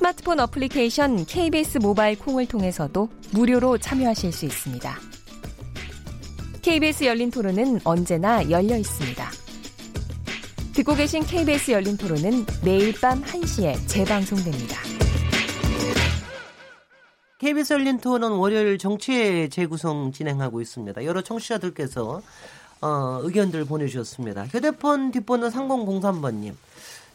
스마트폰 0.00 0.40
어플리케이션 0.40 1.26
KBS 1.26 1.76
모바일 1.76 2.18
콩을 2.18 2.46
통해서도 2.46 3.10
무료로 3.32 3.76
참여하실 3.76 4.32
수 4.32 4.46
있습니다. 4.46 4.96
KBS 6.62 7.04
열린 7.04 7.30
토론은 7.30 7.80
언제나 7.84 8.48
열려 8.48 8.78
있습니다. 8.78 9.30
듣고 10.72 10.94
계신 10.94 11.22
KBS 11.22 11.72
열린 11.72 11.98
토론은 11.98 12.46
매일 12.64 12.98
밤 12.98 13.22
1시에 13.22 13.76
재방송됩니다. 13.86 14.78
KBS 17.36 17.74
열린 17.74 17.98
토론 17.98 18.32
월요일 18.32 18.78
정치 18.78 19.50
재구성 19.50 20.12
진행하고 20.12 20.62
있습니다. 20.62 21.04
여러 21.04 21.20
청취자들께서 21.20 22.22
어, 22.80 23.20
의견들 23.22 23.66
보내주셨습니다. 23.66 24.46
휴대폰 24.46 25.10
뒷번호 25.10 25.48
3003번님. 25.48 26.54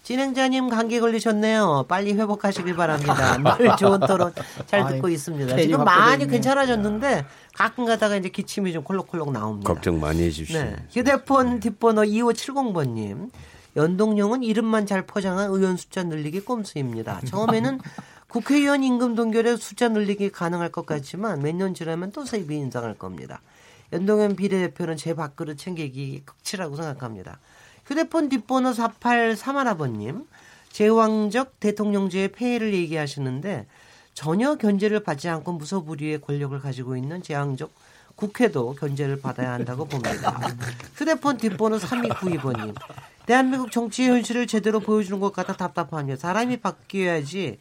진행자님 0.05 0.69
감기 0.69 0.99
걸리셨네요. 0.99 1.85
빨리 1.87 2.13
회복하시길 2.13 2.75
바랍니다. 2.75 3.37
늘 3.57 3.75
좋은 3.75 3.99
토론 4.01 4.31
잘 4.67 4.87
듣고 4.93 5.09
있습니다. 5.09 5.57
지금 5.57 5.83
많이 5.83 6.27
괜찮아졌는데 6.27 7.25
가끔 7.55 7.85
가다가 7.85 8.15
이제 8.15 8.29
기침이 8.29 8.71
좀 8.71 8.83
콜록콜록 8.83 9.31
나옵니다. 9.31 9.73
걱정 9.73 9.99
많이 9.99 10.21
해주십시오. 10.21 10.59
네. 10.61 10.75
휴대폰 10.91 11.59
뒷번호 11.59 12.03
2570번님. 12.03 13.31
연동형은 13.75 14.43
이름만 14.43 14.85
잘 14.85 15.07
포장한 15.07 15.49
의원 15.49 15.75
숫자 15.75 16.03
늘리기 16.03 16.41
꼼수입니다. 16.41 17.21
처음에는 17.25 17.79
국회의원 18.29 18.83
임금 18.83 19.15
동결에 19.15 19.57
숫자 19.57 19.89
늘리기 19.89 20.29
가능할 20.29 20.69
것 20.71 20.85
같지만 20.85 21.39
몇 21.41 21.55
년 21.55 21.73
지나면 21.73 22.11
또 22.11 22.25
세비 22.25 22.55
인상할 22.55 22.93
겁니다. 22.93 23.41
연동형 23.91 24.35
비례대표는 24.35 24.97
제 24.97 25.15
밥그릇 25.15 25.57
챙기기 25.57 26.21
극치라고 26.25 26.75
생각합니다. 26.75 27.39
휴대폰 27.85 28.29
뒷번호 28.29 28.71
4831아버님, 28.71 30.25
제왕적 30.71 31.59
대통령제의 31.59 32.29
폐해를 32.29 32.73
얘기하시는데 32.73 33.67
전혀 34.13 34.55
견제를 34.55 35.01
받지 35.03 35.29
않고 35.29 35.53
무소불위의 35.53 36.21
권력을 36.21 36.59
가지고 36.59 36.97
있는 36.97 37.21
제왕적 37.21 37.71
국회도 38.15 38.75
견제를 38.75 39.21
받아야 39.21 39.53
한다고 39.53 39.85
봅니다. 39.85 40.39
휴대폰 40.95 41.37
뒷번호 41.37 41.77
3292번님. 41.77 42.73
대한민국 43.25 43.71
정치의 43.71 44.09
현실을 44.09 44.47
제대로 44.47 44.79
보여주는 44.79 45.19
것 45.19 45.33
같아 45.33 45.53
답답합니다. 45.53 46.17
사람이 46.17 46.57
바뀌어야지 46.57 47.59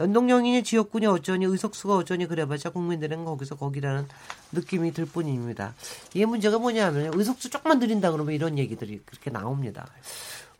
연동형이니 0.00 0.64
지역군이 0.64 1.06
어쩌니 1.06 1.44
의석수가 1.44 1.96
어쩌니 1.96 2.26
그래봤자 2.26 2.70
국민들은 2.70 3.24
거기서 3.24 3.56
거기라는 3.56 4.08
느낌이 4.52 4.92
들 4.92 5.06
뿐입니다. 5.06 5.74
이게 6.14 6.26
문제가 6.26 6.58
뭐냐면 6.58 7.12
의석수 7.14 7.50
조금만 7.50 7.78
드린다 7.78 8.10
그러면 8.10 8.34
이런 8.34 8.58
얘기들이 8.58 9.00
그렇게 9.06 9.30
나옵니다. 9.30 9.86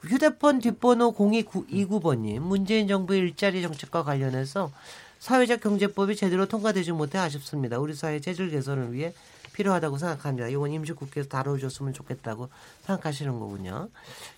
휴대폰 0.03 0.61
뒷번호 0.61 1.15
0229번님 1.15 2.41
문재인 2.41 2.87
정부의 2.87 3.21
일자리 3.21 3.63
정책과 3.63 4.05
관련해서 4.05 4.71
사회적 5.19 5.61
경제법이 5.61 6.17
제대로 6.17 6.47
통과되지 6.47 6.93
못해 6.93 7.19
아쉽습니다. 7.19 7.79
우리 7.79 7.95
사회 7.95 8.21
재질 8.21 8.51
개선을 8.51 8.93
위해 8.93 9.15
필요하다고 9.55 9.99
생각합니다. 9.99 10.49
이건 10.49 10.73
임시국회에서 10.73 11.29
다뤄줬으면 11.29 11.95
좋겠다고 11.95 12.51
생각하시는 12.87 13.39
거군요. 13.39 13.89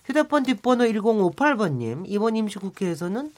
휴대폰 0.05 0.43
뒷번호 0.43 0.85
1058번님 0.85 2.05
이번 2.07 2.35
임시국회에서는 2.37 3.33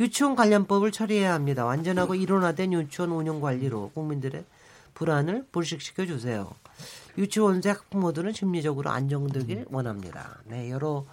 유치원 0.00 0.36
관련법을 0.36 0.92
처리해야 0.92 1.34
합니다. 1.34 1.64
완전하고 1.64 2.14
일원화된 2.14 2.72
유치원 2.72 3.10
운영 3.10 3.40
관리로 3.40 3.90
국민들의 3.94 4.44
불안을 4.94 5.46
불식시켜 5.50 6.06
주세요. 6.06 6.50
유치원생 7.16 7.72
학부모들은 7.72 8.32
심리적으로 8.32 8.90
안정되길 8.90 9.66
원합니다. 9.70 10.38
네, 10.44 10.70
여러 10.70 11.04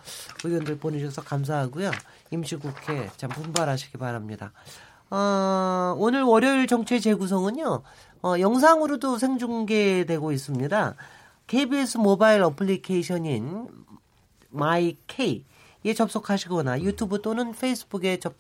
의견들 0.44 0.78
보내주셔서 0.78 1.24
감사하고요. 1.24 1.92
임시국회 2.30 3.10
참 3.18 3.30
분발하시기 3.32 3.98
바랍니다. 3.98 4.52
어, 5.10 5.96
오늘 5.98 6.22
월요일 6.22 6.68
정치 6.68 7.02
재구성은요, 7.02 7.82
어, 8.22 8.40
영상으로도 8.40 9.18
생중계되고 9.18 10.32
있습니다. 10.32 10.96
KBS 11.48 11.98
모바일 11.98 12.44
어플리케이션인 12.44 13.68
마이케이에 14.50 15.94
접속하시거나 15.96 16.82
유튜브 16.82 17.22
또는 17.22 17.54
페이스북에 17.54 18.20
접, 18.20 18.36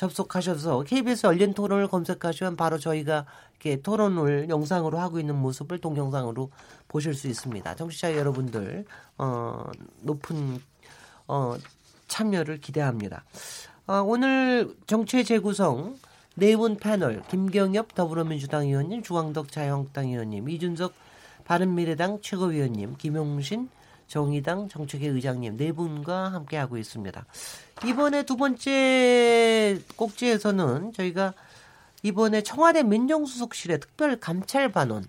접속하셔서 0.00 0.84
KBS 0.84 1.26
열린 1.26 1.52
토론을 1.52 1.88
검색하시면 1.88 2.56
바로 2.56 2.78
저희가 2.78 3.26
이렇게 3.52 3.82
토론을 3.82 4.48
영상으로 4.48 4.98
하고 4.98 5.20
있는 5.20 5.36
모습을 5.36 5.78
동영상으로 5.78 6.50
보실 6.88 7.12
수 7.12 7.28
있습니다. 7.28 7.74
청취자 7.74 8.16
여러분들 8.16 8.86
어, 9.18 9.66
높은 10.00 10.58
어, 11.28 11.54
참여를 12.08 12.60
기대합니다. 12.60 13.24
어, 13.86 14.00
오늘 14.00 14.74
정체 14.86 15.22
재구성 15.22 15.98
네 16.34 16.56
분 16.56 16.76
패널 16.76 17.22
김경엽 17.28 17.94
더불어민주당 17.94 18.64
의원님, 18.66 19.02
주광덕 19.02 19.52
자유한국당 19.52 20.08
의원님, 20.08 20.48
이준석 20.48 20.94
바른미래당 21.44 22.20
최고위원님, 22.22 22.96
김용신 22.96 23.68
정의당 24.10 24.68
정책회 24.68 25.06
의장님 25.06 25.56
네 25.56 25.70
분과 25.70 26.32
함께 26.32 26.56
하고 26.56 26.76
있습니다. 26.76 27.24
이번에 27.86 28.24
두 28.24 28.36
번째 28.36 29.78
꼭지에서는 29.94 30.92
저희가 30.92 31.32
이번에 32.02 32.42
청와대 32.42 32.82
민정수석실의 32.82 33.78
특별 33.78 34.18
감찰 34.18 34.72
반원 34.72 35.06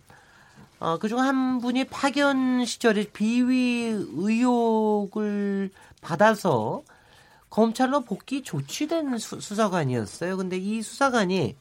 어, 0.79 1.00
그중 1.00 1.19
한 1.19 1.59
분이 1.59 1.85
파견 1.85 2.63
시절에 2.63 3.06
비위 3.11 3.88
의혹을 4.16 5.72
받아서 6.01 6.84
검찰로 7.50 8.01
복귀 8.01 8.44
조치된 8.44 9.17
수, 9.17 9.41
수사관이었어요. 9.41 10.38
근데 10.38 10.57
이 10.57 10.84
수사관이 10.84 11.56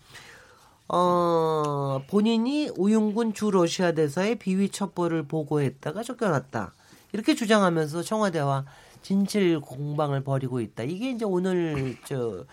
어, 0.88 2.02
본인이 2.06 2.68
우윤군 2.76 3.32
주 3.32 3.50
러시아 3.50 3.92
대사의 3.92 4.36
비위 4.36 4.68
첩보를 4.68 5.22
보고했다가 5.22 6.02
쫓겨났다. 6.02 6.74
이렇게 7.12 7.34
주장하면서 7.34 8.02
청와대와 8.02 8.64
진실 9.02 9.60
공방을 9.60 10.22
벌이고 10.22 10.60
있다. 10.60 10.84
이게 10.84 11.10
이제 11.10 11.24
오늘 11.24 11.96
저 12.04 12.44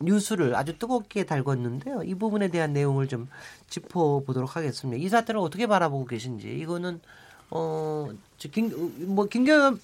뉴스를 0.00 0.54
아주 0.54 0.78
뜨겁게 0.78 1.24
달궜는데요. 1.24 2.06
이 2.06 2.14
부분에 2.14 2.48
대한 2.48 2.72
내용을 2.72 3.08
좀 3.08 3.28
짚어보도록 3.68 4.56
하겠습니다. 4.56 5.02
이 5.02 5.08
사태를 5.08 5.40
어떻게 5.40 5.66
바라보고 5.66 6.06
계신지 6.06 6.48
이거는 6.58 7.00
어, 7.50 8.08
김, 8.38 9.14
뭐, 9.14 9.26
김경엽, 9.26 9.78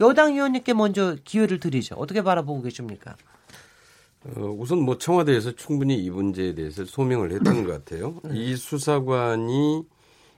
여당 0.00 0.32
의원님께 0.32 0.74
먼저 0.74 1.16
기회를 1.24 1.58
드리죠. 1.58 1.96
어떻게 1.96 2.22
바라보고 2.22 2.62
계십니까? 2.62 3.16
어, 4.24 4.40
우선 4.58 4.80
뭐 4.80 4.96
청와대에서 4.96 5.52
충분히 5.52 5.96
이 5.96 6.08
문제에 6.08 6.54
대해서 6.54 6.84
소명을 6.84 7.32
했던 7.32 7.64
것 7.64 7.72
같아요. 7.72 8.14
네. 8.22 8.38
이 8.38 8.56
수사관이 8.56 9.84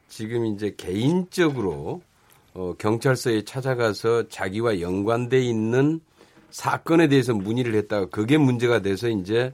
지금 0.09 0.47
이제 0.47 0.75
개인적으로 0.77 2.03
어, 2.57 2.75
경찰서에 2.79 3.45
찾아가서 3.45 4.29
자기와 4.29 4.81
연관돼 4.81 5.41
있는 5.43 6.01
사건에 6.51 7.07
대해서 7.07 7.35
문의를 7.35 7.75
했다가 7.75 8.07
그게 8.07 8.39
문제가 8.39 8.81
돼서 8.81 9.11
이제 9.11 9.53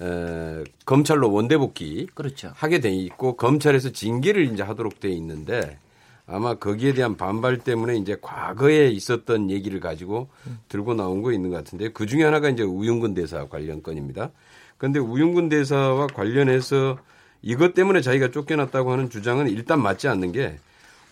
에, 0.00 0.64
검찰로 0.84 1.32
원대복귀 1.32 2.08
그렇죠. 2.14 2.50
하게 2.56 2.80
돼 2.80 2.90
있고 2.90 3.36
검찰에서 3.36 3.90
징계를 3.92 4.52
이제 4.52 4.64
하도록 4.64 4.98
돼 4.98 5.08
있는데 5.10 5.78
아마 6.26 6.54
거기에 6.54 6.94
대한 6.94 7.16
반발 7.16 7.58
때문에 7.58 7.96
이제 7.96 8.16
과거에 8.20 8.88
있었던 8.88 9.50
얘기를 9.50 9.78
가지고 9.78 10.28
들고 10.68 10.94
나온 10.94 11.22
거 11.22 11.32
있는 11.32 11.50
것 11.50 11.56
같은데 11.56 11.90
그 11.90 12.06
중에 12.06 12.24
하나가 12.24 12.48
이제 12.48 12.64
우윤근 12.64 13.14
대사 13.14 13.46
관련 13.46 13.84
건입니다. 13.84 14.30
그런데 14.78 14.98
우윤근 14.98 15.48
대사와 15.48 16.08
관련해서 16.08 16.98
이것 17.40 17.74
때문에 17.74 18.00
자기가 18.00 18.32
쫓겨났다고 18.32 18.90
하는 18.90 19.10
주장은 19.10 19.48
일단 19.48 19.80
맞지 19.80 20.08
않는 20.08 20.32
게 20.32 20.58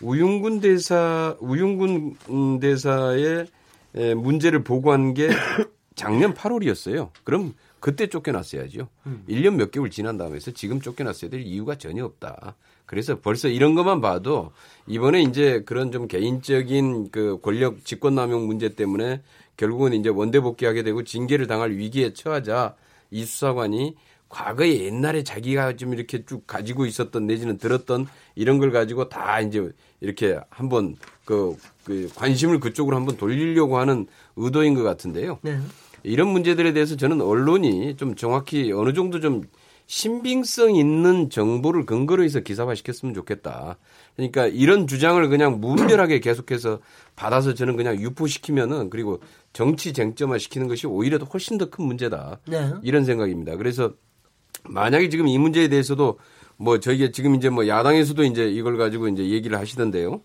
우윤군 0.02 0.60
대사 0.60 1.36
우윤군 1.40 2.60
대사의 2.60 3.46
문제를 4.16 4.64
보고한 4.64 5.14
게 5.14 5.28
작년 5.94 6.32
8월이었어요. 6.34 7.10
그럼 7.24 7.54
그때 7.80 8.06
쫓겨났어야죠. 8.06 8.88
음. 9.06 9.24
1년 9.28 9.56
몇 9.56 9.70
개월 9.70 9.90
지난 9.90 10.16
다음에서 10.16 10.50
지금 10.52 10.80
쫓겨났어야 10.80 11.30
될 11.30 11.40
이유가 11.40 11.76
전혀 11.76 12.04
없다. 12.04 12.56
그래서 12.86 13.20
벌써 13.20 13.48
이런 13.48 13.74
것만 13.74 14.00
봐도 14.00 14.52
이번에 14.86 15.22
이제 15.22 15.62
그런 15.64 15.92
좀 15.92 16.08
개인적인 16.08 17.10
그 17.10 17.38
권력 17.40 17.84
직권남용 17.84 18.46
문제 18.46 18.74
때문에 18.74 19.22
결국은 19.56 19.92
이제 19.92 20.08
원대 20.08 20.40
복귀하게 20.40 20.82
되고 20.82 21.04
징계를 21.04 21.46
당할 21.46 21.72
위기에 21.72 22.12
처하자 22.12 22.74
이 23.10 23.24
수사관이 23.24 23.96
과거에 24.30 24.84
옛날에 24.84 25.22
자기가 25.24 25.76
좀 25.76 25.92
이렇게 25.92 26.24
쭉 26.24 26.46
가지고 26.46 26.86
있었던 26.86 27.26
내지는 27.26 27.58
들었던 27.58 28.06
이런 28.36 28.58
걸 28.58 28.70
가지고 28.70 29.08
다 29.10 29.40
이제 29.40 29.70
이렇게 30.00 30.38
한번 30.48 30.96
그, 31.26 31.56
그 31.84 32.08
관심을 32.14 32.60
그쪽으로 32.60 32.96
한번 32.96 33.16
돌리려고 33.16 33.78
하는 33.78 34.06
의도인 34.36 34.74
것 34.74 34.84
같은데요. 34.84 35.40
네. 35.42 35.58
이런 36.04 36.28
문제들에 36.28 36.72
대해서 36.72 36.96
저는 36.96 37.20
언론이 37.20 37.96
좀 37.96 38.14
정확히 38.14 38.72
어느 38.72 38.94
정도 38.94 39.20
좀 39.20 39.42
신빙성 39.86 40.76
있는 40.76 41.28
정보를 41.30 41.84
근거로 41.84 42.22
해서 42.22 42.38
기사화 42.38 42.76
시켰으면 42.76 43.12
좋겠다. 43.12 43.76
그러니까 44.14 44.46
이런 44.46 44.86
주장을 44.86 45.28
그냥 45.28 45.60
무분별하게 45.60 46.20
계속해서 46.20 46.78
받아서 47.16 47.54
저는 47.54 47.76
그냥 47.76 48.00
유포시키면은 48.00 48.88
그리고 48.90 49.20
정치 49.52 49.92
쟁점화 49.92 50.38
시키는 50.38 50.68
것이 50.68 50.86
오히려 50.86 51.18
더 51.18 51.24
훨씬 51.24 51.58
더 51.58 51.68
큰 51.68 51.84
문제다. 51.86 52.38
네. 52.46 52.72
이런 52.82 53.04
생각입니다. 53.04 53.56
그래서 53.56 53.92
만약에 54.64 55.08
지금 55.08 55.28
이 55.28 55.38
문제에 55.38 55.68
대해서도 55.68 56.18
뭐 56.56 56.78
저희가 56.78 57.10
지금 57.12 57.34
이제 57.34 57.48
뭐 57.48 57.66
야당에서도 57.66 58.22
이제 58.24 58.48
이걸 58.48 58.76
가지고 58.76 59.08
이제 59.08 59.28
얘기를 59.30 59.58
하시던데요. 59.58 60.20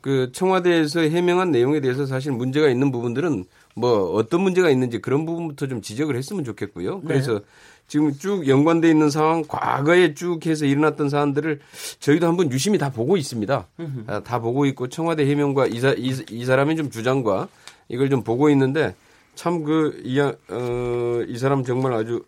그 0.00 0.30
청와대에서 0.32 1.00
해명한 1.00 1.50
내용에 1.50 1.80
대해서 1.80 2.06
사실 2.06 2.32
문제가 2.32 2.68
있는 2.68 2.90
부분들은 2.90 3.44
뭐 3.74 4.12
어떤 4.14 4.40
문제가 4.42 4.70
있는지 4.70 4.98
그런 4.98 5.26
부분부터 5.26 5.68
좀 5.68 5.82
지적을 5.82 6.16
했으면 6.16 6.44
좋겠고요. 6.44 6.96
네. 6.96 7.06
그래서 7.06 7.34
네. 7.34 7.44
지금 7.86 8.12
쭉 8.12 8.46
연관돼 8.46 8.88
있는 8.88 9.10
상황, 9.10 9.42
과거에 9.42 10.14
쭉 10.14 10.46
해서 10.46 10.64
일어났던 10.64 11.08
사안들을 11.08 11.60
저희도 11.98 12.26
한번 12.26 12.52
유심히 12.52 12.78
다 12.78 12.90
보고 12.90 13.16
있습니다. 13.16 13.66
아, 14.06 14.20
다 14.20 14.38
보고 14.38 14.64
있고 14.66 14.88
청와대 14.88 15.26
해명과 15.26 15.66
이, 15.66 15.80
사, 15.80 15.92
이, 15.98 16.14
이 16.30 16.44
사람의 16.44 16.76
좀 16.76 16.90
주장과 16.90 17.48
이걸 17.88 18.08
좀 18.08 18.22
보고 18.22 18.48
있는데 18.50 18.94
참 19.34 19.64
그, 19.64 20.00
이, 20.04 20.20
어, 20.20 21.24
이 21.26 21.36
사람 21.36 21.64
정말 21.64 21.94
아주 21.94 22.22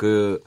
그 0.00 0.42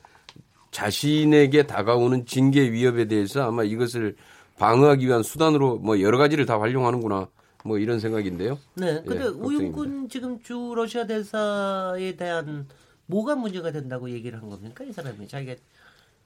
자신에게 0.72 1.68
다가오는 1.68 2.26
징계 2.26 2.72
위협에 2.72 3.06
대해서 3.06 3.44
아마 3.44 3.64
이것을 3.64 4.16
방어하기 4.58 5.06
위한 5.06 5.22
수단으로 5.22 5.78
뭐 5.78 6.02
여러 6.02 6.18
가지를 6.18 6.48
다 6.48 6.60
활용하는구나. 6.60 7.28
뭐 7.64 7.78
이런 7.78 8.00
생각인데요. 8.00 8.58
네. 8.74 9.04
근데 9.06 9.26
예, 9.26 9.28
우윤군 9.28 10.10
지금 10.10 10.42
주 10.42 10.74
러시아 10.76 11.06
대사에 11.06 12.16
대한 12.16 12.66
뭐가 13.06 13.36
문제가 13.36 13.72
된다고 13.72 14.10
얘기를 14.10 14.42
한 14.42 14.50
겁니까? 14.50 14.84
이 14.84 14.92
사람이 14.92 15.28
자기가 15.28 15.54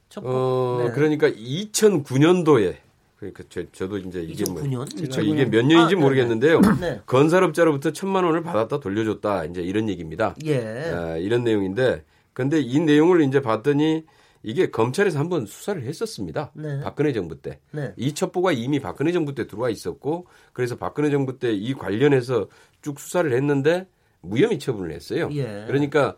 첫 0.08 0.24
어, 0.26 0.86
네. 0.86 0.92
그러니까 0.92 1.30
2009년도에 1.30 2.78
그러니까 3.18 3.44
저, 3.50 3.90
도 3.90 3.98
이제 3.98 4.22
이게 4.22 4.46
2009년? 4.46 4.76
뭐 4.76 4.86
2009년? 4.86 5.26
이게 5.26 5.46
몇 5.46 5.66
년인지 5.66 5.96
아, 5.96 6.00
모르겠는데요. 6.00 6.62
네. 6.80 7.02
건설업자로부터 7.06 7.92
천만 7.92 8.24
원을 8.24 8.42
받았다 8.42 8.80
돌려줬다 8.80 9.44
이제 9.46 9.62
이런 9.62 9.90
얘기입니다. 9.90 10.34
예. 10.46 10.92
아, 10.94 11.18
이런 11.18 11.44
내용인데 11.44 12.06
근데 12.38 12.60
이 12.62 12.80
내용을 12.80 13.24
이제 13.24 13.42
봤더니 13.42 14.06
이게 14.44 14.70
검찰에서 14.70 15.18
한번 15.18 15.48
수사를 15.48 15.82
했었습니다. 15.82 16.52
네. 16.54 16.80
박근혜 16.82 17.12
정부 17.12 17.42
때. 17.42 17.60
네. 17.72 17.92
이 17.98 18.14
첩보가 18.14 18.52
이미 18.52 18.80
박근혜 18.80 19.12
정부 19.12 19.34
때 19.34 19.48
들어와 19.48 19.72
있었고 19.72 20.28
그래서 20.54 20.76
박근혜 20.76 21.10
정부 21.10 21.40
때 21.40 21.52
이 21.52 21.74
관련해서 21.74 22.48
쭉 22.84 23.00
수사를 23.00 23.34
했는데 23.34 23.88
무혐의 24.22 24.60
처분을 24.60 24.92
했어요. 24.92 25.30
예. 25.32 25.64
그러니까 25.66 26.16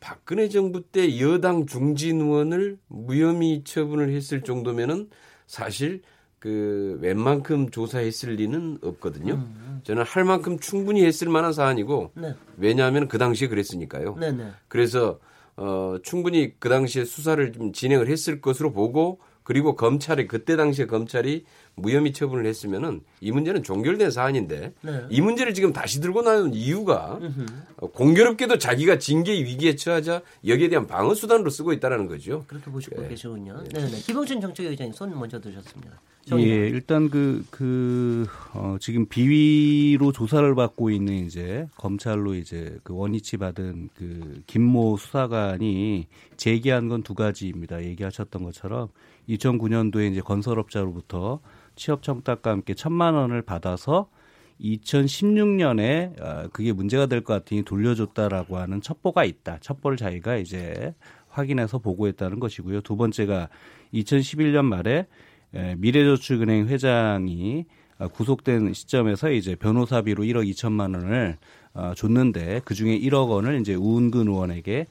박근혜 0.00 0.48
정부 0.48 0.80
때 0.80 1.20
여당 1.20 1.66
중진 1.66 2.22
의원을 2.22 2.78
무혐의 2.88 3.62
처분을 3.64 4.08
했을 4.08 4.40
정도면은 4.40 5.10
사실 5.46 6.00
그 6.38 6.98
웬만큼 7.02 7.68
조사했을 7.68 8.36
리는 8.36 8.78
없거든요. 8.82 9.34
음, 9.34 9.40
음. 9.40 9.80
저는 9.84 10.02
할 10.04 10.24
만큼 10.24 10.58
충분히 10.58 11.04
했을 11.04 11.28
만한 11.28 11.52
사안이고 11.52 12.12
네. 12.14 12.34
왜냐하면 12.56 13.06
그 13.06 13.18
당시에 13.18 13.48
그랬으니까요. 13.48 14.16
네, 14.18 14.32
네. 14.32 14.50
그래서 14.68 15.20
어 15.62 15.98
충분히 16.02 16.58
그 16.58 16.68
당시에 16.68 17.04
수사를 17.04 17.52
좀 17.52 17.72
진행을 17.72 18.08
했을 18.08 18.40
것으로 18.40 18.72
보고 18.72 19.20
그리고 19.44 19.76
검찰이 19.76 20.26
그때 20.26 20.56
당시에 20.56 20.86
검찰이 20.86 21.44
무혐의 21.74 22.12
처분을 22.12 22.46
했으면은 22.46 23.00
이 23.20 23.30
문제는 23.32 23.62
종결된 23.62 24.10
사안인데 24.10 24.74
네. 24.82 25.02
이 25.10 25.20
문제를 25.20 25.54
지금 25.54 25.72
다시 25.72 26.00
들고 26.00 26.22
나온 26.22 26.52
이유가 26.54 27.18
으흠. 27.22 27.46
공교롭게도 27.92 28.58
자기가 28.58 28.98
징계 28.98 29.32
위기에 29.32 29.76
처하자 29.76 30.22
여기에 30.46 30.68
대한 30.68 30.86
방어 30.86 31.14
수단으로 31.14 31.50
쓰고 31.50 31.72
있다라는 31.72 32.06
거죠. 32.06 32.44
그렇게 32.46 32.70
보시고 32.70 33.02
네. 33.02 33.08
계시군요. 33.08 33.62
네, 33.72 33.80
네. 33.86 33.98
김홍준 33.98 34.40
정책위원장님 34.40 34.92
손 34.92 35.18
먼저 35.18 35.40
드셨습니다. 35.40 36.00
예, 36.38 36.68
일단 36.68 37.10
그, 37.10 37.44
그, 37.50 38.28
어, 38.54 38.76
지금 38.80 39.06
비위로 39.06 40.12
조사를 40.12 40.54
받고 40.54 40.90
있는 40.90 41.26
이제 41.26 41.66
검찰로 41.76 42.34
이제 42.34 42.78
그 42.84 42.94
원위치 42.94 43.38
받은 43.38 43.88
그 43.96 44.42
김모 44.46 44.98
수사관이 44.98 46.06
제기한 46.36 46.88
건 46.88 47.02
두 47.02 47.14
가지입니다. 47.14 47.82
얘기하셨던 47.82 48.44
것처럼 48.44 48.88
2009년도에 49.28 50.12
이제 50.12 50.20
건설업자로부터 50.20 51.40
취업 51.76 52.02
청탁과 52.02 52.50
함께 52.50 52.74
천만 52.74 53.14
원을 53.14 53.42
받아서 53.42 54.08
2016년에 54.60 56.20
어, 56.20 56.48
그게 56.52 56.72
문제가 56.72 57.06
될 57.06 57.22
것 57.22 57.34
같으니 57.34 57.62
돌려줬다라고 57.64 58.58
하는 58.58 58.80
첩보가 58.80 59.24
있다. 59.24 59.58
첩보를 59.60 59.96
자기가 59.96 60.36
이제 60.36 60.94
확인해서 61.28 61.78
보고했다는 61.78 62.40
것이고요. 62.40 62.82
두 62.82 62.96
번째가 62.96 63.48
2011년 63.94 64.64
말에 64.64 65.06
미래저축은행 65.78 66.68
회장이 66.68 67.64
어, 67.98 68.08
구속된 68.08 68.72
시점에서 68.72 69.30
이제 69.30 69.54
변호사비로 69.54 70.24
1억 70.24 70.48
2천만 70.50 70.94
원을 70.94 71.36
어, 71.74 71.92
줬는데 71.96 72.62
그 72.64 72.74
중에 72.74 72.98
1억 72.98 73.28
원을 73.30 73.60
이제 73.60 73.74
우은근 73.74 74.28
의원에게 74.28 74.86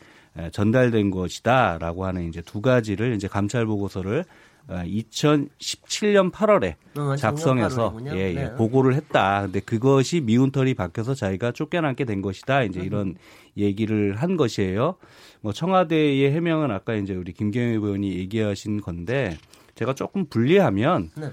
전달된 0.54 1.12
것이다라고 1.12 2.06
하는 2.06 2.30
이제 2.30 2.42
두 2.42 2.62
가지를 2.62 3.14
이제 3.16 3.28
감찰 3.28 3.66
보고서를 3.66 4.24
2017년 4.68 6.28
어, 6.28 6.32
8월에 6.32 6.76
어, 6.98 7.16
작성해서 7.16 7.98
예, 8.14 8.30
예, 8.30 8.34
네. 8.34 8.56
보고를 8.56 8.96
했다. 8.96 9.44
근데 9.44 9.60
그것이 9.60 10.22
미운털이 10.22 10.74
박혀서 10.74 11.16
자기가 11.16 11.52
쫓겨나게 11.52 12.06
된 12.06 12.22
것이다. 12.22 12.64
이제 12.64 12.80
음. 12.80 12.86
이런 12.86 13.16
얘기를 13.58 14.16
한 14.16 14.38
것이에요. 14.38 14.96
뭐 15.42 15.52
청와대의 15.54 16.32
해명은 16.32 16.72
아까 16.72 16.96
이제 16.96 17.16
우리 17.16 17.34
김경희 17.34 17.74
의원이 17.74 18.16
얘기하신 18.18 18.82
건데 18.82 19.38
제가 19.76 19.94
조금 19.94 20.26
분리하면 20.26 21.12
네. 21.18 21.32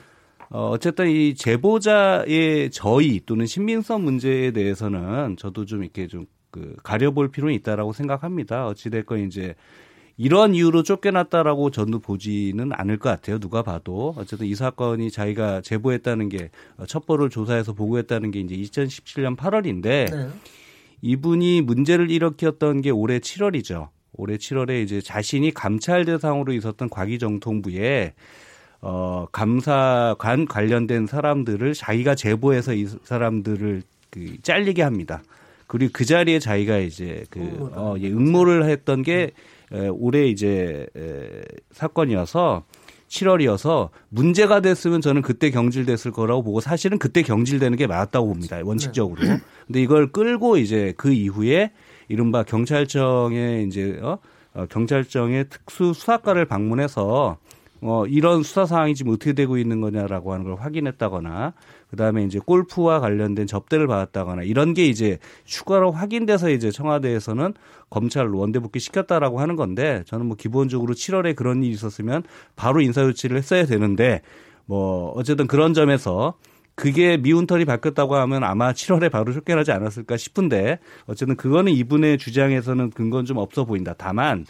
어, 0.50 0.70
어쨌든 0.70 1.08
이 1.08 1.34
제보자의 1.34 2.70
저의 2.70 3.20
또는 3.26 3.46
신빙성 3.46 4.02
문제에 4.02 4.50
대해서는 4.50 5.36
저도 5.36 5.64
좀 5.64 5.84
이렇게 5.84 6.06
좀 6.06 6.26
그 6.50 6.76
가려볼 6.82 7.30
필요는 7.30 7.54
있다라고 7.56 7.92
생각합니다. 7.92 8.66
어찌됐건 8.66 9.20
이제 9.20 9.54
이런 10.20 10.52
이유로 10.52 10.82
쫓겨났다라고 10.82 11.70
저도 11.70 12.00
보지는 12.00 12.72
않을 12.72 12.98
것 12.98 13.08
같아요. 13.08 13.38
누가 13.38 13.62
봐도 13.62 14.14
어쨌든 14.18 14.48
이 14.48 14.54
사건이 14.56 15.12
자기가 15.12 15.60
제보했다는 15.60 16.28
게 16.28 16.50
첩보를 16.88 17.30
조사해서 17.30 17.72
보고했다는 17.72 18.32
게 18.32 18.40
이제 18.40 18.56
2017년 18.56 19.36
8월인데 19.36 19.82
네. 19.82 20.28
이분이 21.02 21.62
문제를 21.62 22.10
일으켰던 22.10 22.80
게 22.80 22.90
올해 22.90 23.20
7월이죠. 23.20 23.90
올해 24.12 24.36
7월에 24.36 24.82
이제 24.82 25.00
자신이 25.00 25.54
감찰 25.54 26.04
대상으로 26.04 26.52
있었던 26.52 26.90
과기정통부에 26.90 28.14
어 28.80 29.26
감사관 29.30 30.46
관련된 30.46 31.06
사람들을 31.06 31.74
자기가 31.74 32.16
제보해서 32.16 32.74
이 32.74 32.86
사람들을 33.04 33.82
그 34.10 34.42
잘리게 34.42 34.82
합니다. 34.82 35.22
그리고 35.68 35.92
그 35.92 36.04
자리에 36.04 36.40
자기가 36.40 36.78
이제 36.78 37.24
그 37.30 37.40
어, 37.74 37.94
예, 38.00 38.08
응모를 38.08 38.64
했던 38.64 39.02
게 39.02 39.16
네. 39.26 39.32
에, 39.72 39.88
올해 39.88 40.26
이제 40.26 40.86
에, 40.96 41.42
사건이어서 41.72 42.64
7월이어서 43.08 43.88
문제가 44.10 44.60
됐으면 44.60 45.00
저는 45.00 45.22
그때 45.22 45.50
경질됐을 45.50 46.12
거라고 46.12 46.42
보고 46.42 46.60
사실은 46.60 46.98
그때 46.98 47.22
경질되는 47.22 47.76
게 47.76 47.86
맞았다고 47.86 48.26
봅니다. 48.26 48.60
원칙적으로. 48.62 49.22
네. 49.22 49.38
근데 49.66 49.82
이걸 49.82 50.12
끌고 50.12 50.58
이제 50.58 50.92
그 50.96 51.12
이후에 51.12 51.72
이른바 52.08 52.42
경찰청에 52.42 53.64
이제 53.66 53.98
어, 54.02 54.18
어 54.54 54.66
경찰청의 54.66 55.48
특수 55.48 55.92
수사과를 55.94 56.44
방문해서 56.44 57.38
어, 57.80 58.06
이런 58.06 58.42
수사 58.42 58.66
상황이 58.66 58.94
지금 58.94 59.12
어떻게 59.12 59.32
되고 59.32 59.56
있는 59.56 59.80
거냐라고 59.80 60.32
하는 60.32 60.44
걸 60.44 60.56
확인했다거나 60.56 61.52
그다음에 61.90 62.24
이제 62.24 62.38
골프와 62.38 63.00
관련된 63.00 63.46
접대를 63.46 63.86
받았다거나 63.86 64.42
이런 64.42 64.74
게 64.74 64.86
이제 64.86 65.18
추가로 65.44 65.90
확인돼서 65.90 66.50
이제 66.50 66.70
청와대에서는 66.70 67.54
검찰로 67.90 68.38
원대 68.38 68.58
복귀 68.58 68.78
시켰다라고 68.78 69.40
하는 69.40 69.56
건데 69.56 70.02
저는 70.06 70.26
뭐 70.26 70.36
기본적으로 70.36 70.94
7월에 70.94 71.34
그런 71.34 71.62
일이 71.62 71.72
있었으면 71.72 72.22
바로 72.56 72.80
인사 72.80 73.02
조치를 73.02 73.36
했어야 73.38 73.64
되는데 73.64 74.20
뭐 74.66 75.12
어쨌든 75.16 75.46
그런 75.46 75.72
점에서 75.72 76.34
그게 76.74 77.16
미운털이 77.16 77.64
바뀌었다고 77.64 78.14
하면 78.14 78.44
아마 78.44 78.72
7월에 78.72 79.10
바로 79.10 79.32
쫓겨나지 79.32 79.72
않았을까 79.72 80.16
싶은데 80.16 80.78
어쨌든 81.06 81.34
그거는 81.34 81.72
이분의 81.72 82.18
주장에서는 82.18 82.90
근거는 82.90 83.24
좀 83.24 83.38
없어 83.38 83.64
보인다. 83.64 83.94
다만 83.98 84.46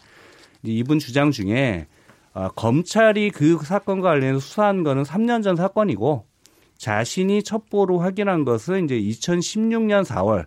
이분 0.63 0.99
주장 0.99 1.31
중에 1.31 1.87
어, 2.35 2.49
검찰이 2.49 3.31
그 3.31 3.59
사건과 3.63 4.11
관련해서 4.11 4.41
수사한 4.41 4.83
거는 4.83 5.05
3년 5.05 5.43
전 5.43 5.57
사건이고 5.57 6.28
자신이 6.79 7.43
첩보로 7.43 7.99
확인한 7.99 8.45
것은 8.45 8.85
이제 8.85 8.99
2016년 8.99 10.05
4월 10.05 10.47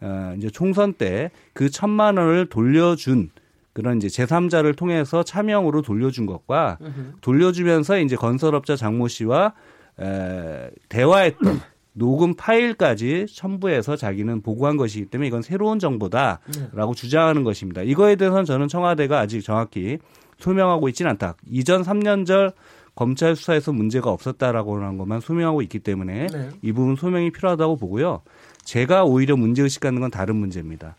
어, 0.00 0.34
이제 0.38 0.48
총선 0.50 0.94
때 0.94 1.30
그 1.54 1.70
천만 1.70 2.16
원을 2.16 2.46
돌려준 2.46 3.30
그런 3.72 3.96
이제 3.98 4.06
제3자를 4.08 4.76
통해서 4.76 5.22
차명으로 5.22 5.82
돌려준 5.82 6.26
것과 6.26 6.78
돌려주면서 7.20 7.98
이제 8.00 8.16
건설업자 8.16 8.76
장모 8.76 9.08
씨와 9.08 9.54
에, 10.00 10.70
대화했던 10.88 11.60
녹음 11.94 12.34
파일까지 12.34 13.26
첨부해서 13.34 13.96
자기는 13.96 14.40
보고한 14.42 14.76
것이기 14.78 15.06
때문에 15.06 15.28
이건 15.28 15.42
새로운 15.42 15.78
정보다라고 15.78 16.94
주장하는 16.94 17.44
것입니다. 17.44 17.82
이거에 17.82 18.16
대해서는 18.16 18.44
저는 18.44 18.68
청와대가 18.68 19.20
아직 19.20 19.42
정확히 19.42 19.98
소명하고 20.38 20.88
있지는 20.88 21.10
않다. 21.12 21.36
이전 21.50 21.82
3년절 21.82 22.54
검찰 22.94 23.36
수사에서 23.36 23.72
문제가 23.72 24.10
없었다라고 24.10 24.76
하는 24.76 24.98
것만 24.98 25.20
소명하고 25.20 25.62
있기 25.62 25.78
때문에 25.78 26.26
네. 26.26 26.50
이 26.60 26.72
부분 26.72 26.96
소명이 26.96 27.30
필요하다고 27.30 27.76
보고요. 27.76 28.22
제가 28.64 29.04
오히려 29.04 29.36
문제의식 29.36 29.80
갖는 29.80 30.00
건 30.00 30.10
다른 30.10 30.36
문제입니다. 30.36 30.96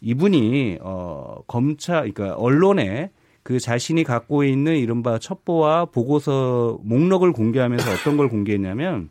이분이 0.00 0.78
어 0.80 1.42
검찰 1.46 2.12
그러니까 2.12 2.36
언론에 2.36 3.10
그 3.42 3.60
자신이 3.60 4.02
갖고 4.04 4.44
있는 4.44 4.76
이른바 4.76 5.18
첩보와 5.18 5.86
보고서 5.86 6.78
목록을 6.82 7.32
공개하면서 7.32 7.92
어떤 7.92 8.16
걸 8.16 8.28
공개했냐면 8.28 9.10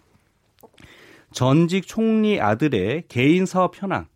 전직 1.32 1.88
총리 1.88 2.40
아들의 2.40 3.06
개인 3.08 3.46
사업 3.46 3.82
현황 3.82 4.08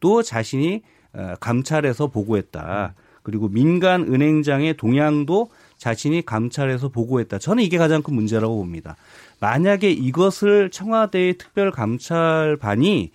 또 0.00 0.22
자신이 0.22 0.82
어, 1.12 1.34
감찰해서 1.40 2.08
보고했다. 2.08 2.94
그리고 3.22 3.48
민간 3.48 4.02
은행장의 4.02 4.76
동향도 4.76 5.48
자신이 5.84 6.24
감찰해서 6.24 6.88
보고했다. 6.88 7.38
저는 7.38 7.62
이게 7.62 7.76
가장 7.76 8.02
큰 8.02 8.14
문제라고 8.14 8.56
봅니다. 8.56 8.96
만약에 9.40 9.90
이것을 9.90 10.70
청와대의 10.70 11.36
특별감찰반이 11.36 13.10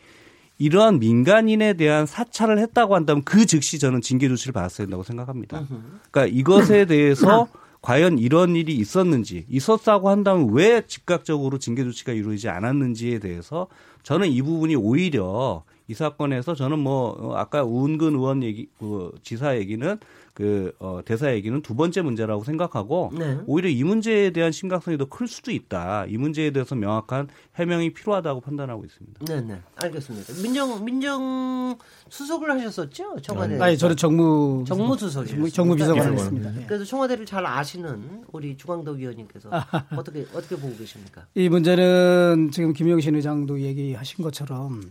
이러한 0.60 1.00
민간인에 1.00 1.74
대한 1.74 2.06
사찰을 2.06 2.60
했다고 2.60 2.94
한다면 2.94 3.24
그 3.24 3.48
즉시 3.48 3.80
저는 3.80 4.02
징계 4.02 4.28
조치를 4.28 4.54
받았어야 4.54 4.86
된다고 4.86 5.02
생각합니다. 5.02 5.66
그러니까 6.12 6.38
이것에 6.38 6.86
대해서 6.86 7.48
과연 7.82 8.20
이런 8.20 8.56
일이 8.56 8.76
있었는지 8.76 9.46
있었다고 9.50 10.10
한다면 10.10 10.50
왜 10.52 10.84
즉각적으로 10.86 11.58
징계 11.58 11.84
조치가 11.84 12.12
이루어지지 12.12 12.50
않았는지에 12.50 13.18
대해서 13.18 13.66
저는 14.04 14.28
이 14.28 14.44
부분이 14.44 14.76
오히려 14.76 15.64
이 15.88 15.96
사건에서 15.96 16.54
저는 16.54 16.78
뭐 16.78 17.18
어, 17.20 17.36
아까 17.36 17.64
우은근 17.64 18.14
의원 18.14 18.44
얘기 18.44 18.68
그 18.78 19.12
지사 19.24 19.58
얘기는 19.58 19.98
그 20.40 20.72
어, 20.80 21.02
대사 21.04 21.34
얘기는 21.34 21.62
두 21.62 21.76
번째 21.76 22.02
문제라고 22.02 22.46
생각하고 22.46 23.12
네. 23.14 23.40
오히려 23.46 23.68
이 23.68 23.84
문제에 23.84 24.30
대한 24.30 24.54
심각성이 24.54 24.98
더 24.98 25.06
클 25.10 25.28
수도 25.28 25.52
있다. 25.52 26.06
이 26.08 26.16
문제에 26.18 26.52
대해서 26.52 26.76
명확한 26.76 27.28
해명이 27.56 27.92
필요하다고 27.94 28.40
판단하고 28.40 28.86
있습니다. 28.86 29.26
네, 29.26 29.42
네. 29.42 29.60
알겠습니다. 29.76 30.42
민정 30.42 30.86
민정 30.86 31.78
수석을 32.08 32.52
하셨었죠? 32.52 33.18
청와대. 33.22 33.60
아니 33.60 33.78
저는 33.78 33.98
정무 33.98 34.64
정무 34.66 34.96
수석이셨습니다. 34.98 35.54
정무 35.54 35.76
비서관을 35.76 36.12
네. 36.12 36.16
했습니다. 36.22 36.56
예. 36.62 36.66
그래서 36.68 36.86
청와대를 36.86 37.26
잘 37.26 37.46
아시는 37.46 38.24
우리 38.32 38.56
주광덕 38.56 38.98
의원님께서 38.98 39.50
어떻게 39.98 40.26
어떻게 40.34 40.56
보고 40.56 40.74
계십니까? 40.78 41.26
이 41.36 41.50
문제는 41.50 42.52
지금 42.54 42.72
김영신 42.72 43.14
의장도 43.16 43.60
얘기하신 43.60 44.24
것처럼 44.24 44.84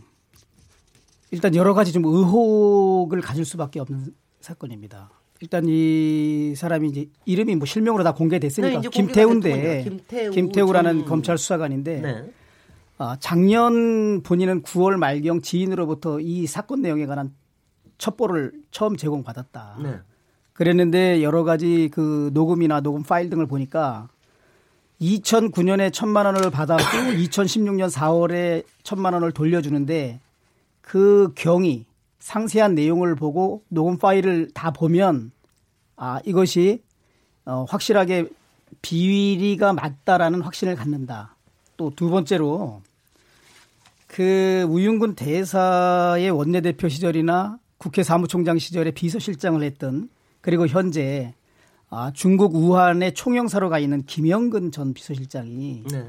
일단 1.30 1.54
여러 1.54 1.72
가지 1.72 1.92
좀 1.92 2.04
의혹을 2.04 3.22
가질 3.22 3.46
수밖에 3.46 3.80
없는 3.80 4.12
사건입니다. 4.40 5.10
일단 5.40 5.64
이 5.68 6.54
사람이 6.56 6.88
이제 6.88 7.06
이름이 7.24 7.54
뭐 7.56 7.66
실명으로 7.66 8.02
다 8.04 8.12
공개됐으니까 8.12 8.80
네, 8.80 8.88
김태우인데 8.88 9.50
됐더군요. 10.08 10.30
김태우 10.32 10.72
전- 10.72 11.04
검찰 11.04 11.38
수사관인데 11.38 12.00
네. 12.00 12.32
아, 12.98 13.16
작년 13.20 14.22
본인은 14.22 14.62
9월 14.62 14.96
말경 14.96 15.40
지인으로부터 15.40 16.18
이 16.20 16.46
사건 16.46 16.82
내용에 16.82 17.06
관한 17.06 17.32
첩보를 17.98 18.52
처음 18.72 18.96
제공받았다. 18.96 19.78
네. 19.82 19.94
그랬는데 20.54 21.22
여러 21.22 21.44
가지 21.44 21.88
그 21.92 22.30
녹음이나 22.34 22.80
녹음 22.80 23.04
파일 23.04 23.30
등을 23.30 23.46
보니까 23.46 24.08
2009년에 25.00 25.92
천만 25.92 26.26
원을 26.26 26.50
받았고 26.50 26.82
2016년 26.82 27.88
4월에 27.90 28.64
천만 28.82 29.12
원을 29.12 29.30
돌려주는데 29.30 30.18
그 30.80 31.32
경위 31.36 31.86
상세한 32.18 32.74
내용을 32.74 33.14
보고 33.14 33.64
녹음 33.68 33.98
파일을 33.98 34.50
다 34.54 34.70
보면 34.70 35.30
아 35.96 36.20
이것이 36.24 36.82
어, 37.44 37.64
확실하게 37.68 38.28
비위리가 38.82 39.72
맞다라는 39.72 40.42
확신을 40.42 40.74
갖는다. 40.76 41.36
또 41.76 41.90
두 41.90 42.10
번째로 42.10 42.82
그 44.06 44.66
우윤근 44.68 45.14
대사의 45.14 46.30
원내대표 46.30 46.88
시절이나 46.88 47.58
국회 47.76 48.02
사무총장 48.02 48.58
시절에 48.58 48.90
비서실장을 48.90 49.62
했던 49.62 50.08
그리고 50.40 50.66
현재 50.66 51.34
아, 51.90 52.10
중국 52.12 52.54
우한에 52.54 53.12
총영사로 53.12 53.68
가 53.70 53.78
있는 53.78 54.02
김영근 54.04 54.72
전 54.72 54.92
비서실장이 54.92 55.84
네. 55.90 56.04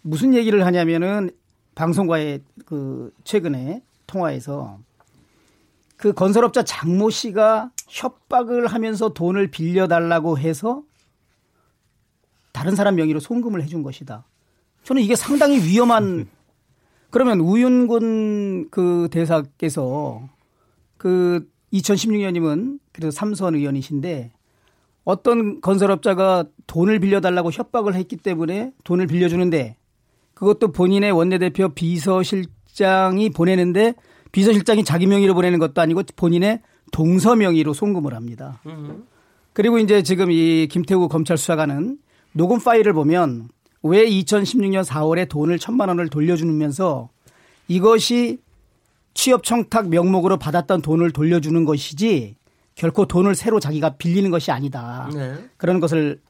무슨 0.00 0.34
얘기를 0.34 0.64
하냐면은 0.66 1.30
방송과의 1.74 2.40
그 2.64 3.12
최근에 3.24 3.82
통화에서 4.06 4.78
그 6.02 6.12
건설업자 6.12 6.64
장모 6.64 7.10
씨가 7.10 7.70
협박을 7.86 8.66
하면서 8.66 9.10
돈을 9.10 9.52
빌려달라고 9.52 10.36
해서 10.36 10.82
다른 12.50 12.74
사람 12.74 12.96
명의로 12.96 13.20
송금을 13.20 13.62
해준 13.62 13.84
것이다. 13.84 14.24
저는 14.82 15.00
이게 15.00 15.14
상당히 15.14 15.58
위험한 15.64 16.26
그러면 17.10 17.38
우윤근 17.38 18.70
그 18.70 19.06
대사께서 19.12 20.28
그 20.96 21.48
2016년이면 21.72 22.80
그래도 22.90 23.12
삼선 23.12 23.54
의원이신데 23.54 24.32
어떤 25.04 25.60
건설업자가 25.60 26.46
돈을 26.66 26.98
빌려달라고 26.98 27.52
협박을 27.52 27.94
했기 27.94 28.16
때문에 28.16 28.72
돈을 28.82 29.06
빌려주는데 29.06 29.76
그것도 30.34 30.72
본인의 30.72 31.12
원내대표 31.12 31.68
비서실장이 31.68 33.30
보내는데 33.30 33.94
비서실장이 34.32 34.84
자기 34.84 35.06
명의로 35.06 35.34
보내는 35.34 35.58
것도 35.58 35.80
아니고 35.80 36.02
본인의 36.16 36.60
동서 36.90 37.36
명의로 37.36 37.72
송금을 37.74 38.14
합니다. 38.14 38.60
그리고 39.52 39.78
이제 39.78 40.02
지금 40.02 40.30
이 40.30 40.66
김태우 40.70 41.08
검찰 41.08 41.36
수사관은 41.36 41.98
녹음 42.32 42.58
파일을 42.58 42.92
보면 42.94 43.48
왜 43.82 44.08
2016년 44.08 44.84
4월에 44.84 45.28
돈을 45.28 45.58
천만 45.58 45.88
원을 45.88 46.08
돌려주면서 46.08 47.10
이것이 47.68 48.38
취업 49.14 49.44
청탁 49.44 49.88
명목으로 49.88 50.38
받았던 50.38 50.82
돈을 50.82 51.10
돌려주는 51.10 51.64
것이지 51.64 52.36
결코 52.74 53.06
돈을 53.06 53.34
새로 53.34 53.60
자기가 53.60 53.96
빌리는 53.96 54.30
것이 54.30 54.50
아니다. 54.50 55.10
네. 55.12 55.34
그런 55.58 55.80
것을 55.80 56.20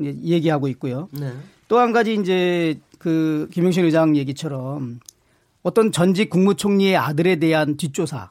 얘기하고 0.00 0.68
있고요. 0.68 1.08
네. 1.12 1.32
또한 1.68 1.92
가지 1.92 2.14
이제 2.14 2.80
그 2.98 3.48
김용신 3.52 3.84
의장 3.84 4.16
얘기처럼 4.16 5.00
어떤 5.62 5.92
전직 5.92 6.30
국무총리의 6.30 6.96
아들에 6.96 7.36
대한 7.36 7.76
뒷조사 7.76 8.30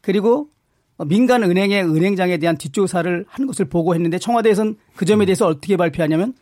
그리고 0.00 0.48
민간 1.06 1.42
은행의 1.42 1.84
은행장에 1.84 2.38
대한 2.38 2.56
뒷조사를 2.56 3.24
한 3.28 3.46
것을 3.46 3.64
보고했는데 3.64 4.18
청와대에서는 4.18 4.76
그 4.94 5.04
점에 5.04 5.26
대해서 5.26 5.46
어떻게 5.46 5.76
발표하냐면 5.76 6.34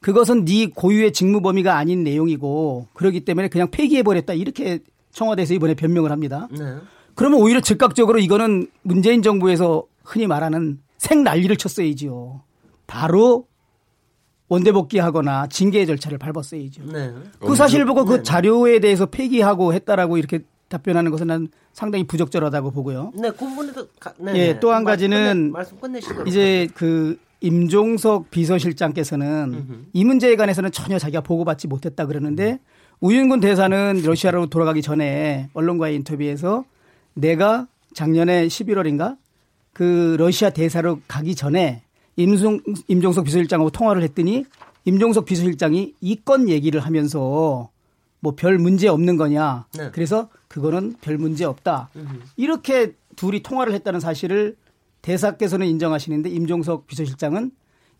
그것은 0.00 0.44
네 0.44 0.66
고유의 0.66 1.12
직무 1.12 1.40
범위가 1.42 1.76
아닌 1.76 2.02
내용이고 2.02 2.88
그렇기 2.94 3.20
때문에 3.20 3.48
그냥 3.48 3.70
폐기해 3.70 4.02
버렸다 4.02 4.32
이렇게 4.32 4.80
청와대에서 5.12 5.54
이번에 5.54 5.74
변명을 5.74 6.10
합니다. 6.10 6.48
네. 6.50 6.76
그러면 7.14 7.40
오히려 7.40 7.60
즉각적으로 7.60 8.18
이거는 8.18 8.68
문재인 8.82 9.22
정부에서 9.22 9.84
흔히 10.02 10.26
말하는 10.26 10.80
생 10.96 11.22
난리를 11.22 11.54
쳤어야지요. 11.56 12.42
바로 12.86 13.46
원대 14.50 14.72
복귀하거나 14.72 15.46
징계 15.46 15.86
절차를 15.86 16.18
밟았어야죠. 16.18 16.82
네. 16.92 17.14
그 17.38 17.54
사실을 17.54 17.84
보고 17.86 18.04
그 18.04 18.16
네. 18.16 18.22
자료에 18.24 18.80
대해서 18.80 19.06
폐기하고 19.06 19.72
했다라고 19.72 20.18
이렇게 20.18 20.40
답변하는 20.68 21.12
것은 21.12 21.28
난 21.28 21.48
상당히 21.72 22.04
부적절하다고 22.04 22.72
보고요. 22.72 23.12
네, 23.14 23.30
그 23.30 23.36
부분에도 23.38 23.86
가- 24.00 24.12
네, 24.18 24.32
예, 24.34 24.52
네. 24.52 24.60
또한 24.60 24.82
말씀 24.84 25.08
가지는 25.08 25.52
끝내- 25.52 25.52
말씀 25.52 26.26
이제 26.26 26.68
그 26.74 27.16
임종석 27.40 28.30
비서실장께서는 28.30 29.86
이 29.92 30.04
문제에 30.04 30.34
관해서는 30.36 30.72
전혀 30.72 30.98
자기가 30.98 31.20
보고받지 31.22 31.68
못했다 31.68 32.06
그러는데 32.06 32.58
우윤근 33.00 33.38
대사는 33.40 34.02
러시아로 34.04 34.46
돌아가기 34.46 34.82
전에 34.82 35.48
언론과의 35.54 35.94
인터뷰에서 35.96 36.64
내가 37.14 37.66
작년에 37.94 38.46
11월인가 38.48 39.16
그 39.72 40.16
러시아 40.18 40.50
대사로 40.50 41.00
가기 41.08 41.34
전에 41.34 41.82
임종, 42.22 42.60
임종석 42.88 43.24
비서실장하고 43.24 43.70
통화를 43.70 44.02
했더니 44.02 44.44
임종석 44.84 45.24
비서실장이 45.26 45.94
이 46.00 46.16
건 46.24 46.48
얘기를 46.48 46.80
하면서 46.80 47.70
뭐 48.20 48.34
별 48.36 48.58
문제 48.58 48.88
없는 48.88 49.16
거냐. 49.16 49.66
네. 49.76 49.90
그래서 49.92 50.28
그거는 50.48 50.94
별 51.00 51.16
문제 51.18 51.44
없다. 51.44 51.90
이렇게 52.36 52.94
둘이 53.16 53.42
통화를 53.42 53.72
했다는 53.74 54.00
사실을 54.00 54.56
대사께서는 55.02 55.66
인정하시는데 55.66 56.28
임종석 56.30 56.86
비서실장은 56.86 57.50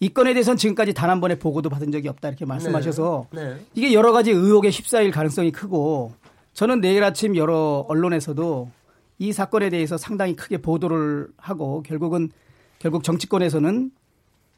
이 0.01 0.09
건에 0.11 0.33
대해서는 0.35 0.57
지금까지 0.57 0.95
단 0.95 1.11
한 1.11 1.21
번의 1.21 1.39
보고도 1.39 1.69
받은 1.71 1.91
적이 1.93 2.09
없다 2.09 2.29
이렇게 2.29 2.45
말씀하셔서 2.47 3.27
네. 3.33 3.57
이게 3.75 3.93
여러 3.93 4.13
가지 4.13 4.31
의혹에 4.31 4.69
휩싸일 4.71 5.11
가능성이 5.11 5.51
크고 5.53 6.13
저는 6.55 6.81
내일 6.81 7.03
아침 7.05 7.37
여러 7.37 7.85
언론에서도 7.89 8.71
이 9.19 9.33
사건에 9.33 9.69
대해서 9.71 9.97
상당히 9.99 10.35
크게 10.37 10.59
보도를 10.59 11.29
하고 11.37 11.83
결국은 11.83 12.31
결국 12.79 13.05
정치권에서는 13.05 13.91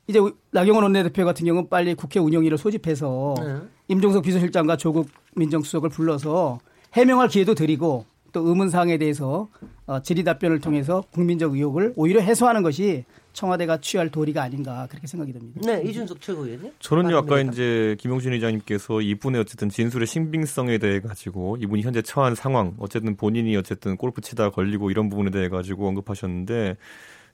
이제 0.07 0.21
나경원 0.51 0.83
원내대표 0.85 1.25
같은 1.25 1.47
경우는 1.47 1.69
빨리 1.69 1.95
국회 1.95 2.19
운영위를 2.21 2.59
소집해서 2.59 3.35
네. 3.39 3.57
임종석 3.89 4.25
비서실장과 4.25 4.77
조국 4.77 5.09
민정수석을 5.37 5.91
불러서 5.91 6.59
해명할 6.93 7.29
기회도 7.29 7.55
드리고 7.55 8.05
또 8.33 8.49
의문사항에 8.49 8.99
대해서 8.99 9.49
어, 9.87 10.01
질의 10.01 10.25
답변을 10.25 10.61
통해서 10.61 11.05
국민적 11.13 11.55
의혹을 11.55 11.93
오히려 11.97 12.21
해소하는 12.21 12.63
것이 12.63 13.05
청와대가 13.33 13.79
취할 13.81 14.11
도리가 14.11 14.43
아닌가 14.43 14.87
그렇게 14.91 15.07
생각이 15.07 15.33
듭니다. 15.33 15.61
네, 15.65 15.83
이준석 15.89 16.21
최고위원님. 16.21 16.73
저는요 16.81 17.17
아까? 17.17 17.41
이제 17.41 17.97
김용준 17.99 18.33
의장님께서 18.33 19.01
이분의 19.01 19.41
어쨌든 19.41 19.69
진술의 19.69 20.07
신빙성에 20.07 20.79
대해 20.79 21.01
가지고 21.01 21.57
이분이 21.59 21.83
현재 21.83 22.03
처한 22.03 22.35
상황 22.35 22.75
어쨌든 22.79 23.17
본인이 23.17 23.57
어쨌든 23.57 23.97
골프 23.97 24.21
치다 24.21 24.51
걸리고 24.51 24.91
이런 24.91 25.09
부분에 25.09 25.31
대해 25.31 25.49
가지고 25.49 25.89
언급하셨는데 25.89 26.77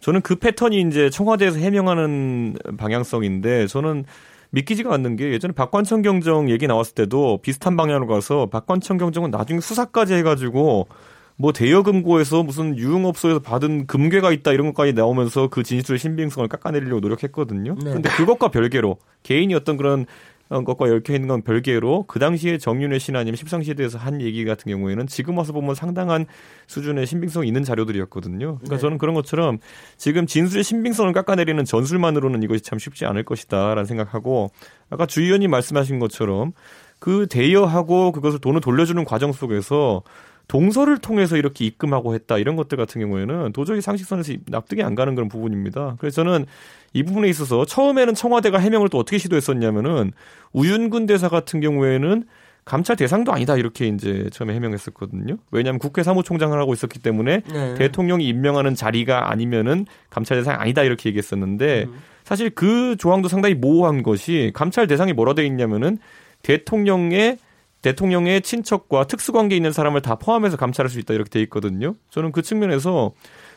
저는 0.01 0.21
그 0.23 0.37
패턴이 0.37 0.81
이제 0.83 1.11
청와대에서 1.11 1.59
해명하는 1.59 2.57
방향성인데 2.77 3.67
저는 3.67 4.05
믿기지가 4.51 4.93
않는 4.95 5.17
게 5.17 5.33
예전에 5.33 5.53
박관청 5.53 6.03
경정 6.03 6.51
얘기 6.51 6.67
나왔을 6.67 6.95
때도 6.95 7.41
비슷한 7.43 7.77
방향으로 7.77 8.07
가서 8.07 8.47
박관청 8.47 8.97
경정은 8.97 9.31
나중에 9.31 9.61
수사까지 9.61 10.15
해가지고 10.15 10.89
뭐 11.37 11.53
대여금고에서 11.53 12.43
무슨 12.43 12.77
유흥업소에서 12.77 13.39
받은 13.41 13.87
금괴가 13.87 14.33
있다 14.33 14.53
이런 14.53 14.67
것까지 14.69 14.93
나오면서 14.93 15.49
그 15.49 15.63
진술의 15.63 15.99
신빙성을 15.99 16.49
깎아내리려고 16.49 17.01
노력했거든요. 17.01 17.77
네. 17.83 17.93
근데 17.93 18.11
그것과 18.11 18.49
별개로 18.49 18.97
개인이 19.23 19.55
어떤 19.55 19.77
그런 19.77 20.01
어, 20.03 20.07
것과 20.49 20.87
얽혀 20.87 21.15
있는 21.15 21.29
건 21.29 21.43
별개로 21.43 22.05
그 22.07 22.19
당시에 22.19 22.59
정윤회 22.59 22.99
씨나 22.99 23.19
아니면 23.21 23.37
십상시에 23.37 23.75
대해서 23.75 23.99
한 23.99 24.21
얘기 24.23 24.45
같은 24.45 24.71
경우에는 24.71 25.07
지금 25.07 25.37
와서 25.37 25.53
보면 25.53 25.75
상당한 25.75 26.27
수준의 26.67 27.07
신빙성이 27.07 27.47
있는 27.47 27.65
자료들이었거든요. 27.65 28.57
그러니까 28.57 28.77
네. 28.77 28.79
저는 28.79 28.99
그런 28.99 29.15
것처럼 29.15 29.59
지금 29.97 30.27
진술의 30.27 30.65
신빙성을 30.65 31.13
깎아내리는 31.13 31.65
전술만으로는 31.65 32.43
이것이 32.43 32.63
참 32.63 32.79
쉽지 32.79 33.05
않을 33.07 33.25
것이다라는 33.25 33.85
생각하고 33.85 34.51
아까 34.91 35.07
주 35.07 35.23
의원님 35.23 35.51
말씀하신 35.51 35.99
것처럼 35.99 36.53
그 36.99 37.27
대여하고 37.29 38.13
그것을 38.13 38.39
돈을 38.41 38.61
돌려주는 38.61 39.05
과정 39.05 39.33
속에서 39.33 40.03
동서를 40.49 40.99
통해서 40.99 41.37
이렇게 41.37 41.67
입금하고 41.67 42.15
했다 42.15 42.39
이런 42.39 42.57
것들 42.57 42.77
같은 42.79 43.01
경우에는 43.03 43.53
도저히 43.53 43.81
상식선에서 43.83 44.33
납득이 44.47 44.83
안 44.83 44.95
가는 44.95 45.15
그런 45.15 45.29
부분입니다. 45.29 45.97
그래서 45.99 46.25
저는 46.25 46.47
이 46.95 47.03
부분에 47.03 47.29
있어서 47.29 47.67
처음에는 47.67 48.15
청와대가 48.15 48.59
해명을 48.59 48.89
또 48.89 48.99
어떻게 48.99 49.19
시도했었냐면은 49.19 50.13
우윤근 50.55 51.07
대사 51.07 51.29
같은 51.29 51.61
경우에는 51.61 52.25
감찰 52.65 52.97
대상도 52.97 53.33
아니다 53.33 53.57
이렇게 53.57 53.87
이제 53.87 54.29
처음에 54.31 54.55
해명했었거든요. 54.55 55.37
왜냐하면 55.51 55.79
국회 55.79 56.03
사무총장을 56.03 56.59
하고 56.59 56.73
있었기 56.73 56.99
때문에 56.99 57.43
네. 57.51 57.75
대통령이 57.75 58.27
임명하는 58.27 58.75
자리가 58.75 59.31
아니면은 59.31 59.87
감찰 60.11 60.39
대상이 60.39 60.57
아니다 60.59 60.83
이렇게 60.83 61.11
얘기했었는데 61.11 61.87
사실 62.25 62.51
그 62.51 62.97
조항도 62.99 63.29
상당히 63.29 63.55
모호한 63.55 64.03
것이 64.03 64.51
감찰 64.55 64.87
대상이 64.87 65.13
뭐라 65.15 65.35
돼 65.35 65.47
있냐면은 65.47 65.99
대통령의 66.43 67.39
대통령의 67.83 68.43
친척과 68.43 69.07
특수관계 69.07 69.55
있는 69.57 69.73
사람을 69.73 70.03
다 70.03 70.17
포함해서 70.17 70.57
감찰할 70.57 70.91
수 70.91 70.99
있다 70.99 71.15
이렇게 71.15 71.31
돼 71.31 71.41
있거든요. 71.43 71.95
저는 72.11 72.33
그 72.33 72.43
측면에서 72.43 73.13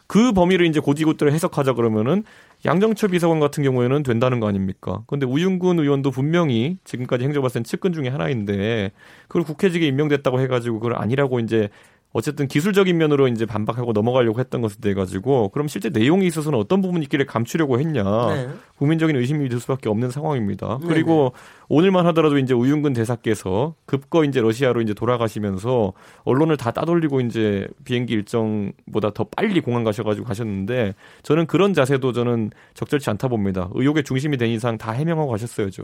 그 0.08 0.34
범위를 0.34 0.66
이제 0.66 0.80
고지고대로 0.80 1.32
해석하자 1.32 1.74
그러면은 1.74 2.24
양정철 2.66 3.10
비서관 3.10 3.40
같은 3.40 3.64
경우에는 3.64 4.04
된다는 4.04 4.40
거 4.40 4.48
아닙니까? 4.48 5.04
근데 5.08 5.26
우윤근 5.26 5.80
의원도 5.80 6.12
분명히 6.12 6.78
지금까지 6.84 7.24
행정발생 7.24 7.64
측근 7.64 7.94
중에 7.94 8.10
하나인데 8.10 8.92
그걸 9.28 9.44
국회직에 9.44 9.88
임명됐다고 9.88 10.40
해가지고 10.42 10.80
그걸 10.80 10.96
아니라고 10.98 11.40
이제 11.40 11.70
어쨌든 12.14 12.48
기술적인 12.48 12.98
면으로 12.98 13.28
이제 13.30 13.46
반박하고 13.46 13.94
넘어가려고 13.94 14.40
했던 14.40 14.62
것에 14.62 14.78
대해 14.82 14.94
가지고 14.94 15.50
그럼 15.50 15.68
실제 15.68 15.90
내용에 15.90 16.26
있어서는 16.26 16.60
어떤 16.60 16.82
부분이 16.82 17.04
있길래 17.04 17.26
감추려고 17.26 17.80
했냐 17.80 18.04
네. 18.34 18.50
국민적인 18.78 19.16
의심이 19.16 19.48
들 19.48 19.60
수밖에 19.60 19.88
없는 19.88 20.12
상황입니다. 20.12 20.80
그리고 20.88 21.34
오늘만 21.70 22.06
하더라도 22.08 22.38
이제 22.38 22.54
우윤근 22.54 22.94
대사께서 22.94 23.76
급거 23.86 24.26
이제 24.26 24.42
러시아로 24.42 24.82
이제 24.82 24.94
돌아가시면서 24.94 25.94
언론을 26.24 26.58
다 26.58 26.72
따돌리고 26.72 27.22
이제 27.22 27.68
비행기 27.86 28.14
일정보다 28.14 29.12
더 29.12 29.24
빨리 29.24 29.62
공항 29.62 29.84
가셔가지고 29.84 30.26
가셨는데 30.26 30.96
저는 31.24 31.46
그런 31.46 31.74
자세도 31.74 32.12
저는 32.12 32.52
적절치 32.74 33.10
않다 33.12 33.30
봅니다. 33.30 33.70
의혹의 33.74 34.04
중심이 34.04 34.36
된 34.38 34.50
이상 34.50 34.78
다 34.78 34.92
해명하고 34.92 35.32
가셨어야죠. 35.32 35.84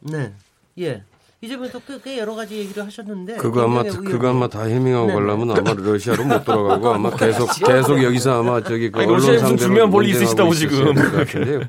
네. 0.00 0.32
예. 0.78 1.02
이제부터 1.40 1.78
꽤, 1.86 1.98
꽤 2.02 2.18
여러 2.18 2.34
가지 2.34 2.56
얘기를 2.56 2.84
하셨는데 2.84 3.36
그거 3.36 3.62
아마 3.64 3.82
그거 3.82 4.28
아마 4.28 4.48
다 4.48 4.62
해명하고 4.64 5.06
네, 5.06 5.12
네. 5.14 5.20
가려면 5.20 5.50
아마 5.50 5.72
러시아로 5.74 6.24
못 6.24 6.44
돌아가고 6.44 6.88
아마 6.94 7.10
계속 7.16 7.48
계속 7.66 8.02
여기서 8.02 8.40
아마 8.40 8.62
저기 8.62 8.90
그 8.90 9.00
아니, 9.00 9.06
언론 9.06 9.18
러시아에 9.18 9.34
무슨 9.34 9.48
상대로 9.48 9.68
중요한 9.68 9.90
논쟁하고 9.90 10.02
있으시다고 10.02 10.54
지금. 10.54 10.94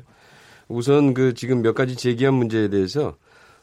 우선 0.68 1.14
그 1.14 1.34
지금 1.34 1.62
몇 1.62 1.74
가지 1.74 1.94
제기한 1.96 2.34
문제에 2.34 2.68
대해서 2.68 3.16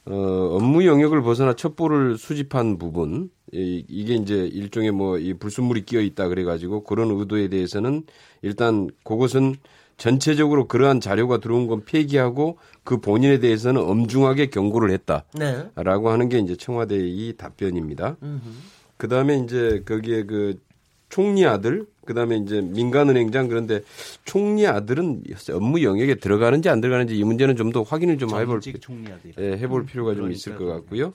어, 0.06 0.16
업무 0.52 0.86
영역을 0.86 1.22
벗어나 1.22 1.54
첩보를 1.54 2.18
수집한 2.18 2.78
부분 2.78 3.30
이, 3.54 3.86
이게 3.88 4.16
이제 4.16 4.36
일종의 4.36 4.92
뭐 4.92 5.18
이 5.18 5.34
불순물이 5.34 5.86
끼어 5.86 6.02
있다 6.02 6.28
그래 6.28 6.44
가지고 6.44 6.84
그런 6.84 7.10
의도에 7.12 7.48
대해서는 7.50 8.04
일단 8.42 8.90
그것은 9.04 9.56
전체적으로 10.04 10.68
그러한 10.68 11.00
자료가 11.00 11.38
들어온 11.38 11.66
건 11.66 11.86
폐기하고 11.86 12.58
그 12.84 13.00
본인에 13.00 13.40
대해서는 13.40 13.82
엄중하게 13.82 14.48
경고를 14.48 14.92
했다. 14.92 15.24
네. 15.34 15.64
라고 15.76 16.10
하는 16.10 16.28
게 16.28 16.40
이제 16.40 16.58
청와대의 16.58 17.36
답변입니다. 17.38 18.18
그 18.98 19.08
다음에 19.08 19.38
이제 19.38 19.82
거기에 19.86 20.24
그 20.24 20.60
총리 21.08 21.46
아들, 21.46 21.86
그 22.04 22.14
다음에 22.14 22.36
이제 22.36 22.60
민간은행장 22.60 23.48
그런데 23.48 23.80
총리 24.26 24.68
아들은 24.68 25.24
업무 25.54 25.82
영역에 25.82 26.16
들어가는지 26.16 26.68
안 26.68 26.82
들어가는지 26.82 27.18
이 27.18 27.24
문제는 27.24 27.56
좀 27.56 27.72
더 27.72 27.84
확인을 27.84 28.18
좀 28.18 28.28
해볼. 28.42 28.60
예, 29.40 29.52
해볼 29.58 29.86
필요가 29.86 30.16
좀 30.16 30.26
있을 30.34 30.58
것 30.58 30.66
같고요. 30.66 31.14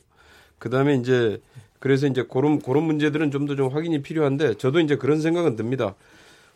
그 0.59 0.71
다음에 0.71 0.95
이제 0.95 1.43
그래서 1.79 2.07
이제 2.07 2.25
그런, 2.27 2.59
그런 2.59 2.85
문제들은 2.85 3.33
좀 3.33 3.45
더좀 3.45 3.69
확인이 3.69 4.01
필요한데 4.01 4.55
저도 4.55 4.81
이제 4.81 4.97
그런 4.97 5.21
생각은 5.21 5.57
듭니다. 5.57 5.95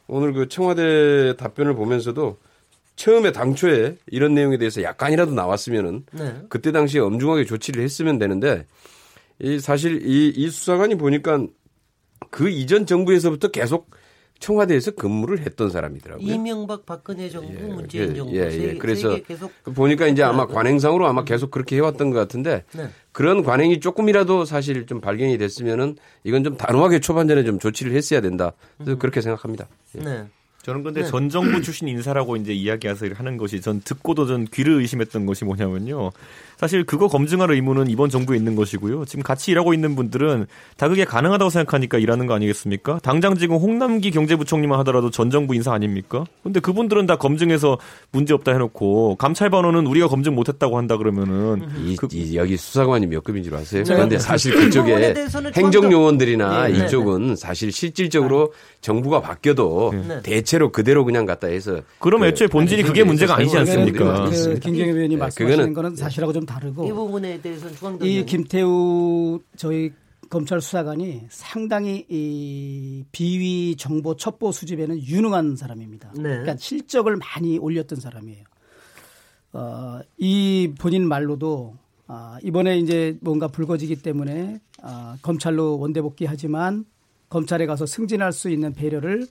오늘 0.07 0.33
그 0.33 0.49
청와대 0.49 1.37
답변을 1.37 1.75
보면서도 1.75 2.38
처음에 2.97 3.33
당초에 3.33 3.97
이런 4.09 4.35
내용에 4.35 4.59
대해서 4.59 4.83
약간이라도 4.83 5.33
나왔으면은 5.33 6.05
네. 6.12 6.37
그때 6.49 6.73
당시에 6.73 7.01
엄중하게 7.01 7.45
조치를 7.45 7.83
했으면 7.83 8.19
되는데 8.19 8.67
이 9.38 9.59
사실 9.59 10.07
이, 10.07 10.29
이 10.29 10.51
수사관이 10.51 10.97
보니까 10.97 11.47
그 12.31 12.49
이전 12.49 12.87
정부에서부터 12.87 13.49
계속 13.49 13.91
청와대에서 14.42 14.90
근무를 14.90 15.40
했던 15.40 15.70
사람이더라고요. 15.70 16.26
이명박 16.26 16.85
박근혜 16.85 17.31
정부 17.31 17.62
문재인 17.62 18.11
예, 18.11 18.14
정부 18.14 18.37
예, 18.37 18.46
예. 18.46 18.50
세, 18.50 18.74
그래서 18.74 19.16
보니까 19.74 20.09
이제 20.09 20.24
아마 20.24 20.46
관행상으로 20.46 21.07
아마 21.07 21.24
계속 21.24 21.52
그렇게 21.52 21.76
해왔던 21.76 22.11
것 22.11 22.18
같은데 22.18 22.64
네. 22.72 22.88
그런 23.12 23.44
관행이 23.44 23.78
조금이라도 23.78 24.44
사실 24.44 24.87
좀 24.87 25.00
발견이 25.00 25.38
됐으면은 25.38 25.96
이건 26.24 26.42
좀 26.42 26.57
단호하게 26.57 26.98
초반전에 26.98 27.44
좀 27.44 27.61
조치를 27.61 27.94
했어야 27.94 28.20
된다. 28.20 28.52
그래서 28.78 28.98
그렇게 28.98 29.20
생각합니다. 29.20 29.68
예. 29.98 30.00
네. 30.02 30.26
저는 30.62 30.85
근데 30.85 31.05
전 31.05 31.28
정부 31.28 31.61
출신 31.61 31.88
인사라고 31.88 32.37
이제 32.37 32.52
이야기해서 32.52 33.07
하는 33.14 33.37
것이 33.37 33.61
전 33.61 33.81
듣고도 33.81 34.26
전 34.26 34.44
귀를 34.44 34.74
의심했던 34.74 35.26
것이 35.26 35.44
뭐냐면요. 35.44 36.12
사실 36.62 36.85
그거 36.85 37.09
검증할 37.09 37.51
의무는 37.51 37.88
이번 37.88 38.09
정부에 38.09 38.37
있는 38.37 38.55
것이고요. 38.55 39.05
지금 39.07 39.25
같이 39.25 39.51
일하고 39.51 39.75
있는 39.75 39.96
분들은 39.96 40.46
다 40.77 40.88
그게 40.88 41.05
가능하다고 41.05 41.51
생각하니까 41.51 41.98
일하는 41.98 42.29
거 42.29 42.35
아니겠습니까? 42.35 43.01
당장 43.03 43.35
지금 43.35 43.57
홍남기 43.57 44.12
경제부총리만 44.12 44.79
하더라도 44.79 45.11
전 45.11 45.29
정부 45.29 45.57
인사 45.57 45.72
아닙니까? 45.72 46.25
근데 46.44 46.61
그분들은 46.61 47.07
다 47.07 47.16
검증해서 47.16 47.79
문제 48.12 48.33
없다 48.33 48.53
해놓고 48.53 49.16
감찰반원은 49.16 49.88
우리가 49.88 50.07
검증 50.07 50.37
못했다고 50.37 50.79
한다 50.79 50.96
그러면은 50.98 51.66
이, 51.85 51.96
이 52.12 52.37
여기 52.37 52.57
수사관이 52.57 53.09
몇 53.09 53.25
급인 53.25 53.42
줄 53.42 53.57
아세요? 53.57 53.83
네. 53.83 53.94
그런데 53.94 54.20
사실 54.20 54.55
그 54.55 54.66
그쪽에 54.66 55.14
행정요원들이나 55.57 56.68
네, 56.68 56.79
네, 56.79 56.85
이쪽은 56.85 57.35
사실 57.35 57.72
실질적으로 57.72 58.53
정부가 58.81 59.20
바뀌어도 59.20 59.94
네. 60.07 60.22
대체로 60.22 60.70
그대로 60.70 61.05
그냥 61.05 61.27
갖다 61.27 61.48
해서 61.48 61.81
그러면 61.98 62.29
그 62.29 62.33
애초에 62.33 62.46
본질이 62.46 62.85
그게 62.85 63.03
문제가 63.03 63.35
아니지 63.35 63.59
않습니까? 63.59 64.31
그. 64.31 64.61
김경희 64.61 64.90
의원이 64.92 65.16
말씀하시는 65.16 65.72
그거는- 65.72 65.75
거는 65.75 65.96
사실하고 65.96 66.33
좀 66.33 66.46
다르고 66.53 66.87
이 66.87 66.93
부분에 66.93 67.41
대해서는 67.41 67.75
중앙당 67.75 68.09
이. 68.09 68.25
김태우 68.25 69.41
저희 69.57 69.93
검찰 70.29 70.61
수사관이 70.61 71.27
상당히 71.29 72.07
이 72.09 73.05
비위 73.12 73.77
정보 73.77 74.17
첩보 74.17 74.51
수집에는 74.51 75.03
유능한 75.03 75.57
사람입니다. 75.57 76.12
네. 76.17 76.23
그러니까 76.23 76.57
실적을 76.57 77.17
많이 77.17 77.59
올렸던 77.59 78.01
사람이에요. 78.01 78.45
어, 79.53 80.01
이 80.17 80.73
본인 80.79 81.07
말로도 81.07 81.77
아, 82.07 82.38
이번에 82.43 82.79
이제 82.79 83.19
뭔가 83.21 83.49
불거지기 83.49 83.97
때문에 83.97 84.61
아, 84.83 85.17
검찰로 85.23 85.79
원대복귀하지만 85.79 86.85
검찰에 87.29 87.67
가서 87.67 87.87
승진할 87.87 88.33
수 88.33 88.51
있는 88.51 88.73
배려를 88.73 89.27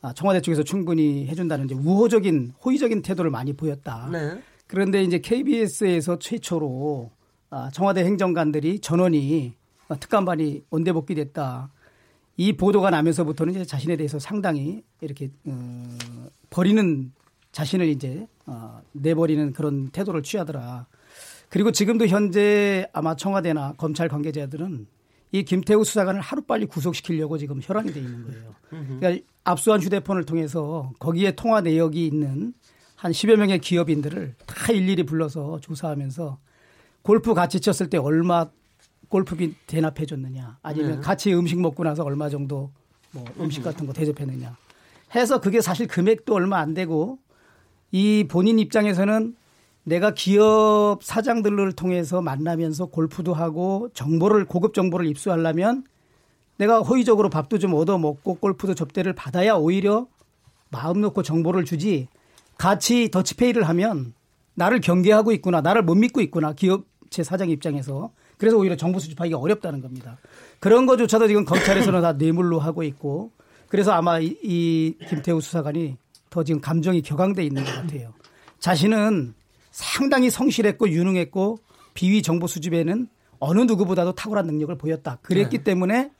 아, 0.00 0.12
청와대 0.12 0.40
쪽에서 0.40 0.62
충분히 0.62 1.26
해준다는 1.28 1.66
이제 1.66 1.74
우호적인 1.74 2.54
호의적인 2.64 3.02
태도를 3.02 3.30
많이 3.30 3.52
보였다. 3.52 4.08
네. 4.10 4.40
그런데 4.72 5.02
이제 5.02 5.18
KBS에서 5.18 6.18
최초로 6.18 7.10
아, 7.50 7.70
청와대 7.74 8.04
행정관들이 8.04 8.80
전원이 8.80 9.52
아, 9.88 9.96
특감반이 9.96 10.62
원대복귀 10.70 11.14
됐다. 11.14 11.70
이 12.38 12.54
보도가 12.54 12.88
나면서부터는 12.88 13.52
이제 13.52 13.66
자신에 13.66 13.96
대해서 13.98 14.18
상당히 14.18 14.82
이렇게 15.02 15.30
어, 15.44 15.84
버리는 16.48 17.12
자신을 17.52 17.86
이제 17.88 18.26
어, 18.46 18.80
내버리는 18.92 19.52
그런 19.52 19.90
태도를 19.90 20.22
취하더라. 20.22 20.86
그리고 21.50 21.70
지금도 21.70 22.06
현재 22.06 22.88
아마 22.94 23.14
청와대나 23.14 23.74
검찰 23.76 24.08
관계자들은 24.08 24.86
이 25.32 25.42
김태우 25.42 25.84
수사관을 25.84 26.22
하루빨리 26.22 26.64
구속시키려고 26.64 27.36
지금 27.36 27.60
혈안이 27.62 27.92
돼 27.92 28.00
있는 28.00 28.24
거예요. 28.24 28.54
그러니까 28.70 29.22
압수한 29.44 29.82
휴대폰을 29.82 30.24
통해서 30.24 30.92
거기에 30.98 31.32
통화 31.32 31.60
내역이 31.60 32.06
있는 32.06 32.54
한 33.02 33.10
10여 33.10 33.34
명의 33.34 33.58
기업인들을 33.58 34.36
다 34.46 34.72
일일이 34.72 35.02
불러서 35.02 35.58
조사하면서 35.58 36.38
골프 37.02 37.34
같이 37.34 37.58
쳤을 37.58 37.90
때 37.90 37.98
얼마 37.98 38.46
골프비 39.08 39.56
대납해 39.66 40.06
줬느냐 40.06 40.58
아니면 40.62 40.90
네. 40.92 41.00
같이 41.00 41.34
음식 41.34 41.60
먹고 41.60 41.82
나서 41.82 42.04
얼마 42.04 42.28
정도 42.28 42.70
뭐 43.10 43.24
음식 43.40 43.64
같은 43.64 43.88
거 43.88 43.92
대접했느냐 43.92 44.56
해서 45.16 45.40
그게 45.40 45.60
사실 45.60 45.88
금액도 45.88 46.32
얼마 46.32 46.58
안 46.58 46.74
되고 46.74 47.18
이 47.90 48.24
본인 48.30 48.60
입장에서는 48.60 49.34
내가 49.82 50.14
기업 50.14 51.02
사장들을 51.02 51.72
통해서 51.72 52.22
만나면서 52.22 52.86
골프도 52.86 53.34
하고 53.34 53.88
정보를 53.94 54.44
고급 54.44 54.74
정보를 54.74 55.06
입수하려면 55.06 55.82
내가 56.56 56.82
허위적으로 56.82 57.30
밥도 57.30 57.58
좀 57.58 57.74
얻어 57.74 57.98
먹고 57.98 58.34
골프도 58.34 58.76
접대를 58.76 59.12
받아야 59.12 59.54
오히려 59.54 60.06
마음 60.70 61.00
놓고 61.00 61.24
정보를 61.24 61.64
주지 61.64 62.06
같이 62.58 63.10
더치페이를 63.10 63.64
하면 63.64 64.14
나를 64.54 64.80
경계하고 64.80 65.32
있구나 65.32 65.60
나를 65.60 65.82
못 65.82 65.94
믿고 65.94 66.20
있구나 66.20 66.52
기업체 66.52 67.22
사장 67.22 67.50
입장에서 67.50 68.12
그래서 68.38 68.56
오히려 68.56 68.76
정보 68.76 68.98
수집하기가 68.98 69.38
어렵다는 69.38 69.80
겁니다. 69.80 70.18
그런 70.58 70.86
것조차도 70.86 71.28
지금 71.28 71.44
검찰에서는 71.44 72.00
다 72.02 72.12
뇌물로 72.12 72.58
하고 72.58 72.82
있고 72.82 73.30
그래서 73.68 73.92
아마 73.92 74.18
이, 74.18 74.36
이 74.42 74.96
김태우 75.08 75.40
수사관이 75.40 75.96
더 76.28 76.44
지금 76.44 76.60
감정이 76.60 77.02
격앙돼 77.02 77.44
있는 77.44 77.64
것 77.64 77.72
같아요. 77.72 78.12
자신은 78.58 79.34
상당히 79.70 80.30
성실했고 80.30 80.88
유능했고 80.90 81.58
비위 81.94 82.22
정보 82.22 82.46
수집에는 82.46 83.08
어느 83.38 83.60
누구보다도 83.60 84.12
탁월한 84.12 84.46
능력을 84.46 84.76
보였다. 84.76 85.18
그랬기 85.22 85.58
네. 85.58 85.64
때문에 85.64 86.10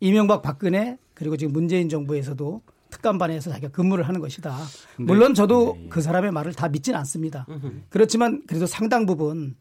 이명박 0.00 0.42
박근혜 0.42 0.96
그리고 1.14 1.36
지금 1.36 1.52
문재인 1.52 1.88
정부에서도 1.88 2.62
특감반에서 2.90 3.50
자기가 3.50 3.70
근무를 3.72 4.06
하는 4.08 4.20
것이다. 4.20 4.56
물론 4.96 5.34
저도 5.34 5.76
그 5.90 6.00
사람의 6.00 6.32
말을 6.32 6.54
다 6.54 6.68
믿진 6.68 6.94
않습니다. 6.94 7.46
그렇지만 7.90 8.42
그래도 8.46 8.66
상당 8.66 9.06
부분 9.06 9.56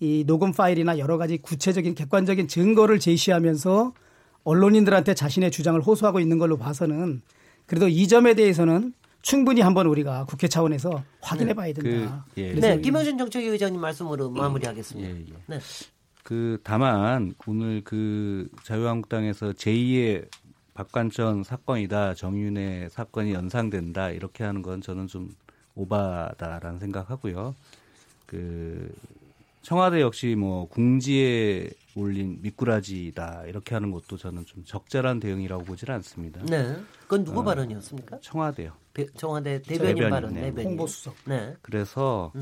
이 0.00 0.24
녹음 0.26 0.52
파일이나 0.52 0.98
여러 0.98 1.18
가지 1.18 1.38
구체적인 1.38 1.94
객관적인 1.94 2.46
증거를 2.48 2.98
제시하면서 3.00 3.92
언론인들한테 4.44 5.14
자신의 5.14 5.50
주장을 5.50 5.80
호소하고 5.80 6.20
있는 6.20 6.38
걸로 6.38 6.56
봐서는 6.56 7.20
그래도 7.66 7.88
이 7.88 8.06
점에 8.08 8.34
대해서는 8.34 8.94
충분히 9.20 9.60
한번 9.60 9.86
우리가 9.88 10.24
국회 10.26 10.46
차원에서 10.46 11.02
확인해 11.20 11.52
봐야 11.52 11.72
된다. 11.74 12.24
그, 12.34 12.40
예. 12.40 12.54
네, 12.54 12.76
이- 12.76 12.82
김영준 12.82 13.18
정책위 13.18 13.46
의장님 13.48 13.80
말씀으로 13.80 14.30
마무리하겠습니다. 14.30 15.10
예, 15.10 15.14
예. 15.28 15.32
네. 15.46 15.58
그 16.22 16.58
다만 16.62 17.34
오늘 17.46 17.82
그 17.84 18.48
자유한국당에서 18.62 19.52
제2의 19.52 20.28
박관천 20.78 21.42
사건이다 21.42 22.14
정윤의 22.14 22.90
사건이 22.90 23.32
연상된다 23.32 24.10
이렇게 24.10 24.44
하는 24.44 24.62
건 24.62 24.80
저는 24.80 25.08
좀 25.08 25.34
오바다라는 25.74 26.78
생각하고요. 26.78 27.56
그 28.26 28.88
청와대 29.62 30.00
역시 30.00 30.36
뭐 30.36 30.68
궁지에 30.68 31.68
올린 31.96 32.38
미꾸라지다 32.42 33.46
이렇게 33.48 33.74
하는 33.74 33.90
것도 33.90 34.16
저는 34.18 34.46
좀 34.46 34.62
적절한 34.64 35.18
대응이라고 35.18 35.64
보지는 35.64 35.96
않습니다. 35.96 36.42
네. 36.44 36.76
그건 37.02 37.24
누구 37.24 37.42
발언이었습니까? 37.42 38.20
청와대요. 38.20 38.70
대- 38.94 39.06
청와대 39.16 39.60
대변인 39.60 39.96
대변인, 39.96 40.10
발언, 40.10 40.34
네. 40.34 40.40
대변인. 40.42 40.68
홍보수석. 40.70 41.16
네. 41.24 41.54
그래서 41.60 42.32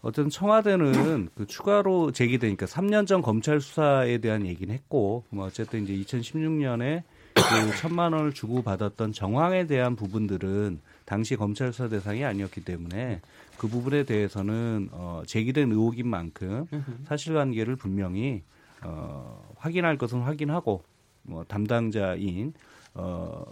어쨌든 0.00 0.30
청와대는 0.30 1.28
그 1.34 1.46
추가로 1.46 2.12
제기되니까 2.12 2.64
3년 2.64 3.06
전 3.06 3.20
검찰 3.20 3.60
수사에 3.60 4.16
대한 4.16 4.46
얘기는 4.46 4.72
했고, 4.72 5.24
뭐 5.28 5.44
어쨌든 5.46 5.84
이제 5.84 5.92
2016년에 5.94 7.02
그 7.34 7.76
천만 7.78 8.12
원을 8.12 8.32
주고 8.32 8.62
받았던 8.62 9.12
정황에 9.12 9.66
대한 9.66 9.96
부분들은 9.96 10.80
당시 11.04 11.36
검찰 11.36 11.72
수사 11.72 11.88
대상이 11.88 12.24
아니었기 12.24 12.64
때문에 12.64 13.20
그 13.58 13.68
부분에 13.68 14.04
대해서는 14.04 14.88
어, 14.92 15.22
제기된 15.26 15.70
의혹인 15.70 16.08
만큼 16.08 16.66
사실관계를 17.06 17.76
분명히 17.76 18.42
어, 18.82 19.54
확인할 19.56 19.98
것은 19.98 20.20
확인하고 20.22 20.82
뭐 21.22 21.44
담당자인 21.44 22.52
어, 22.94 23.44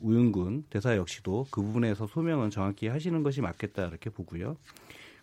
우윤군 0.00 0.64
대사 0.70 0.96
역시도 0.96 1.46
그 1.50 1.62
부분에서 1.62 2.06
소명은 2.06 2.50
정확히 2.50 2.88
하시는 2.88 3.22
것이 3.22 3.40
맞겠다 3.40 3.86
이렇게 3.86 4.10
보고요. 4.10 4.56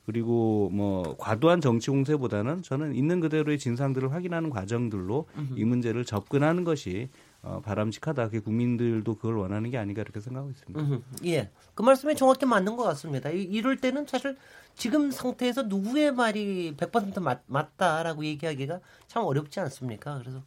그리고 0.06 0.70
뭐 0.74 1.16
과도한 1.18 1.62
정치 1.62 1.90
공세보다는 1.90 2.62
저는 2.62 2.94
있는 2.96 3.22
그대로의 3.22 3.58
진상들을 3.58 4.12
확인하는 4.12 4.50
과정들로 4.50 5.28
이 5.56 5.64
문제를 5.64 6.04
접근하는 6.04 6.66
것이 6.66 7.08
어, 7.44 7.60
바람직하다. 7.64 8.30
그 8.30 8.42
국민들도 8.42 9.16
그걸 9.16 9.36
원하는 9.36 9.70
게 9.70 9.78
아닌가 9.78 10.02
이렇게 10.02 10.20
생각하고 10.22 10.52
있습니다. 10.52 10.80
예. 11.26 11.50
그 11.76 11.82
말씀이 11.84 12.16
정확히 12.16 12.46
맞는 12.46 12.78
것 12.78 12.84
같습니다. 12.84 13.30
이- 13.30 13.44
이럴 13.44 13.78
때는 13.78 14.08
사실 14.08 14.38
지금 14.76 15.12
상태에서 15.12 15.64
누구의 15.64 16.14
말이 16.14 16.74
100% 16.78 17.20
맞, 17.20 17.42
맞다라고 17.48 18.24
얘기하기가 18.26 18.80
참 19.08 19.24
어렵지 19.26 19.60
않습니까? 19.60 20.20
그래서 20.20 20.42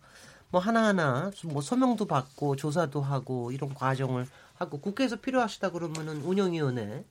뭐 0.51 0.61
하나하나 0.61 1.31
뭐 1.45 1.61
소명도 1.61 2.07
받고 2.07 2.57
조사도 2.57 3.03
하고 3.03 3.53
이런 3.53 3.75
과정을 3.75 4.27
하고 4.55 4.81
국회에서 4.81 5.17
필요하시다 5.17 5.71
그러면은 5.73 6.23
운영위원회 6.23 7.05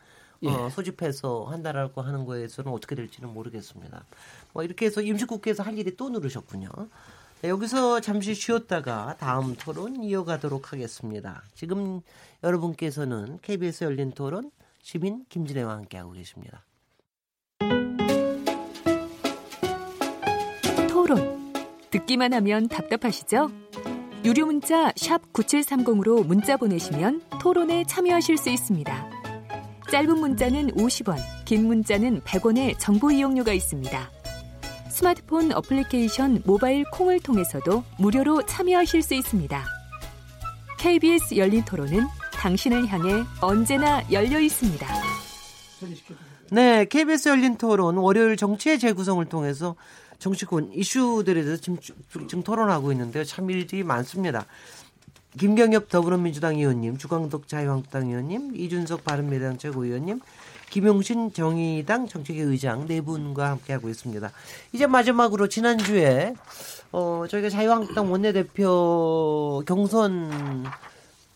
어, 0.48 0.70
소집해서 0.70 1.46
한다라고 1.46 2.02
하는 2.02 2.26
거에서는 2.26 2.72
어떻게 2.72 2.96
될지는 2.96 3.32
모르겠습니다. 3.34 4.04
뭐 4.54 4.64
이렇게 4.64 4.88
해서 4.88 5.02
임시국회에서 5.02 5.62
할 5.64 5.78
일이 5.78 5.96
또 5.96 6.10
누르셨군요. 6.10 6.70
네, 7.46 7.50
여기서 7.50 8.00
잠시 8.02 8.34
쉬었다가 8.34 9.18
다음 9.20 9.56
토론 9.56 10.02
이어가도록 10.02 10.74
하겠습니다. 10.74 11.44
지금 11.54 12.02
여러분께서는 12.44 13.38
KBS 13.44 13.84
열린 13.84 14.12
토론 14.14 14.50
시민 14.82 15.26
김진애와 15.30 15.76
함께하고 15.76 16.14
계십니다. 16.14 16.66
토론. 20.90 21.54
듣기만 21.92 22.34
하면 22.34 22.68
답답하시죠? 22.68 23.52
유료 24.24 24.48
문자 24.48 24.92
9730으로 24.94 26.26
문자 26.26 26.58
보내시면 26.58 27.22
토론에 27.40 27.84
참여하실 27.84 28.40
수 28.40 28.50
있습니다. 28.50 29.10
짧은 29.92 30.18
문자는 30.18 30.72
50원, 30.72 31.20
긴 31.46 31.68
문자는 31.68 32.22
100원의 32.22 32.80
정보 32.80 33.12
이용료가 33.12 33.54
있습니다. 33.54 34.15
스마트폰 34.96 35.52
어플리케이션 35.52 36.42
모바일 36.46 36.86
콩을 36.90 37.20
통해서도 37.20 37.84
무료로 38.00 38.46
참여하실 38.46 39.02
수 39.02 39.14
있습니다. 39.14 39.66
KBS 40.78 41.36
열린 41.36 41.66
토론은 41.66 42.06
당신을 42.32 42.88
향해 42.88 43.26
언제나 43.42 44.02
열려 44.10 44.40
있습니다. 44.40 44.88
네, 46.52 46.86
KBS 46.86 47.28
열린 47.28 47.58
토론 47.58 47.98
월요일 47.98 48.38
정치의 48.38 48.80
재구성을 48.80 49.26
통해서 49.26 49.76
정치권 50.18 50.72
이슈들에 50.72 51.44
대해서 51.44 51.62
지금, 51.62 51.78
지금 52.30 52.42
토론하고 52.42 52.94
있는데요. 52.94 53.26
참 53.26 53.52
일이 53.52 53.84
많습니다. 53.84 54.46
김경엽 55.38 55.90
더불어민주당 55.90 56.56
의원님, 56.56 56.98
주광덕 56.98 57.50
자유한국당 57.50 58.08
의원님, 58.08 58.56
이준석 58.56 59.04
바른미래당 59.04 59.58
최고위원님, 59.58 60.22
김용신 60.70 61.34
정의당 61.34 62.08
정책위 62.08 62.40
의장 62.42 62.88
네 62.88 63.02
분과 63.02 63.50
함께하고 63.52 63.90
있습니다. 63.90 64.32
이제 64.74 64.88
마지막으로 64.88 65.48
지난주에 65.48 66.34
어, 66.92 67.26
저희가 67.30 67.50
자유한국당 67.50 68.12
원내대표 68.12 69.64
경선 69.66 70.66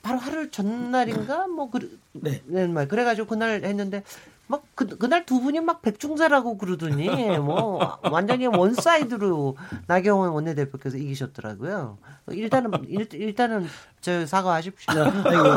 바로 0.02 0.18
하루 0.18 0.50
전날인가 0.50 1.48
뭐 1.48 1.70
그, 1.70 2.00
네. 2.14 2.42
네, 2.46 2.68
말 2.68 2.88
그래가지고 2.88 3.28
그날 3.28 3.64
했는데 3.64 4.04
막 4.50 4.64
그, 4.74 4.98
그날 4.98 5.28
두 5.28 5.42
분이 5.42 5.60
막 5.60 5.84
백중세라고 5.84 6.58
그러더니 6.58 7.08
뭐 7.38 8.00
완전히 8.10 8.48
one 8.48 8.85
side로 8.85 9.58
나경원 9.86 10.32
원내대표께서 10.32 10.98
이기셨더라고요. 10.98 12.00
일단은 12.32 12.72
일, 12.88 13.08
일단은 13.14 13.68
저 14.02 14.26
사과하십시오. 14.26 14.92
아이고, 14.92 15.48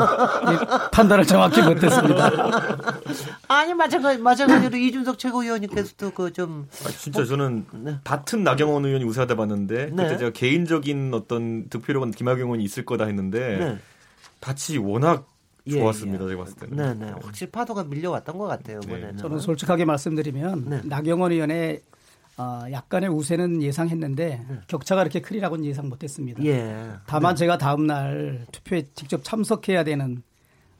예, 0.51 0.57
판단을 0.91 1.25
정확히 1.25 1.63
못했습니다. 1.63 2.29
아니 3.47 3.73
마찬가지 3.73 4.19
마찬가지로 4.19 4.77
이준석 4.77 5.17
최고위원님께서도 5.17 6.11
그좀 6.11 6.67
아, 6.85 6.89
진짜 6.89 7.25
저는 7.25 7.65
네. 7.71 7.97
같은 8.03 8.43
나경원 8.43 8.85
의원이 8.85 9.05
우세하다 9.05 9.35
봤는데 9.35 9.87
네. 9.87 10.03
그때 10.03 10.17
제가 10.17 10.29
개인적인 10.33 11.15
어떤 11.15 11.67
득표력은 11.69 12.11
김학용 12.11 12.49
의원이 12.49 12.63
있을 12.63 12.85
거다 12.85 13.05
했는데 13.05 13.57
네. 13.57 13.77
밭이 14.39 14.77
워낙 14.77 15.32
예, 15.67 15.79
좋았습니다. 15.79 16.25
예. 16.25 16.29
제가 16.29 16.43
봤을 16.43 16.57
때는. 16.57 16.99
네네 16.99 17.13
확실히 17.21 17.51
파도가 17.51 17.83
밀려왔던 17.85 18.37
것 18.37 18.47
같아요 18.47 18.79
이번에는. 18.83 19.17
저는 19.17 19.39
솔직하게 19.39 19.85
말씀드리면 19.85 20.69
네. 20.69 20.81
나경원 20.85 21.31
의원의 21.31 21.81
어, 22.37 22.63
약간의 22.71 23.09
우세는 23.09 23.61
예상했는데 23.61 24.45
격차가 24.67 25.03
이렇게 25.03 25.21
크리라고는 25.21 25.65
예상 25.65 25.87
못했습니다. 25.89 26.43
예. 26.45 26.89
다만 27.05 27.35
제가 27.35 27.57
다음 27.57 27.85
날 27.85 28.45
투표에 28.51 28.87
직접 28.95 29.23
참석해야 29.23 29.83
되는 29.83 30.23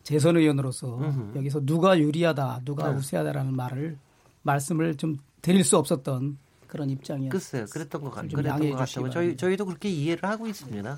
재선 0.02 0.36
의원으로서 0.36 0.98
음흠. 0.98 1.38
여기서 1.38 1.66
누가 1.66 1.98
유리하다, 1.98 2.62
누가 2.66 2.90
네. 2.90 2.98
우세하다라는 2.98 3.56
말을 3.56 3.98
말씀을 4.42 4.98
좀 4.98 5.18
드릴 5.42 5.64
수 5.64 5.78
없었던 5.78 6.38
그런 6.68 6.90
입장이었어요. 6.90 7.30
글쎄요, 7.30 7.66
그랬던 7.72 8.02
것 8.02 8.10
같, 8.10 8.22
좀 8.28 8.42
그랬던 8.42 8.72
것 8.72 8.76
같아요. 8.76 9.10
저희. 9.12 9.38
저희도 9.38 9.66
그렇게 9.66 9.90
이해를 9.90 10.28
하고 10.28 10.48
있습니다. 10.48 10.98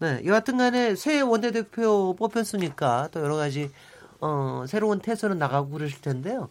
네, 0.00 0.22
여하튼 0.24 0.56
간에 0.56 0.96
새 0.96 1.20
원내대표 1.20 2.16
뽑혔으니까 2.18 3.08
또 3.12 3.20
여러 3.20 3.36
가지 3.36 3.70
어, 4.18 4.64
새로운 4.66 4.98
태세로 4.98 5.34
나가고 5.34 5.68
그러실 5.68 6.00
텐데요. 6.00 6.48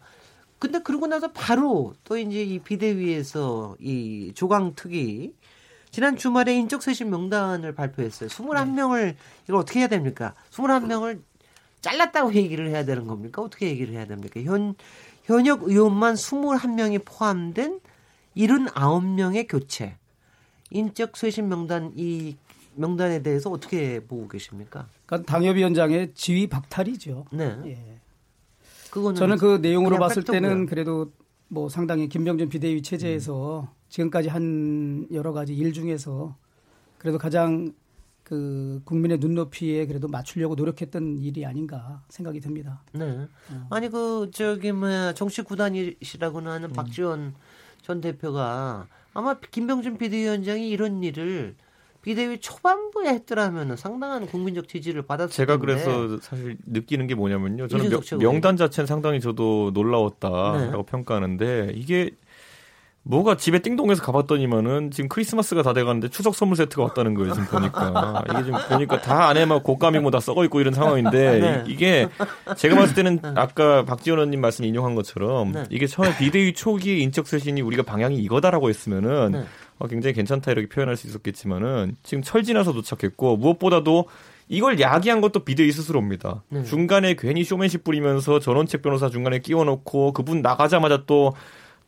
근데 0.60 0.80
그러고 0.84 1.08
나서 1.08 1.32
바로 1.32 1.96
또 2.04 2.16
이제 2.20 2.44
이 2.44 2.60
비대위에서 2.60 3.78
이 3.80 4.34
조강특위 4.36 5.34
지난 5.90 6.16
주말에 6.16 6.54
인적 6.58 6.84
쇄신 6.84 7.10
명단을 7.10 7.74
발표했어요. 7.74 8.30
21명을 8.30 9.16
이걸 9.46 9.56
어떻게 9.56 9.80
해야 9.80 9.88
됩니까? 9.88 10.36
21명을 10.52 11.22
잘랐다고 11.82 12.36
얘기를 12.36 12.70
해야 12.70 12.86
되는 12.86 13.08
겁니까? 13.08 13.42
어떻게 13.42 13.68
얘기를 13.68 13.96
해야 13.96 14.06
됩니까? 14.06 14.42
현 14.42 14.76
현역 15.24 15.64
의원만 15.64 16.14
21명이 16.14 17.04
포함된 17.04 17.80
79명의 18.38 19.48
교체. 19.50 19.98
인적 20.70 21.18
쇄신 21.18 21.50
명단 21.50 21.94
이 21.96 22.36
명단에 22.80 23.22
대해서 23.22 23.50
어떻게 23.50 24.00
보고 24.00 24.28
계십니까? 24.28 24.88
그러니까 25.06 25.32
당협위원장의 25.32 26.14
지위 26.14 26.48
박탈이죠. 26.48 27.26
네. 27.32 27.58
예. 27.66 28.00
그거는 28.90 29.16
저는 29.16 29.38
그 29.38 29.60
내용으로 29.62 29.98
봤을. 30.00 30.24
때는 30.24 30.66
그래도 30.66 31.12
뭐 31.50 31.68
상당히 31.68 32.08
김병준 32.08 32.50
비대위 32.50 32.82
체제에서 32.82 33.62
음. 33.62 33.68
지금까지 33.90 34.30
한 34.30 35.08
여러 35.12 35.34
가지 35.34 35.54
일 35.54 35.74
중에서 35.74 36.36
그래도 36.98 37.18
가장 37.18 37.74
그 38.24 38.82
국민의 38.86 39.18
눈높이에 39.18 39.86
그래도 39.86 40.08
맞추려고 40.08 40.56
노력했던 40.56 41.18
일이 41.18 41.46
아닌가 41.46 42.04
생각이 42.10 42.40
듭니다. 42.40 42.84
네. 42.94 43.28
아니 43.70 43.90
그 43.90 44.30
저기 44.32 44.72
뭐야 44.72 45.14
정치 45.14 45.42
구단이시라고는 45.42 46.52
하는 46.52 46.72
박지원 46.72 47.34
전 47.82 48.00
대표가 48.02 48.88
아마 49.14 49.40
김병준 49.40 49.98
비대위원장이 49.98 50.70
이런 50.70 51.04
일을 51.04 51.56
비대위 52.02 52.40
초반부에 52.40 53.10
했더라면 53.10 53.76
상당한 53.76 54.26
국민적 54.26 54.68
지지를 54.68 55.02
받았을 55.02 55.34
제가 55.34 55.58
텐데. 55.58 55.66
그래서 55.66 56.18
사실 56.22 56.58
느끼는 56.66 57.08
게 57.08 57.16
뭐냐면요. 57.16 57.68
저는 57.68 57.90
명. 57.90 58.20
명단 58.20 58.56
자체는 58.58 58.88
상당히 58.88 59.20
저도 59.20 59.72
놀라웠다라고 59.74 60.78
네. 60.78 60.84
평가하는데 60.86 61.72
이게 61.76 62.12
뭐가 63.04 63.38
집에 63.38 63.60
띵동해서 63.60 64.04
가봤더니만은 64.04 64.92
지금 64.92 65.08
크리스마스가 65.10 65.64
다 65.64 65.74
돼가는데 65.74 66.10
추석 66.10 66.36
선물 66.36 66.58
세트가 66.58 66.84
왔다는 66.84 67.14
거예요 67.16 67.34
지금 67.34 67.48
보니까 67.48 68.24
이게 68.30 68.44
지금 68.44 68.60
보니까 68.70 69.02
다 69.02 69.30
안에 69.30 69.46
막 69.46 69.64
곶감이 69.64 70.00
뭐 70.00 70.12
다 70.12 70.20
썩어 70.20 70.44
있고 70.46 70.60
이런 70.60 70.74
상황인데 70.74 71.40
네. 71.40 71.64
이, 71.68 71.76
게 71.76 72.08
제가 72.58 72.76
봤을 72.76 72.96
때는 72.96 73.20
아까 73.36 73.84
박지원 73.86 74.20
의원님 74.20 74.42
말씀 74.42 74.66
인용한 74.66 74.96
것처럼 74.96 75.54
네. 75.54 75.64
이게 75.70 75.88
처음에 75.88 76.18
비대위 76.18 76.54
초기 76.54 77.02
인적 77.02 77.26
쇄신이 77.26 77.62
우리가 77.62 77.84
방향이 77.84 78.18
이거다라고 78.18 78.70
했으면은 78.70 79.32
네. 79.32 79.44
어, 79.80 79.88
굉장히 79.88 80.14
괜찮다 80.14 80.52
이렇게 80.52 80.68
표현할 80.68 80.96
수 80.96 81.08
있었겠지만은 81.08 81.96
지금 82.04 82.22
철지나서 82.22 82.74
도착했고 82.74 83.38
무엇보다도 83.38 84.06
이걸 84.50 84.80
야기한 84.80 85.22
것도 85.22 85.46
비대위 85.46 85.72
스스로입니다. 85.72 86.44
네. 86.50 86.64
중간에 86.64 87.16
괜히 87.16 87.44
쇼맨십 87.44 87.84
부리면서 87.84 88.40
전원책 88.40 88.82
변호사 88.82 89.10
중간에 89.10 89.40
끼워놓고 89.40 90.14
그분 90.14 90.42
나가자마자 90.42 91.04
또 91.06 91.34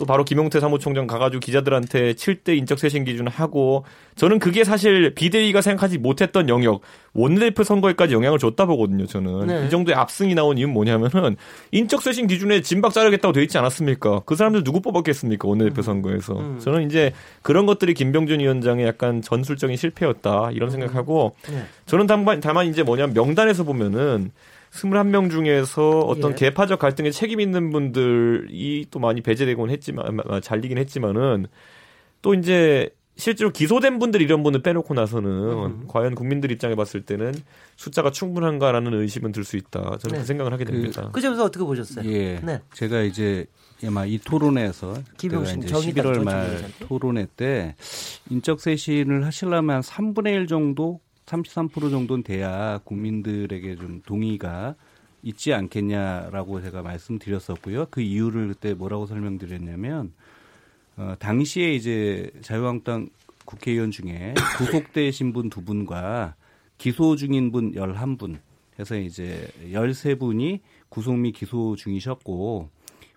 또 0.02 0.06
바로 0.08 0.24
김용태 0.24 0.60
사무총장 0.60 1.06
가가지고 1.06 1.42
기자들한테 1.42 2.14
7대 2.14 2.58
인적 2.58 2.80
쇄신 2.80 3.04
기준 3.04 3.28
하고 3.28 3.86
저는 4.16 4.40
그게 4.40 4.64
사실 4.64 5.14
비대위가 5.14 5.62
생각하지 5.62 6.00
못했던 6.00 6.50
영역 6.50 6.82
원내대표 7.14 7.64
선거에까지 7.64 8.16
영향을 8.16 8.40
줬다 8.40 8.66
보거든요. 8.66 9.06
저는 9.06 9.46
네. 9.46 9.68
이 9.68 9.70
정도의 9.70 9.96
압승이 9.96 10.34
나온 10.34 10.58
이유는 10.58 10.74
뭐냐면은 10.74 11.36
인적 11.72 12.02
쇄신 12.02 12.26
기준에 12.26 12.62
진박 12.62 12.94
자르겠다고 12.94 13.32
돼 13.32 13.44
있지 13.44 13.60
않았습니까? 13.60 14.22
그 14.26 14.36
사람들 14.36 14.64
누구 14.64 14.82
뽑았겠습니까? 14.82 15.48
원내대표 15.48 15.84
선거에서 15.84 16.40
음. 16.40 16.60
저는 16.60 16.88
이제 16.88 17.12
그런 17.44 17.68
것들이 17.68 17.94
김병준 17.94 18.40
위원장의 18.40 18.88
약간 18.88 19.22
전술적인 19.22 19.78
실패였다 19.78 20.50
이런 20.54 20.72
생각하고 20.72 21.36
네. 21.48 21.64
저는 21.86 22.08
다만, 22.08 22.40
다만 22.40 22.66
이제 22.66 22.82
뭐냐면 22.82 23.14
명단에서 23.14 23.66
보면은 23.66 24.32
21명 24.72 25.30
중에서 25.30 26.00
어떤 26.00 26.32
예. 26.32 26.36
계파적 26.36 26.80
갈등에 26.80 27.12
책임 27.12 27.40
있는 27.40 27.72
분들이 27.72 28.86
또 28.90 29.00
많이 29.00 29.22
배제되곤 29.22 29.70
했지만 29.70 30.20
아, 30.28 30.40
잘리긴 30.40 30.78
했지만은 30.78 31.48
또 32.22 32.34
이제 32.34 32.90
실제로 33.18 33.52
기소된 33.52 34.00
분들 34.00 34.22
이런 34.22 34.42
분을 34.42 34.64
빼놓고 34.64 34.94
나서는 34.94 35.30
음. 35.30 35.84
과연 35.88 36.16
국민들 36.16 36.52
입장에 36.52 36.76
봤을 36.76 37.02
때는 37.02 37.34
숫자가 37.76 38.10
충분한가라는 38.10 38.94
의심은 38.94 39.32
들 39.32 39.44
수 39.44 39.58
있다. 39.58 39.98
저는 40.00 40.16
네. 40.16 40.20
그 40.22 40.26
생각을 40.26 40.54
하게 40.54 40.66
됩니다. 40.66 41.10
그 41.12 41.20
점에서 41.22 41.44
어떻게 41.44 41.64
보셨어요? 41.64 42.10
예. 42.10 42.40
네. 42.42 42.62
제가 42.74 43.02
이제 43.02 43.46
아마 43.86 44.06
이 44.06 44.18
김용신 45.18 45.68
정의당 45.68 46.06
11월 46.06 46.24
말? 46.24 46.72
토론회 46.80 47.28
때 47.36 47.76
인적 48.30 48.62
쇄신을 48.62 49.26
하시려면 49.26 49.76
한 49.76 49.82
3분의 49.82 50.34
1 50.34 50.48
정도, 50.48 51.00
33% 51.26 51.90
정도는 51.90 52.24
돼야 52.24 52.80
국민들에게 52.84 53.76
좀 53.76 54.02
동의가 54.06 54.76
있지 55.24 55.54
않겠냐라고 55.54 56.62
제가 56.62 56.82
말씀드렸었고요. 56.82 57.88
그 57.92 58.02
이유를 58.02 58.50
그때 58.50 58.74
뭐라고 58.74 59.06
설명드렸냐면 59.06 60.14
어, 60.98 61.16
당시에 61.20 61.74
이제 61.74 62.32
자유한국당 62.42 63.10
국회의원 63.46 63.92
중에 63.92 64.34
구속되신 64.58 65.34
분 65.34 65.50
두 65.50 65.64
분과 65.64 66.36
기소 66.78 67.16
중인 67.16 67.52
분 67.52 67.74
11분 67.74 68.40
해서 68.80 68.98
이제 68.98 69.48
13분이 69.66 70.60
구속 70.90 71.18
및 71.18 71.34
기소 71.34 71.76
중이셨고 71.76 72.70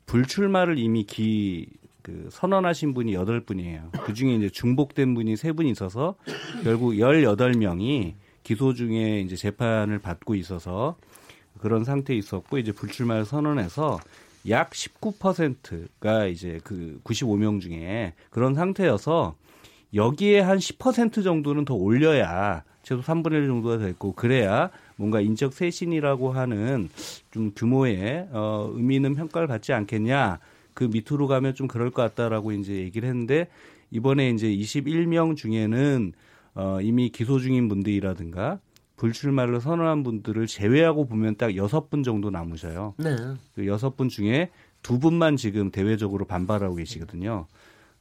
불출마를 0.07 0.79
이미 0.79 1.05
기, 1.05 1.69
그 2.05 2.29
선언하신 2.31 2.93
분이 2.93 3.15
8분이에요. 3.15 3.91
그 4.05 4.13
중에 4.13 4.35
이제 4.35 4.51
중복된 4.51 5.15
분이 5.15 5.35
3분 5.35 5.67
있어서 5.71 6.17
결국 6.63 6.93
18명이 6.93 8.13
기소 8.43 8.75
중에 8.75 9.23
이제 9.23 9.37
재판을 9.37 9.99
받고 9.99 10.35
있어서 10.35 10.97
그런 11.59 11.83
상태에 11.83 12.15
있었고 12.15 12.59
이제 12.59 12.73
불출마를 12.73 13.25
선언해서 13.25 13.99
약 14.51 14.71
19%가 14.71 16.27
이제 16.27 16.61
그 16.63 17.01
95명 17.05 17.63
중에 17.63 18.13
그런 18.29 18.55
상태여서 18.55 19.37
여기에 19.95 20.41
한 20.41 20.59
10% 20.59 21.25
정도는 21.25 21.65
더 21.65 21.75
올려야 21.75 22.65
최소 22.83 23.01
3분의 23.01 23.33
1 23.33 23.47
정도가 23.47 23.79
됐고 23.79 24.13
그래야 24.13 24.69
뭔가 24.97 25.23
인적 25.23 25.55
쇄신이라고 25.55 26.33
하는 26.33 26.91
좀 27.31 27.53
규모의 27.57 28.29
어 28.31 28.71
의미 28.75 28.97
있는 28.97 29.15
평가를 29.15 29.49
받지 29.49 29.73
않겠냐. 29.73 30.39
그 30.75 30.85
밑으로 30.85 31.27
가면 31.27 31.55
좀 31.55 31.69
그럴 31.69 31.91
것 31.91 32.03
같다라고 32.03 32.53
이제 32.53 32.75
얘기를 32.75 33.09
했는데 33.09 33.49
이번에 33.91 34.31
이제 34.31 34.49
21명 34.49 35.37
중에는 35.37 36.13
어 36.57 36.79
이미 36.83 37.09
기소 37.09 37.39
중인 37.39 37.69
분들이라든가 37.69 38.59
불출마를 38.97 39.61
선언한 39.61 40.03
분들을 40.03 40.47
제외하고 40.47 41.07
보면 41.07 41.37
딱 41.37 41.57
여섯 41.57 41.91
분 41.91 42.03
정도 42.03 42.31
남으셔요. 42.31 42.95
네. 42.99 43.17
그 43.55 43.67
여섯 43.67 43.97
분 43.97 44.09
중에 44.09 44.51
두 44.83 44.99
분만 44.99 45.37
지금 45.37 45.71
대외적으로 45.71 46.27
반발하고 46.27 46.77
계시거든요. 46.77 47.47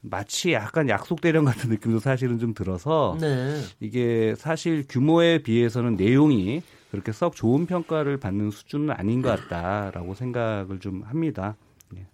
마치 0.01 0.51
약간 0.51 0.89
약속 0.89 1.21
대령 1.21 1.45
같은 1.45 1.69
느낌도 1.69 1.99
사실은 1.99 2.37
좀 2.37 2.53
들어서 2.53 3.17
네. 3.19 3.61
이게 3.79 4.35
사실 4.37 4.85
규모에 4.87 5.39
비해서는 5.39 5.95
내용이 5.95 6.61
그렇게 6.91 7.11
썩 7.11 7.35
좋은 7.35 7.65
평가를 7.65 8.17
받는 8.17 8.51
수준은 8.51 8.91
아닌 8.91 9.21
것 9.21 9.29
같다라고 9.29 10.13
생각을 10.13 10.79
좀 10.79 11.03
합니다. 11.03 11.55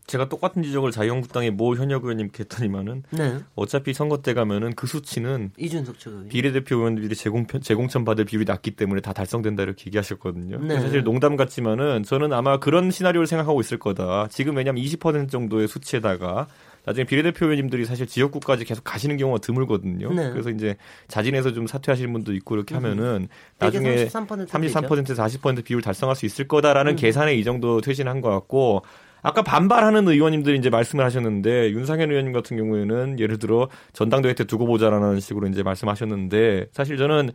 제가 0.07 0.29
똑같은 0.29 0.63
지적을 0.63 0.91
자유한국당의 0.91 1.51
모 1.51 1.75
현역 1.75 2.03
의원님께 2.03 2.43
했더니만은 2.43 3.03
네. 3.11 3.37
어차피 3.55 3.93
선거 3.93 4.21
때 4.21 4.33
가면은 4.33 4.73
그 4.73 4.87
수치는 4.87 5.51
이준석 5.57 5.97
비례대표 6.29 6.77
의원들이 6.77 7.15
제공편, 7.15 7.61
제공천 7.61 8.05
받을 8.05 8.25
비율이 8.25 8.45
낮기 8.45 8.71
때문에 8.71 9.01
다 9.01 9.13
달성된다 9.13 9.63
이렇게 9.63 9.85
얘기하셨거든요. 9.87 10.59
네. 10.59 10.79
사실 10.79 11.03
농담 11.03 11.35
같지만은 11.35 12.03
저는 12.03 12.33
아마 12.33 12.57
그런 12.57 12.91
시나리오를 12.91 13.27
생각하고 13.27 13.61
있을 13.61 13.77
거다. 13.77 14.27
지금 14.29 14.55
왜냐하면 14.57 14.83
20% 14.83 15.29
정도의 15.29 15.67
수치에다가 15.67 16.47
나중에 16.85 17.05
비례대표 17.05 17.45
의원님들이 17.45 17.85
사실 17.85 18.07
지역구까지 18.07 18.65
계속 18.65 18.83
가시는 18.83 19.17
경우가 19.17 19.39
드물거든요. 19.39 20.11
네. 20.13 20.31
그래서 20.31 20.49
이제 20.49 20.75
자진해서 21.07 21.53
좀 21.53 21.67
사퇴하시는 21.67 22.11
분도 22.11 22.33
있고 22.33 22.55
이렇게 22.55 22.73
하면은 22.75 23.27
나중에 23.59 24.05
33% 24.05 24.47
33%에서 24.47 25.23
40% 25.23 25.63
비율 25.63 25.81
달성할 25.81 26.15
수 26.15 26.25
있을 26.25 26.47
거다라는 26.47 26.93
음. 26.93 26.95
계산에 26.95 27.35
이 27.35 27.43
정도 27.43 27.81
퇴신한 27.81 28.21
것 28.21 28.29
같고 28.29 28.83
아까 29.21 29.41
반발하는 29.41 30.07
의원님들이 30.07 30.57
이제 30.57 30.69
말씀을 30.69 31.03
하셨는데 31.05 31.71
윤상현 31.71 32.09
의원님 32.09 32.33
같은 32.33 32.57
경우에는 32.57 33.19
예를 33.19 33.37
들어 33.37 33.69
전당대회 33.93 34.33
때 34.33 34.45
두고 34.45 34.65
보자라는 34.65 35.19
식으로 35.19 35.47
이제 35.47 35.63
말씀하셨는데 35.63 36.67
사실 36.71 36.97
저는 36.97 37.31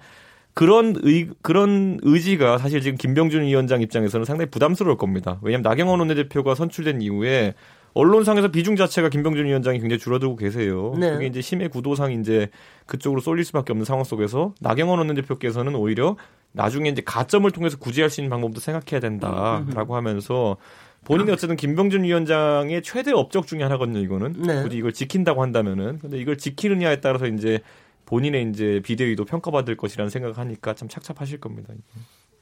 그런 0.55 0.95
의 1.03 1.29
그런 1.43 1.99
의지가 2.03 2.59
사실 2.59 2.81
지금 2.81 2.97
김병준 2.97 3.43
위원장 3.43 3.83
입장에서는 3.83 4.25
상당히 4.25 4.51
부담스러울 4.51 4.97
겁니다. 4.97 5.39
왜냐하면 5.43 5.63
나경원 5.63 5.99
원내대표가 5.99 6.55
선출된 6.55 7.03
이후에 7.03 7.55
언론상에서 7.93 8.49
비중 8.49 8.77
자체가 8.77 9.09
김병준 9.09 9.47
위원장이 9.47 9.79
굉장히 9.79 9.99
줄어들고 9.99 10.37
계세요. 10.37 10.95
네. 10.99 11.13
그게 11.13 11.27
이제 11.27 11.41
심의 11.41 11.69
구도상 11.69 12.13
이제 12.13 12.49
그쪽으로 12.87 13.21
쏠릴 13.21 13.45
수밖에 13.45 13.73
없는 13.73 13.85
상황 13.85 14.05
속에서 14.05 14.53
나경원 14.61 14.99
원내대표께서는 14.99 15.75
오히려 15.75 16.17
나중에 16.53 16.89
이제 16.89 17.03
가점을 17.05 17.49
통해서 17.51 17.77
구제할 17.79 18.11
수 18.11 18.21
있는 18.21 18.31
방법도 18.31 18.61
생각해야 18.61 19.01
된다라고 19.01 19.97
하면서 19.97 20.57
본인이 21.05 21.31
어쨌든 21.31 21.57
김병준 21.57 22.05
위원장의 22.05 22.83
최대 22.83 23.13
업적 23.13 23.47
중에 23.47 23.63
하나거든요. 23.63 24.01
이거는 24.01 24.33
네. 24.43 24.63
굳이 24.63 24.79
이걸 24.79 24.93
지킨다고 24.93 25.43
한다면은 25.43 25.99
근데 25.99 26.19
이걸 26.19 26.39
지키느냐에 26.39 27.01
따라서 27.01 27.27
이제 27.27 27.61
본인의 28.07 28.51
이제 28.51 28.81
비대위도 28.85 29.25
평가받을 29.25 29.77
것이라는 29.77 30.11
생각을 30.11 30.39
하니까 30.39 30.75
참 30.75 30.89
착잡하실 30.89 31.41
겁니다. 31.41 31.73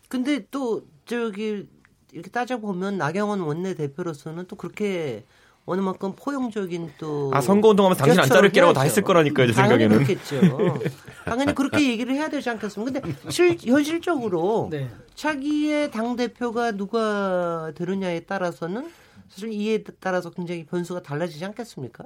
근데 0.08 0.46
또 0.50 0.86
저기 1.04 1.66
이렇게 2.12 2.30
따져 2.30 2.58
보면 2.58 2.98
나경원 2.98 3.40
원내 3.40 3.74
대표로서는 3.74 4.46
또 4.46 4.56
그렇게 4.56 5.24
어느 5.64 5.80
만큼 5.80 6.12
포용적인 6.16 6.90
또 6.98 7.30
아 7.32 7.40
선거 7.40 7.68
운동하면 7.68 7.96
당신 7.96 8.18
안 8.20 8.28
자를게라고 8.28 8.72
다 8.72 8.80
해야죠. 8.80 8.90
했을 8.90 9.02
거라니까요, 9.04 9.46
제 9.46 9.52
당연히 9.52 9.88
생각에는. 9.88 10.04
그렇겠죠. 10.04 10.80
당연히 11.24 11.54
그렇게 11.54 11.88
얘기를 11.88 12.14
해야 12.14 12.28
되지 12.28 12.50
않겠습니까? 12.50 13.00
근데 13.00 13.16
실, 13.30 13.56
현실적으로 13.62 14.68
네. 14.70 14.90
자기의 15.14 15.90
당 15.92 16.16
대표가 16.16 16.72
누가 16.72 17.70
되느냐에 17.76 18.20
따라서는 18.20 18.88
사실 19.28 19.52
이에 19.52 19.82
따라서 20.00 20.30
굉장히 20.30 20.66
변수가 20.66 21.02
달라지지 21.02 21.44
않겠습니까? 21.44 22.04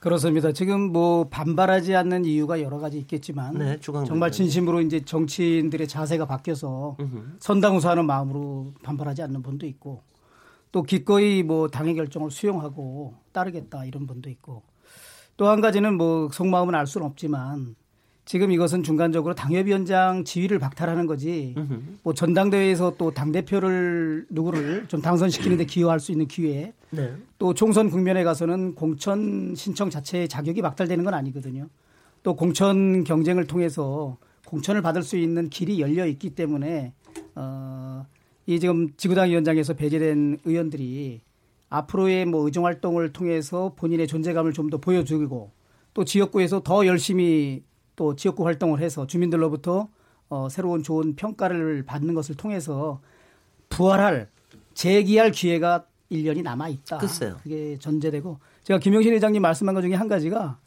그렇습니다. 0.00 0.52
지금 0.52 0.92
뭐 0.92 1.28
반발하지 1.30 1.96
않는 1.96 2.26
이유가 2.26 2.60
여러 2.60 2.76
가지 2.78 2.98
있겠지만 2.98 3.54
네, 3.54 3.78
정말. 3.80 4.30
진심으로 4.30 4.82
이제 4.82 5.00
정치인들의 5.02 5.88
자세가 5.88 6.26
바뀌어서 6.26 6.98
음흠. 7.00 7.22
선당 7.38 7.74
우사하는 7.78 8.04
마음으로 8.04 8.74
반발하지 8.82 9.22
않는 9.22 9.42
분도 9.42 9.64
있고 9.66 10.02
또 10.74 10.82
기꺼이 10.82 11.44
뭐 11.44 11.68
당의 11.68 11.94
결정을 11.94 12.32
수용하고 12.32 13.14
따르겠다 13.30 13.84
이런 13.84 14.08
분도 14.08 14.28
있고 14.28 14.64
또 15.36 15.46
한 15.46 15.60
가지는 15.60 15.96
뭐 15.96 16.28
속마음은 16.32 16.74
알 16.74 16.88
수는 16.88 17.06
없지만 17.06 17.76
지금 18.24 18.50
이것은 18.50 18.82
중간적으로 18.82 19.36
당협위원장 19.36 20.24
지위를 20.24 20.58
박탈하는 20.58 21.06
거지 21.06 21.54
뭐 22.02 22.12
전당대회에서 22.12 22.96
또 22.98 23.12
당 23.12 23.30
대표를 23.30 24.26
누구를 24.30 24.88
좀 24.88 25.00
당선시키는데 25.00 25.66
기여할 25.66 26.00
수 26.00 26.10
있는 26.10 26.26
기회 26.26 26.72
네. 26.90 27.14
또 27.38 27.54
총선 27.54 27.88
국면에 27.88 28.24
가서는 28.24 28.74
공천 28.74 29.54
신청 29.54 29.90
자체의 29.90 30.26
자격이 30.28 30.60
박탈되는 30.60 31.04
건 31.04 31.14
아니거든요. 31.14 31.68
또 32.24 32.34
공천 32.34 33.04
경쟁을 33.04 33.46
통해서 33.46 34.16
공천을 34.44 34.82
받을 34.82 35.04
수 35.04 35.16
있는 35.16 35.50
길이 35.50 35.80
열려 35.80 36.04
있기 36.04 36.30
때문에 36.30 36.92
어, 37.36 38.06
이 38.46 38.60
지금 38.60 38.88
지구당 38.96 39.30
위원장에서 39.30 39.74
배제된 39.74 40.38
의원들이 40.44 41.20
앞으로의 41.70 42.26
뭐 42.26 42.44
의정 42.44 42.66
활동을 42.66 43.12
통해서 43.12 43.72
본인의 43.76 44.06
존재감을 44.06 44.52
좀 44.52 44.70
더 44.70 44.78
보여주고 44.78 45.50
또 45.92 46.04
지역구에서 46.04 46.60
더 46.62 46.86
열심히 46.86 47.62
또 47.96 48.16
지역구 48.16 48.44
활동을 48.46 48.80
해서 48.80 49.06
주민들로부터 49.06 49.88
어, 50.28 50.48
새로운 50.48 50.82
좋은 50.82 51.14
평가를 51.16 51.84
받는 51.84 52.14
것을 52.14 52.34
통해서 52.34 53.00
부활할 53.68 54.28
재기할 54.74 55.30
기회가 55.30 55.86
1년이 56.10 56.42
남아 56.42 56.68
있다. 56.68 56.98
글쎄요. 56.98 57.36
그게 57.42 57.76
전제되고 57.78 58.38
제가 58.64 58.78
김영신 58.80 59.12
회장님 59.14 59.40
말씀한 59.42 59.74
것 59.74 59.82
중에 59.82 59.94
한 59.94 60.08
가지가 60.08 60.58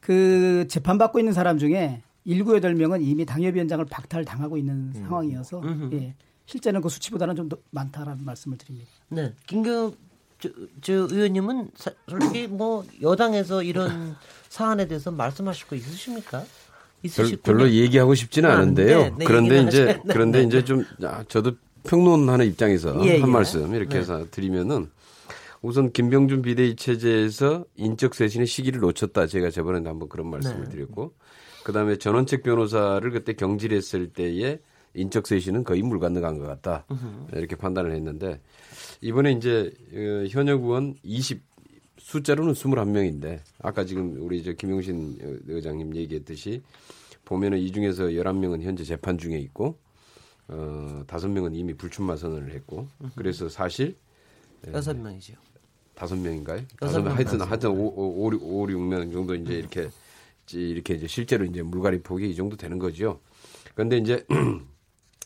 그 0.00 0.66
재판 0.68 0.98
받고 0.98 1.18
있는 1.18 1.32
사람 1.32 1.58
중에 1.58 2.02
7, 2.26 2.44
8명은 2.44 3.02
이미 3.02 3.24
당협위원장을 3.24 3.84
박탈 3.86 4.24
당하고 4.24 4.56
있는 4.56 4.92
상황이어서 4.92 5.62
예. 5.92 6.14
실제는 6.46 6.80
그 6.80 6.88
수치보다는 6.88 7.34
좀 7.36 7.48
더 7.48 7.56
많다라는 7.70 8.24
말씀을 8.24 8.56
드립니다. 8.58 8.88
네. 9.08 9.32
김경 9.46 9.94
저, 10.40 10.48
저 10.80 10.92
의원님은 10.92 11.70
사- 11.76 11.92
솔직히 12.08 12.46
뭐 12.46 12.84
여당에서 13.02 13.62
이런 13.62 14.16
사안에 14.48 14.86
대해서 14.86 15.10
말씀하실 15.10 15.66
거 15.66 15.76
있으십니까? 15.76 16.40
별, 16.40 16.46
있으시군요. 17.02 17.42
별로 17.42 17.70
얘기하고 17.70 18.14
싶지는 18.14 18.50
아, 18.50 18.54
않은데요. 18.54 18.98
네, 18.98 19.12
네, 19.18 19.24
그런데 19.24 19.62
이제 19.62 19.84
네, 19.84 20.02
그런데 20.12 20.40
네, 20.40 20.44
이제 20.46 20.64
좀 20.64 20.84
아, 21.02 21.24
저도 21.28 21.52
평론하는 21.84 22.46
입장에서 22.46 22.90
예, 23.06 23.18
한 23.20 23.28
예. 23.28 23.32
말씀 23.32 23.74
이렇게 23.74 23.94
네. 23.94 23.98
해서 24.00 24.26
드리면은 24.30 24.90
우선 25.62 25.90
김병준 25.92 26.42
비대위 26.42 26.76
체제에서 26.76 27.64
인적 27.76 28.14
쇄신의 28.14 28.46
시기를 28.46 28.80
놓쳤다. 28.80 29.26
제가 29.26 29.50
저번에도 29.50 29.88
한번 29.88 30.08
그런 30.08 30.28
말씀을 30.30 30.64
네. 30.64 30.70
드렸고 30.70 31.14
그다음에 31.64 31.96
전원책 31.96 32.42
변호사를 32.42 33.08
그때 33.10 33.32
경질했을 33.32 34.08
때에 34.12 34.58
인적 34.96 35.26
쇄신은 35.26 35.64
거의 35.64 35.82
물 35.82 36.00
건너간 36.00 36.38
것 36.38 36.46
같다. 36.46 36.86
이렇게 37.32 37.54
판단을 37.56 37.92
했는데 37.92 38.40
이번에 39.00 39.32
이제 39.32 39.72
어, 39.92 40.26
현역 40.28 40.62
의원 40.64 40.94
20 41.02 41.42
숫자로는 41.98 42.52
21명인데 42.54 43.40
아까 43.60 43.84
지금 43.84 44.16
우리 44.20 44.42
저 44.42 44.52
김용신 44.52 45.18
어, 45.22 45.36
의장님 45.48 45.94
얘기했듯이 45.96 46.62
보면은 47.24 47.58
이 47.58 47.70
중에서 47.72 48.04
11명은 48.04 48.62
현재 48.62 48.84
재판 48.84 49.18
중에 49.18 49.38
있고 49.38 49.78
어, 50.48 51.04
5명은 51.06 51.54
이미 51.54 51.74
불출마 51.74 52.16
선언을 52.16 52.52
했고 52.52 52.88
그래서 53.16 53.48
사실 53.48 53.96
여섯 54.72 54.96
명이죠. 54.96 55.34
다섯 55.94 56.16
명인가요? 56.16 56.60
다섯 56.78 56.98
명명 56.98 57.16
하여튼. 57.16 57.40
하여튼 57.40 57.70
오, 57.70 57.86
오, 57.86 58.28
오, 58.28 58.32
오, 58.40 58.70
육명 58.70 59.10
정도 59.10 59.34
이제 59.34 59.54
이렇게 59.54 59.88
이렇게 60.52 60.94
이제 60.94 61.06
실제로 61.06 61.44
이제 61.44 61.62
물갈이 61.62 62.02
폭이 62.02 62.30
이 62.30 62.34
정도 62.34 62.56
되는 62.56 62.78
거죠. 62.78 63.20
그런데 63.74 63.98
이제 63.98 64.24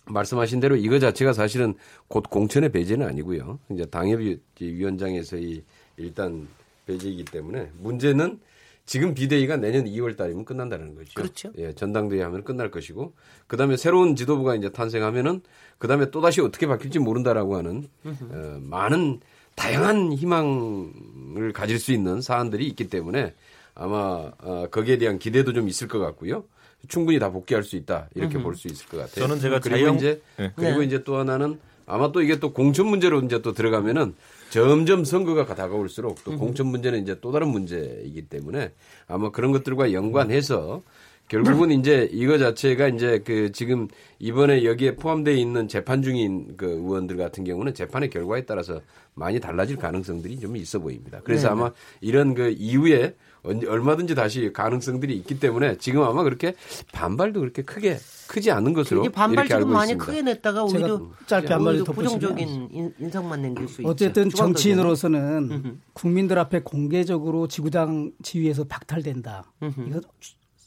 말씀하신 0.06 0.60
대로 0.60 0.76
이거 0.76 0.98
자체가 0.98 1.32
사실은 1.32 1.74
곧 2.08 2.24
공천의 2.28 2.72
배제는 2.72 3.06
아니고요. 3.06 3.58
이제 3.70 3.84
당협위원장에서의 3.86 5.62
일단 5.96 6.48
배제이기 6.86 7.24
때문에 7.26 7.70
문제는 7.78 8.40
지금 8.86 9.14
비대위가 9.14 9.56
내년 9.56 9.84
2월 9.84 10.16
달이면 10.16 10.44
끝난다는 10.44 10.96
거죠. 10.96 11.12
그렇죠. 11.14 11.52
예, 11.58 11.72
전당대회 11.72 12.22
하면 12.22 12.42
끝날 12.42 12.70
것이고 12.72 13.12
그다음에 13.46 13.76
새로운 13.76 14.16
지도부가 14.16 14.56
이제 14.56 14.70
탄생하면은 14.70 15.42
그다음에 15.78 16.10
또 16.10 16.20
다시 16.20 16.40
어떻게 16.40 16.66
바뀔지 16.66 16.98
모른다라고 16.98 17.56
하는 17.56 17.86
어, 18.04 18.58
많은 18.60 19.20
다양한 19.54 20.12
희망을 20.12 21.52
가질 21.52 21.78
수 21.78 21.92
있는 21.92 22.20
사안들이 22.20 22.66
있기 22.68 22.88
때문에 22.88 23.34
아마 23.74 24.32
어, 24.38 24.66
거기에 24.70 24.98
대한 24.98 25.18
기대도 25.18 25.52
좀 25.52 25.68
있을 25.68 25.86
것 25.86 25.98
같고요. 26.00 26.44
충분히 26.88 27.18
다 27.18 27.30
복귀할 27.30 27.62
수 27.62 27.76
있다 27.76 28.08
이렇게 28.14 28.38
볼 28.42 28.54
수 28.54 28.68
있을 28.68 28.86
것 28.88 28.96
같아요. 28.98 29.26
저는 29.26 29.40
제가 29.40 29.60
그리고 29.60 29.76
자영- 29.92 29.96
이제 29.96 30.22
네. 30.36 30.52
그리고 30.56 30.80
네. 30.80 30.86
이제 30.86 31.04
또 31.04 31.16
하나는 31.16 31.58
아마 31.86 32.12
또 32.12 32.22
이게 32.22 32.38
또 32.38 32.52
공천 32.52 32.86
문제로 32.86 33.20
이제 33.20 33.42
또 33.42 33.52
들어가면은 33.52 34.14
점점 34.50 35.04
선거가 35.04 35.46
다가올수록 35.54 36.22
또 36.24 36.36
공천 36.36 36.66
문제는 36.68 37.02
이제 37.02 37.18
또 37.20 37.32
다른 37.32 37.48
문제이기 37.48 38.22
때문에 38.28 38.72
아마 39.08 39.30
그런 39.30 39.52
것들과 39.52 39.92
연관해서 39.92 40.82
결국은 41.28 41.70
이제 41.70 42.08
이거 42.12 42.38
자체가 42.38 42.88
이제 42.88 43.20
그 43.24 43.52
지금 43.52 43.86
이번에 44.18 44.64
여기에 44.64 44.96
포함되어 44.96 45.34
있는 45.34 45.68
재판 45.68 46.02
중인 46.02 46.56
그 46.56 46.66
의원들 46.66 47.16
같은 47.16 47.44
경우는 47.44 47.72
재판의 47.74 48.10
결과에 48.10 48.44
따라서 48.44 48.80
많이 49.14 49.38
달라질 49.38 49.76
가능성들이 49.76 50.40
좀 50.40 50.56
있어 50.56 50.80
보입니다. 50.80 51.20
그래서 51.22 51.46
네, 51.48 51.52
아마 51.52 51.70
이런 52.00 52.34
그 52.34 52.50
이후에 52.58 53.14
얼마든지 53.42 54.14
다시 54.14 54.52
가능성들이 54.52 55.16
있기 55.18 55.40
때문에 55.40 55.78
지금 55.78 56.02
아마 56.02 56.22
그렇게 56.22 56.54
반발도 56.92 57.40
그렇게 57.40 57.62
크게 57.62 57.98
크지 58.28 58.50
않은 58.50 58.72
것으로 58.74 59.00
이게 59.04 59.08
반발 59.12 59.44
이렇게 59.46 59.54
알고 59.54 59.64
지금 59.66 59.72
많이 59.72 59.92
있습니다. 59.92 60.04
크게 60.06 60.22
냈다가 60.22 60.64
오히려 60.64 61.10
짧게 61.26 61.52
한 61.52 61.62
마디 61.64 61.82
부정적인 61.82 62.48
인- 62.70 62.94
인상만 62.98 63.42
남길 63.42 63.66
수 63.68 63.80
있죠. 63.82 63.90
어쨌든 63.90 64.28
주광 64.30 64.46
정치인으로서는 64.48 65.80
국민들 65.92 66.38
앞에 66.38 66.60
공개적으로 66.60 67.48
지구당 67.48 68.12
지위에서 68.22 68.64
박탈된다. 68.64 69.52
이거 69.86 70.00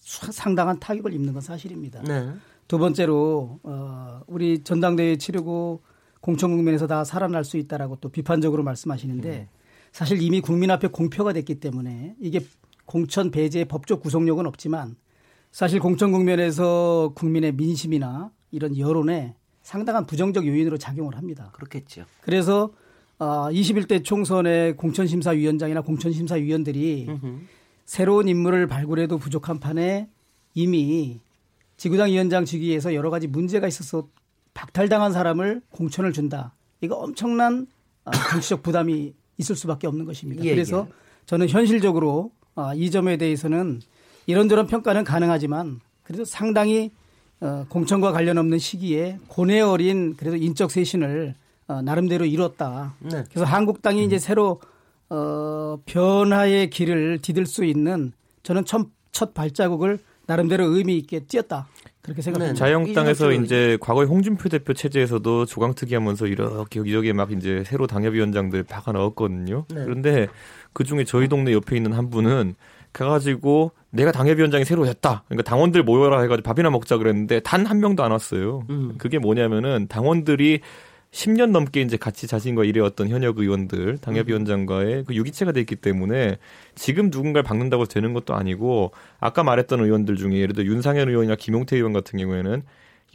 수- 0.01 0.31
상당한 0.31 0.79
타격을 0.79 1.13
입는 1.13 1.33
건 1.33 1.41
사실입니다. 1.41 2.01
네. 2.03 2.29
두 2.67 2.77
번째로 2.79 3.59
어, 3.63 4.21
우리 4.27 4.63
전당대회 4.63 5.17
치르고 5.17 5.81
공천 6.21 6.55
국면에서 6.55 6.87
다 6.87 7.03
살아날 7.03 7.43
수 7.43 7.57
있다라고 7.57 7.97
또 8.01 8.09
비판적으로 8.09 8.63
말씀하시는데 8.63 9.49
사실 9.91 10.21
이미 10.21 10.41
국민 10.41 10.71
앞에 10.71 10.87
공표가 10.87 11.33
됐기 11.33 11.59
때문에 11.59 12.15
이게 12.19 12.39
공천 12.85 13.31
배제의 13.31 13.65
법적 13.65 14.01
구속력은 14.01 14.45
없지만 14.45 14.95
사실 15.51 15.79
공천 15.79 16.11
국면에서 16.11 17.13
국민의 17.15 17.53
민심이나 17.53 18.31
이런 18.51 18.77
여론에 18.77 19.35
상당한 19.61 20.05
부정적 20.05 20.45
요인으로 20.45 20.77
작용을 20.77 21.15
합니다. 21.15 21.51
그렇겠죠. 21.53 22.05
그래서 22.21 22.71
어, 23.19 23.49
21대 23.49 24.03
총선의 24.03 24.75
공천심사위원장이나 24.75 25.81
공천심사위원들이 25.81 27.07
새로운 27.85 28.27
인물을 28.27 28.67
발굴해도 28.67 29.17
부족한 29.17 29.59
판에 29.59 30.09
이미 30.53 31.19
지구당 31.77 32.09
위원장 32.09 32.45
직위에서 32.45 32.93
여러 32.93 33.09
가지 33.09 33.27
문제가 33.27 33.67
있어서 33.67 34.07
박탈당한 34.53 35.11
사람을 35.11 35.61
공천을 35.71 36.13
준다. 36.13 36.53
이거 36.81 36.95
엄청난 36.95 37.67
어, 38.05 38.11
정치적 38.11 38.63
부담이 38.63 39.13
있을 39.37 39.55
수밖에 39.55 39.87
없는 39.87 40.05
것입니다. 40.05 40.43
예, 40.43 40.51
그래서 40.51 40.87
예. 40.89 40.93
저는 41.25 41.49
현실적으로 41.49 42.31
어, 42.55 42.73
이 42.75 42.91
점에 42.91 43.17
대해서는 43.17 43.81
이런저런 44.25 44.67
평가는 44.67 45.03
가능하지만 45.03 45.79
그래도 46.03 46.25
상당히 46.25 46.91
어, 47.41 47.65
공천과 47.69 48.11
관련 48.11 48.37
없는 48.37 48.59
시기에 48.59 49.19
고뇌 49.27 49.61
어린 49.61 50.15
그래도 50.15 50.37
인적 50.37 50.71
쇄신을 50.71 51.35
어, 51.67 51.81
나름대로 51.81 52.25
이뤘다. 52.25 52.95
네. 52.99 53.23
그래서 53.29 53.45
한국당이 53.45 54.03
이제 54.05 54.19
새로 54.19 54.61
어, 55.09 55.77
변화의 55.85 56.69
길을 56.69 57.19
디딜 57.21 57.45
수 57.45 57.65
있는 57.65 58.13
저는 58.43 58.65
첫, 58.65 58.87
첫 59.11 59.33
발자국을 59.33 59.99
나름대로 60.25 60.65
의미 60.67 60.97
있게 60.97 61.21
띄었다. 61.21 61.67
그렇게 62.01 62.21
생각합니다. 62.21 62.53
네. 62.53 62.59
자유한국당에서 62.59 63.31
이준석 63.31 63.45
이제 63.45 63.77
과거에 63.79 64.05
홍준표 64.05 64.49
대표 64.49 64.73
체제에서도 64.73 65.45
조강특위 65.45 65.93
하면서 65.93 66.27
이렇게 66.27 66.79
여기저기 66.79 67.13
막 67.13 67.31
이제 67.31 67.63
새로 67.65 67.87
당협위원장들 67.87 68.63
박아 68.63 68.91
넣었거든요. 68.91 69.65
네. 69.69 69.83
그런데 69.85 70.27
그 70.73 70.83
중에 70.83 71.03
저희 71.03 71.27
동네 71.27 71.53
옆에 71.53 71.75
있는 71.75 71.93
한 71.93 72.09
분은 72.09 72.55
가가지고 72.91 73.71
내가 73.89 74.11
당협위원장이 74.11 74.65
새로 74.65 74.85
됐다. 74.85 75.23
그러니까 75.27 75.49
당원들 75.49 75.83
모여라 75.83 76.21
해가지고 76.21 76.43
밥이나 76.47 76.69
먹자 76.69 76.97
그랬는데 76.97 77.39
단 77.41 77.65
한 77.65 77.79
명도 77.79 78.03
안 78.03 78.11
왔어요. 78.11 78.65
음. 78.69 78.95
그게 78.97 79.17
뭐냐면은 79.19 79.87
당원들이 79.87 80.59
10년 81.11 81.51
넘게 81.51 81.81
이제 81.81 81.95
같이 81.95 82.25
자신과 82.25 82.63
일해왔던 82.63 83.07
현역 83.09 83.37
의원들, 83.37 83.99
당협위원장과의 83.99 85.03
그 85.05 85.13
유기체가 85.13 85.51
돼 85.51 85.59
있기 85.59 85.75
때문에 85.75 86.37
지금 86.73 87.09
누군가를 87.11 87.43
박는다고 87.43 87.85
되는 87.85 88.13
것도 88.13 88.33
아니고 88.33 88.91
아까 89.19 89.43
말했던 89.43 89.79
의원들 89.79 90.15
중에 90.17 90.37
예를 90.39 90.55
들어 90.55 90.65
윤상현 90.65 91.09
의원이나 91.09 91.35
김용태 91.35 91.75
의원 91.75 91.93
같은 91.93 92.17
경우에는 92.17 92.63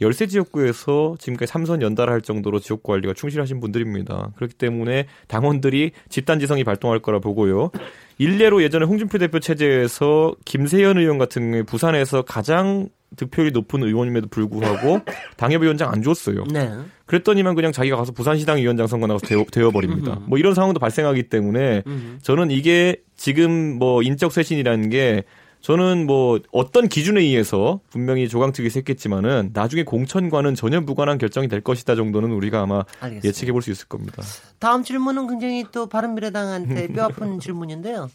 열세 0.01 0.27
지역구에서 0.27 1.17
지금까지 1.19 1.51
삼선 1.51 1.81
연달할 1.81 2.21
정도로 2.21 2.59
지역 2.59 2.83
관리가 2.83 3.13
충실하신 3.13 3.59
분들입니다. 3.59 4.31
그렇기 4.35 4.53
때문에 4.55 5.07
당원들이 5.27 5.91
집단 6.09 6.39
지성이 6.39 6.63
발동할 6.63 6.99
거라 6.99 7.19
보고요. 7.19 7.71
일례로 8.17 8.63
예전에 8.63 8.85
홍준표 8.85 9.17
대표 9.17 9.39
체제에서 9.39 10.35
김세현 10.45 10.97
의원 10.97 11.17
같은 11.17 11.43
경우에 11.43 11.63
부산에서 11.63 12.21
가장 12.21 12.89
득표율이 13.15 13.51
높은 13.51 13.81
의원임에도 13.83 14.27
불구하고 14.27 14.99
당협위원장 15.35 15.91
안 15.91 16.03
줬어요. 16.03 16.43
네. 16.51 16.69
그랬더니만 17.05 17.55
그냥 17.55 17.71
자기가 17.71 17.97
가서 17.97 18.11
부산시당 18.11 18.57
위원장 18.57 18.87
선거 18.87 19.07
나가서 19.07 19.25
되어, 19.25 19.43
되어버립니다. 19.51 20.21
뭐 20.27 20.37
이런 20.37 20.53
상황도 20.53 20.79
발생하기 20.79 21.23
때문에 21.23 21.83
저는 22.21 22.51
이게 22.51 22.97
지금 23.15 23.79
뭐 23.79 24.03
인적 24.03 24.31
쇄신이라는 24.31 24.89
게 24.89 25.23
저는 25.61 26.05
뭐 26.07 26.39
어떤 26.51 26.87
기준에 26.87 27.21
의해서 27.21 27.81
분명히 27.89 28.29
조강특위에서 28.29 28.79
했겠지만은 28.79 29.51
나중에 29.53 29.83
공천과는 29.83 30.55
전혀 30.55 30.79
무관한 30.79 31.17
결정이 31.17 31.47
될 31.49 31.61
것이다 31.61 31.95
정도는 31.95 32.31
우리가 32.31 32.61
아마 32.61 32.85
알겠습니다. 33.01 33.27
예측해 33.27 33.51
볼 33.51 33.61
수 33.61 33.69
있을 33.71 33.87
겁니다. 33.87 34.23
다음 34.59 34.83
질문은 34.83 35.27
굉장히 35.27 35.65
또 35.71 35.87
바른미래당한테 35.87 36.87
뼈아픈 36.93 37.39
질문인데요. 37.41 38.09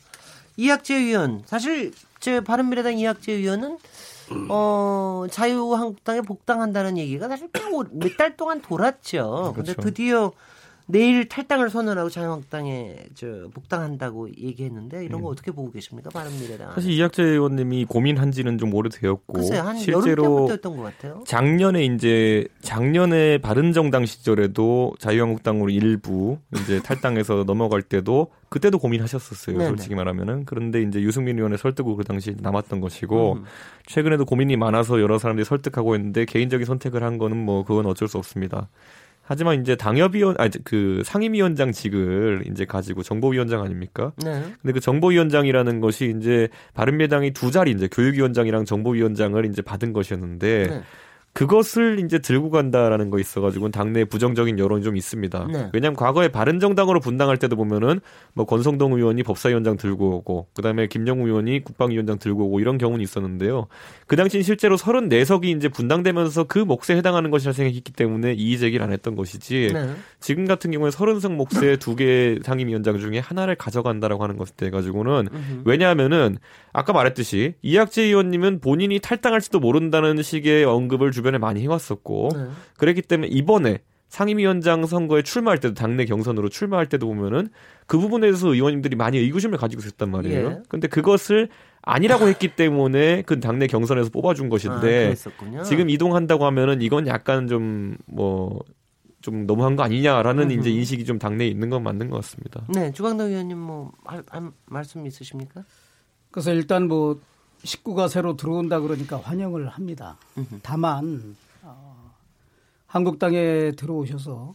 이학재 0.57 0.95
의원 0.97 1.43
사실 1.45 1.93
저 2.21 2.41
바른미래당 2.41 2.99
이학재 2.99 3.33
의원은 3.33 3.77
어 4.49 5.27
자유한국당에 5.31 6.23
복당한다는 6.23 6.97
얘기가 6.97 7.29
사실 7.29 7.49
몇 7.93 8.17
달 8.17 8.37
동안 8.39 8.63
돌았죠. 8.63 9.53
근데 9.55 9.75
그렇죠. 9.75 9.89
드디어 9.91 10.33
내일 10.87 11.29
탈당을 11.29 11.71
선언하고 11.71 12.11
자유한국당에 12.11 12.97
저 13.15 13.49
복당한다고 13.55 14.29
얘기했는데 14.29 15.05
이런 15.05 15.23
거 15.23 15.29
어떻게 15.29 15.51
보고 15.51 15.71
계십니까 15.71 16.11
바른미래당? 16.11 16.75
사실 16.75 16.93
이학재 16.93 17.23
의원님이 17.23 17.87
고민한지는 17.87 18.59
좀 18.59 18.75
오래되었고 18.75 19.33
글쎄요 19.33 19.75
실제로 19.79 20.23
때부터였던 20.23 20.77
것 20.77 20.83
같아요. 20.83 21.25
작년에 21.27 21.85
이제 21.87 22.47
작년에 22.61 23.39
바른정당 23.39 24.05
시절에도 24.05 24.95
자유한국당으로 24.99 25.71
일부 25.71 26.39
이제 26.55 26.83
탈당해서 26.83 27.45
넘어갈 27.49 27.81
때도 27.81 28.33
그때도 28.51 28.79
고민하셨었어요. 28.79 29.57
네네. 29.57 29.69
솔직히 29.71 29.95
말하면은 29.95 30.45
그런데 30.45 30.83
이제 30.83 31.01
유승민 31.01 31.39
의원의 31.39 31.59
설득으로 31.59 31.97
그 31.97 32.05
당시 32.05 32.37
남았던 32.39 32.81
것이고 32.81 33.33
음. 33.35 33.45
최근에도 33.87 34.27
고민이 34.27 34.57
많아서 34.57 35.01
여러 35.01 35.19
사람들이 35.19 35.45
설득하고 35.45 35.97
있는데 35.97 36.25
개인적인 36.27 36.67
선택을 36.67 37.03
한 37.03 37.17
거는 37.19 37.37
뭐 37.37 37.65
그건 37.65 37.87
어쩔 37.87 38.07
수 38.07 38.19
없습니다. 38.19 38.69
하지만 39.27 39.61
이제 39.61 39.75
당협위원 39.75 40.37
아그 40.39 41.03
상임위원장직을 41.05 42.45
이제 42.51 42.65
가지고 42.65 43.03
정보위원장 43.03 43.63
아닙니까? 43.63 44.13
네. 44.23 44.43
근데 44.61 44.73
그 44.73 44.81
정보위원장이라는 44.81 45.81
것이 45.81 46.15
이제 46.17 46.49
바른미래당이 46.75 47.33
두 47.33 47.51
자리 47.51 47.71
이제 47.71 47.89
교육위원장이랑 47.91 48.65
정보위원장을 48.67 49.45
이제 49.47 49.63
받은 49.63 49.93
것이었는데 49.93 50.67
네. 50.69 50.83
그것을 51.35 52.01
이제 52.05 52.21
들고 52.21 52.51
간다라는 52.51 53.11
거 53.11 53.19
있어가지고 53.19 53.71
당내 53.71 54.05
부정적인 54.05 54.57
여론이 54.61 54.85
좀 54.85 54.97
있습니다. 54.97 55.49
네. 55.53 55.71
왜냐하면 55.73 55.97
과거에 55.97 56.29
바른정당으로 56.29 57.01
분당할 57.01 57.39
때도 57.39 57.57
보면은 57.57 58.01
뭐 58.35 58.47
권성동 58.47 58.93
의원이 58.93 59.25
법사위원장 59.25 59.77
들고 59.77 60.19
오고 60.19 60.47
그다음에 60.55 60.87
김영우 60.87 61.27
의원이 61.27 61.65
국방위원장 61.65 62.21
들고 62.21 62.45
오고 62.47 62.61
이런 62.61 62.79
경우는 62.79 63.03
있었는데요. 63.03 63.67
그 64.07 64.15
당시엔 64.15 64.45
실제로 64.45 64.77
34석이 64.77 65.57
이제 65.57 65.69
분당되면서 65.69 66.45
그 66.45 66.61
몫에 66.61 66.97
해당하는 66.97 67.33
것이라 67.33 67.53
생각했기 67.53 67.93
때문에 67.93 68.35
이의 68.35 68.59
제기를 68.59 68.87
안 68.87 68.93
했던 68.93 69.17
것이지 69.17 69.71
네. 69.75 69.91
지금 70.21 70.47
같은 70.47 70.71
경우에 70.71 70.91
30석 70.91 71.33
몫의 71.33 71.79
두 71.79 71.97
개 71.97 72.39
상임위원장 72.45 72.99
중에 72.99 73.19
하나를 73.19 73.57
가져간다라고 73.57 74.23
하는 74.23 74.37
것에 74.37 74.53
대해 74.57 74.71
가지고는 74.71 75.29
왜냐하면은 75.65 76.39
아까 76.73 76.93
말했듯이 76.93 77.55
이학재 77.63 78.03
의원님은 78.03 78.61
본인이 78.61 78.99
탈당할지도 79.01 79.61
모른다는 79.61 80.23
식의 80.23 80.65
언급을 80.65 81.11
주 81.13 81.24
변에 81.25 81.39
많이 81.39 81.61
해왔었고 81.63 82.29
네. 82.33 82.47
그랬기 82.79 83.03
때문에 83.03 83.29
이번에 83.29 83.81
상임위원장 84.09 84.87
선거에 84.87 85.23
출마할 85.23 85.59
때도 85.59 85.75
당내 85.75 86.05
경선으로 86.05 86.49
출마할 86.49 86.89
때도 86.89 87.09
보면은 87.09 87.49
그 87.87 87.99
부분에 87.99 88.29
대해서 88.29 88.55
의원님들이 88.55 88.95
많이 88.95 89.19
의구심을 89.19 89.59
가지고 89.59 89.81
있었단 89.81 90.09
말이에요. 90.09 90.49
예. 90.49 90.63
근데 90.69 90.87
그것을 90.87 91.49
아니라고 91.83 92.29
했기 92.29 92.55
때문에 92.55 93.23
그 93.23 93.41
당내 93.41 93.67
경선에서 93.67 94.11
뽑아준 94.11 94.47
아, 94.47 94.49
것인데 94.51 95.07
그랬었군요. 95.07 95.65
지금 95.65 95.91
이동한다고 95.91 96.47
하면은 96.47 96.81
이건 96.81 97.09
약간 97.09 97.49
좀 97.49 97.97
뭐 98.07 98.61
좀 99.25 99.47
너무한 99.47 99.75
거 99.75 99.83
아니냐라는 99.83 100.51
음흠. 100.51 100.61
이제 100.61 100.71
인식이 100.71 101.07
좀 101.07 101.19
당내에 101.19 101.49
있는 101.49 101.71
건 101.71 101.83
맞는 101.83 102.11
것 102.11 102.17
같습니다. 102.17 102.67
네, 102.69 102.93
주광덕 102.93 103.31
의원님 103.31 103.57
뭐 103.57 103.91
할, 104.05 104.23
할 104.29 104.51
말씀 104.67 105.07
있으십니까? 105.07 105.65
그래서 106.31 106.53
일단 106.53 106.89
뭐 106.89 107.19
식구가 107.65 108.09
새로 108.09 108.37
들어온다 108.37 108.81
그러니까 108.81 109.17
환영을 109.19 109.69
합니다. 109.69 110.19
다만 110.63 111.35
어, 111.63 112.13
한국당에 112.87 113.73
들어오셔서 113.73 114.55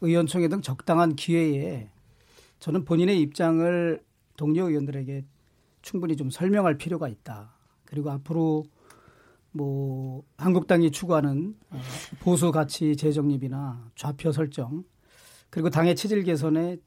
의원총회 0.00 0.48
등 0.48 0.62
적당한 0.62 1.14
기회에 1.14 1.88
저는 2.58 2.84
본인의 2.84 3.20
입장을 3.20 4.02
동료 4.36 4.68
의원들에게 4.68 5.24
충분히 5.82 6.16
좀 6.16 6.30
설명할 6.30 6.78
필요가 6.78 7.08
있다. 7.08 7.52
그리고 7.84 8.10
앞으로 8.10 8.64
뭐 9.52 10.22
한국당이 10.36 10.90
추구하는 10.90 11.56
어, 11.70 11.80
보수 12.20 12.52
가치 12.52 12.96
재정립이나 12.96 13.90
좌표 13.96 14.32
설정 14.32 14.84
그리고 15.50 15.68
당의 15.68 15.96
체질 15.96 16.22
개선에 16.22 16.78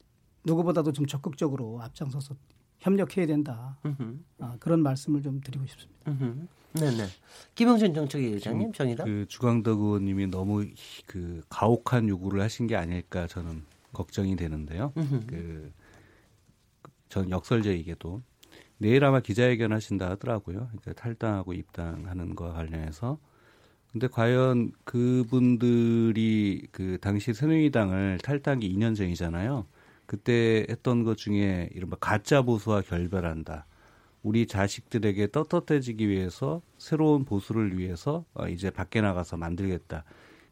누구보다도 0.44 0.92
좀 0.92 1.06
적극적으로 1.06 1.80
앞장서서 1.82 2.34
협력해야 2.84 3.26
된다. 3.26 3.78
아, 4.38 4.56
그런 4.60 4.80
말씀을 4.82 5.22
좀 5.22 5.40
드리고 5.40 5.66
싶습니다. 5.66 6.12
네네. 6.72 7.04
김영준 7.54 7.94
정책위 7.94 8.26
의장님 8.26 8.72
정의당. 8.72 9.06
그 9.06 9.26
주광덕 9.28 9.80
의원님이 9.80 10.26
너무 10.28 10.64
그 11.06 11.42
가혹한 11.48 12.08
요구를 12.08 12.40
하신 12.40 12.66
게 12.66 12.76
아닐까 12.76 13.26
저는 13.26 13.62
걱정이 13.92 14.36
되는데요. 14.36 14.92
그 15.26 15.72
전 17.14 17.30
역설적이게도 17.30 18.22
내일 18.78 19.04
아마 19.04 19.20
기자회견 19.20 19.72
하신다 19.72 20.10
하더라고요. 20.10 20.66
그러니까 20.66 20.94
탈당하고 20.94 21.52
입당하는 21.52 22.34
거와 22.34 22.54
관련해서. 22.54 23.20
근데 23.92 24.08
과연 24.08 24.72
그분들이 24.82 26.66
그 26.72 26.98
당시 27.00 27.32
새누리당을 27.32 28.18
탈당이 28.20 28.68
2년 28.68 28.96
전이잖아요. 28.96 29.64
그때 30.06 30.66
했던 30.68 31.04
것 31.04 31.16
중에 31.16 31.70
이른바 31.74 31.96
가짜 31.98 32.42
보수와 32.42 32.82
결별한다. 32.82 33.66
우리 34.22 34.46
자식들에게 34.46 35.30
떳떳해지기 35.32 36.08
위해서 36.08 36.62
새로운 36.78 37.24
보수를 37.24 37.78
위해서 37.78 38.24
어, 38.34 38.48
이제 38.48 38.70
밖에 38.70 39.00
나가서 39.00 39.36
만들겠다. 39.36 40.04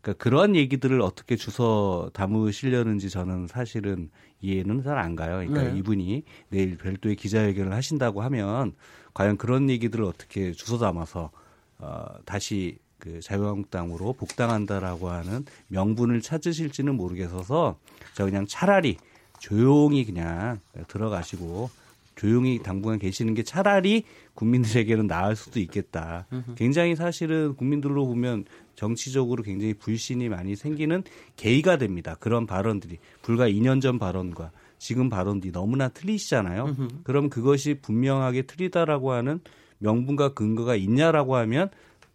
그러니까 0.02 0.22
그런 0.22 0.56
얘기들을 0.56 1.00
어떻게 1.00 1.36
주워 1.36 2.10
담으시려는지 2.12 3.08
저는 3.08 3.46
사실은 3.46 4.10
이해는 4.40 4.82
잘 4.82 4.98
안 4.98 5.16
가요. 5.16 5.36
그러니까 5.36 5.72
네. 5.72 5.78
이분이 5.78 6.24
내일 6.50 6.76
별도의 6.76 7.16
기자회견을 7.16 7.72
하신다고 7.72 8.20
하면 8.22 8.74
과연 9.14 9.36
그런 9.38 9.70
얘기들을 9.70 10.04
어떻게 10.04 10.52
주워 10.52 10.78
담아서 10.78 11.30
어, 11.78 12.04
다시 12.24 12.78
그 12.98 13.20
자유한국당으로 13.20 14.12
복당한다라고 14.12 15.08
하는 15.08 15.44
명분을 15.68 16.20
찾으실지는 16.20 16.94
모르겠어서 16.94 17.78
저 18.14 18.24
그냥 18.24 18.46
차라리 18.46 18.96
조용히 19.42 20.04
그냥 20.04 20.60
들어가시고 20.86 21.68
조용히 22.14 22.62
당분간 22.62 23.00
계시는 23.00 23.34
게 23.34 23.42
차라리 23.42 24.04
국민들에게는 24.34 25.08
나을 25.08 25.34
수도 25.34 25.58
있겠다. 25.58 26.26
굉장히 26.54 26.94
사실은 26.94 27.56
국민들로 27.56 28.06
보면 28.06 28.44
정치적으로 28.76 29.42
굉장히 29.42 29.74
불신이 29.74 30.28
많이 30.28 30.54
생기는 30.54 31.02
계기가 31.36 31.76
됩니다. 31.76 32.14
그런 32.20 32.46
발언들이 32.46 32.98
불과 33.22 33.48
2년 33.48 33.82
전 33.82 33.98
발언과 33.98 34.52
지금 34.78 35.08
발언들이 35.08 35.50
너무나 35.52 35.88
틀리시잖아요. 35.88 36.76
그럼 37.02 37.28
그것이 37.28 37.74
분명하게 37.82 38.42
틀리다라고 38.42 39.10
하는 39.10 39.40
명분과 39.78 40.34
근거가 40.34 40.76
있냐라고 40.76 41.34
하면 41.34 41.68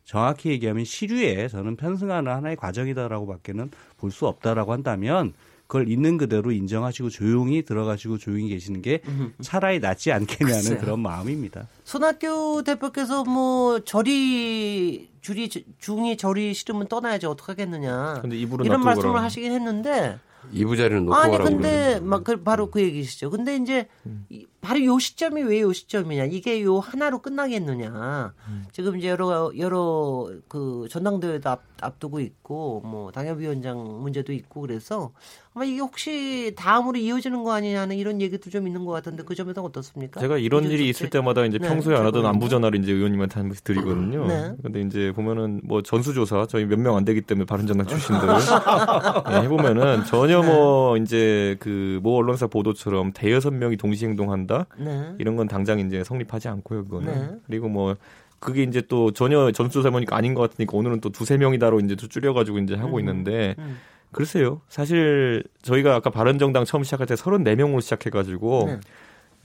정확히 0.06 0.52
얘기하면 0.52 0.86
시류에 0.86 1.50
저는 1.50 1.76
편승하는 1.76 2.32
하나의 2.32 2.56
과정이다라고밖에는 2.56 3.70
볼 3.98 4.12
수 4.12 4.28
없다라고 4.28 4.72
한다면 4.72 5.34
그걸 5.68 5.90
있는 5.90 6.18
그대로 6.18 6.52
인정하시고 6.52 7.10
조용히 7.10 7.62
들어가시고 7.64 8.18
조용히 8.18 8.48
계시는 8.50 8.82
게 8.82 9.02
차라리 9.42 9.80
낫지 9.80 10.12
않겠냐는 10.14 10.62
글쎄요. 10.62 10.80
그런 10.80 11.00
마음입니다. 11.02 11.68
손학규 11.84 12.64
대표께서 12.66 13.24
뭐 13.26 13.80
절이 13.82 15.10
줄이 15.22 15.50
중이 15.80 16.16
절이 16.18 16.54
싫으면 16.54 16.88
떠나야지 16.88 17.26
어떡하겠느냐 17.26 18.20
근데 18.22 18.38
이런 18.38 18.82
말씀을 18.82 18.96
그러면. 19.02 19.24
하시긴 19.24 19.52
했는데 19.52 20.18
이부 20.54 20.78
자리는 20.78 21.04
놓고 21.04 21.16
아니 21.18 21.38
근데. 21.38 22.00
막 22.00 22.24
그, 22.24 22.42
바로 22.42 22.72
그 22.72 22.82
얘기시죠. 22.82 23.30
근데 23.30 23.58
이제 23.58 23.88
음. 24.06 24.26
이- 24.30 24.46
바로 24.62 24.82
요 24.86 24.98
시점이 24.98 25.44
왜 25.44 25.60
요 25.60 25.74
시점이냐? 25.74 26.26
이게 26.26 26.62
요 26.64 26.80
하나로 26.80 27.20
끝나겠느냐? 27.20 28.34
음. 28.48 28.66
지금 28.72 28.98
이제 28.98 29.10
여러 29.10 29.52
여러 29.58 30.30
그 30.48 30.88
전당대회도 30.90 31.50
앞, 31.50 31.64
앞두고 31.82 32.20
있고 32.20 32.82
뭐 32.86 33.12
당협위원장 33.12 34.02
문제도 34.02 34.32
있고 34.34 34.62
그래서 34.62 35.12
아마 35.54 35.66
이게 35.66 35.80
혹시 35.80 36.54
다음으로 36.56 36.98
이어지는 37.00 37.44
거 37.44 37.52
아니냐는 37.54 37.96
이런 37.96 38.22
얘기도 38.22 38.50
좀 38.52 38.68
있는 38.68 38.86
것 38.86 38.92
같은데 38.92 39.24
그 39.24 39.34
점에서 39.36 39.64
어떻습니까? 39.64 40.20
제가 40.20 40.38
이런 40.38 40.66
일이 40.66 40.84
씨? 40.84 40.90
있을 40.90 41.10
때마다 41.10 41.46
이제 41.46 41.58
네, 41.58 41.68
평소에 41.68 41.96
안 41.98 42.06
하던. 42.06 42.26
안부 42.26 42.48
전화를 42.50 42.80
이제 42.84 42.92
의원님한테 42.92 43.36
한 43.40 43.48
번씩 43.50 43.64
드리거든요. 43.64 44.28
네. 44.28 44.52
근데 44.62 44.82
이제 44.82 45.12
보면은 45.16 45.62
뭐 45.64 45.82
전수조사 45.82 46.46
저희 46.48 46.66
몇 46.66 46.78
명 46.80 46.96
안 46.96 47.06
되기 47.06 47.22
때문에 47.22 47.46
바른정당 47.46 47.88
출신들 47.88 48.28
예, 48.30 49.36
해보면은 49.44 50.06
전혀 50.06 50.42
뭐 50.44 50.96
이제 50.98 51.56
그 51.60 52.00
모 52.04 52.18
언론사 52.18 52.46
보도처럼 52.48 53.12
대여섯 53.14 53.54
명이 53.54 53.78
동시 53.78 54.06
행동한다 54.06 54.68
네. 54.78 55.16
이런 55.18 55.36
건 55.36 55.48
당장 55.48 55.80
이제 55.80 56.04
성립하지 56.04 56.48
않고요 56.48 56.86
그거는 56.86 57.08
네. 57.14 57.38
그리고 57.48 57.68
뭐 57.70 57.96
그게 58.40 58.64
이제 58.64 58.82
또 58.82 59.12
전혀 59.12 59.52
전수조사 59.52 59.90
보니까 59.90 60.16
아닌 60.16 60.34
것 60.34 60.50
같으니까 60.50 60.78
오늘은 60.78 61.02
또 61.02 61.10
두세 61.10 61.38
명이다로 61.38 61.80
이제 61.80 61.96
또 61.96 62.08
줄여가지고 62.08 62.60
이제 62.60 62.76
하고 62.76 63.00
있는데 63.00 63.56
음. 63.60 63.78
글쎄요 64.12 64.62
사실 64.70 65.44
저희가 65.62 65.96
아까 65.96 66.10
바른정당 66.10 66.66
처음 66.66 66.84
시작할 66.84 67.08
때 67.08 67.16
34명으로 67.16 67.82
시작해가지고 67.82 68.64
네. 68.68 68.80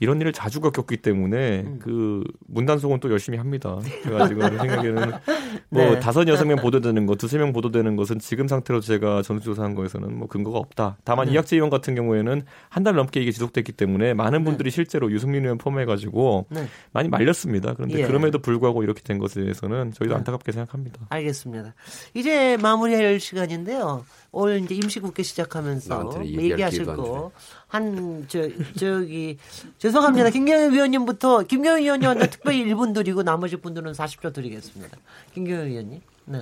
이런 0.03 0.21
일을 0.21 0.31
자주 0.33 0.61
겪었기 0.61 0.97
때문에 0.97 1.61
음. 1.61 1.79
그 1.81 2.23
문단속은 2.47 2.99
또 2.99 3.09
열심히 3.09 3.37
합니다. 3.37 3.79
제가 4.03 4.27
지금 4.27 4.41
생각에는 4.57 5.11
뭐 5.69 5.81
네. 5.83 5.99
다섯 5.99 6.27
여섯 6.27 6.45
명 6.45 6.57
보도되는 6.57 7.05
거, 7.05 7.15
두세 7.15 7.37
명 7.37 7.53
보도되는 7.53 7.95
것은 7.95 8.19
지금 8.19 8.47
상태로 8.47 8.81
제가 8.81 9.21
전수조사한 9.23 9.75
거에서는 9.75 10.15
뭐 10.17 10.27
근거가 10.27 10.59
없다. 10.59 10.97
다만 11.03 11.27
네. 11.27 11.33
이학재 11.33 11.55
의원 11.55 11.69
같은 11.69 11.95
경우에는 11.95 12.43
한 12.69 12.83
달 12.83 12.95
넘게 12.95 13.21
이게 13.21 13.31
지속됐기 13.31 13.71
때문에 13.71 14.13
많은 14.13 14.43
분들이 14.43 14.69
실제로 14.69 15.09
유승민 15.09 15.43
의원 15.43 15.57
포함해가지고 15.57 16.47
네. 16.49 16.67
많이 16.91 17.07
말렸습니다. 17.07 17.73
그런데 17.73 18.01
예. 18.01 18.05
그럼에도 18.05 18.39
불구하고 18.39 18.83
이렇게 18.83 19.01
된 19.01 19.19
것에 19.19 19.39
대해서는 19.39 19.93
저희도 19.93 20.13
네. 20.13 20.17
안타깝게 20.17 20.51
생각합니다. 20.51 20.99
알겠습니다. 21.09 21.73
이제 22.13 22.57
마무리할 22.61 23.21
시간인데요. 23.21 24.03
올 24.33 24.59
이제 24.63 24.73
임시국회 24.73 25.21
시작하면서 25.21 26.25
얘기하실 26.25 26.85
거. 26.85 27.31
한, 27.67 28.25
저, 28.27 28.49
저기, 28.75 29.37
죄송합니다. 29.77 30.31
김경현 30.31 30.73
위원님부터, 30.73 31.43
김경현 31.43 31.83
위원님한테 31.83 32.29
특별히 32.31 32.65
1분 32.65 32.95
드리고 32.95 33.21
나머지 33.21 33.57
분들은 33.57 33.91
40초 33.91 34.33
드리겠습니다. 34.33 34.97
김경현 35.35 35.67
위원님. 35.67 36.01
네. 36.25 36.39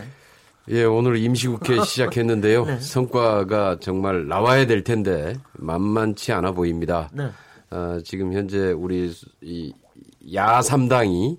예, 0.69 0.85
오늘 0.85 1.17
임시국회 1.17 1.81
시작했는데요. 1.83 2.65
네. 2.65 2.79
성과가 2.79 3.77
정말 3.81 4.25
나와야 4.25 4.65
될 4.65 4.85
텐데 4.85 5.33
만만치 5.53 6.31
않아 6.31 6.53
보입니다. 6.53 7.09
네. 7.11 7.29
어, 7.71 7.99
지금 8.05 8.31
현재 8.31 8.71
우리 8.71 9.11
이 9.41 9.73
야삼당이 10.33 11.37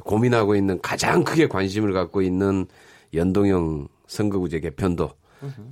고민하고 0.00 0.56
있는 0.56 0.78
가장 0.82 1.24
크게 1.24 1.48
관심을 1.48 1.94
갖고 1.94 2.20
있는 2.20 2.66
연동형 3.14 3.88
선거구제 4.06 4.60
개편도 4.60 5.10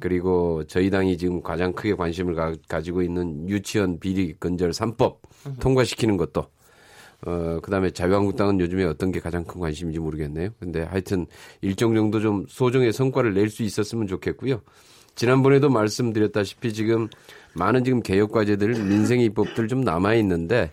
그리고 0.01 0.65
저희 0.67 0.91
당이 0.91 1.17
지금 1.19 1.43
가장 1.43 1.73
크게 1.73 1.95
관심을 1.95 2.35
가, 2.69 2.81
지고 2.81 3.03
있는 3.03 3.49
유치원 3.49 3.99
비리 3.99 4.35
건절 4.39 4.71
3법 4.71 5.17
통과시키는 5.61 6.17
것도 6.17 6.47
어, 7.27 7.59
그 7.63 7.71
다음에 7.71 7.91
자유한국당은 7.91 8.61
요즘에 8.61 8.85
어떤 8.85 9.11
게 9.11 9.19
가장 9.21 9.45
큰 9.45 9.61
관심인지 9.61 9.99
모르겠네요. 9.99 10.51
근데 10.61 10.83
하여튼 10.83 11.27
일정 11.63 11.95
정도 11.95 12.21
좀 12.21 12.45
소정의 12.49 12.93
성과를 12.93 13.33
낼 13.33 13.49
수 13.49 13.63
있었으면 13.63 14.07
좋겠고요. 14.07 14.61
지난번에도 15.15 15.71
말씀드렸다시피 15.71 16.73
지금 16.73 17.09
많은 17.55 17.85
지금 17.85 18.03
개혁 18.03 18.33
과제들, 18.33 18.75
민생 18.85 19.21
입법들 19.21 19.69
좀 19.69 19.83
남아 19.83 20.15
있는데 20.17 20.73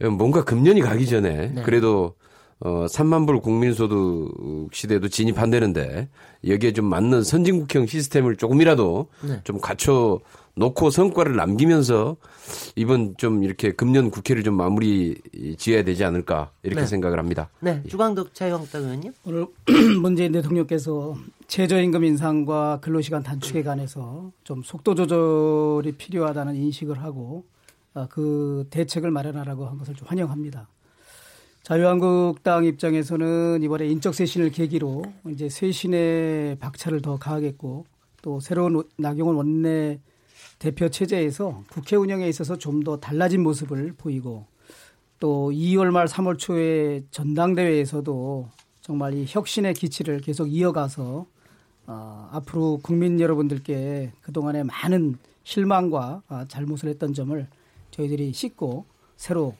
뭔가 0.00 0.44
금년이 0.44 0.82
가기 0.82 1.06
전에 1.06 1.54
그래도 1.64 2.14
어, 2.60 2.86
3만 2.86 3.26
불 3.26 3.40
국민소득 3.40 4.72
시대도 4.72 5.08
진입한다는데 5.08 6.08
여기에 6.46 6.72
좀 6.72 6.86
맞는 6.86 7.22
선진국형 7.22 7.86
시스템을 7.86 8.36
조금이라도 8.36 9.08
네. 9.22 9.40
좀 9.44 9.60
갖춰 9.60 10.20
놓고 10.54 10.88
성과를 10.88 11.36
남기면서 11.36 12.16
이번 12.74 13.14
좀 13.18 13.44
이렇게 13.44 13.72
금년 13.72 14.10
국회를 14.10 14.42
좀 14.42 14.54
마무리 14.54 15.20
지어야 15.58 15.84
되지 15.84 16.02
않을까 16.04 16.50
이렇게 16.62 16.80
네. 16.80 16.86
생각을 16.86 17.18
합니다. 17.18 17.50
네. 17.60 17.82
주광덕 17.86 18.34
자유한국당 18.34 18.84
의원님. 18.84 19.12
오늘 19.26 19.46
문재인 20.00 20.32
대통령께서 20.32 21.14
최저임금 21.48 22.04
인상과 22.04 22.78
근로시간 22.80 23.22
단축에 23.22 23.62
관해서 23.64 24.32
좀 24.44 24.62
속도 24.62 24.94
조절이 24.94 25.92
필요하다는 25.92 26.56
인식을 26.56 27.02
하고 27.02 27.44
아, 27.92 28.06
그 28.10 28.66
대책을 28.70 29.10
마련하라고 29.10 29.66
한 29.66 29.76
것을 29.76 29.94
좀 29.94 30.08
환영합니다. 30.08 30.68
자유한국당 31.66 32.64
입장에서는 32.64 33.60
이번에 33.60 33.88
인적 33.88 34.14
쇄신을 34.14 34.50
계기로 34.50 35.02
이제 35.30 35.48
쇄신의 35.48 36.60
박차를 36.60 37.02
더 37.02 37.18
가하겠고 37.18 37.86
또 38.22 38.38
새로운 38.38 38.84
나경원 38.96 39.34
원내 39.34 39.98
대표 40.60 40.88
체제에서 40.88 41.64
국회 41.68 41.96
운영에 41.96 42.28
있어서 42.28 42.56
좀 42.56 42.84
더 42.84 42.98
달라진 42.98 43.42
모습을 43.42 43.94
보이고 43.98 44.46
또 45.18 45.50
2월 45.50 45.90
말 45.90 46.06
3월 46.06 46.38
초에 46.38 47.02
전당대회에서도 47.10 48.48
정말 48.80 49.14
이 49.14 49.24
혁신의 49.26 49.74
기치를 49.74 50.20
계속 50.20 50.46
이어가서 50.46 51.26
어, 51.88 52.28
앞으로 52.30 52.78
국민 52.80 53.18
여러분들께 53.18 54.12
그동안에 54.20 54.62
많은 54.62 55.18
실망과 55.42 56.22
아, 56.28 56.44
잘못을 56.46 56.90
했던 56.90 57.12
점을 57.12 57.44
저희들이 57.90 58.32
씻고 58.32 58.84
새로 59.16 59.56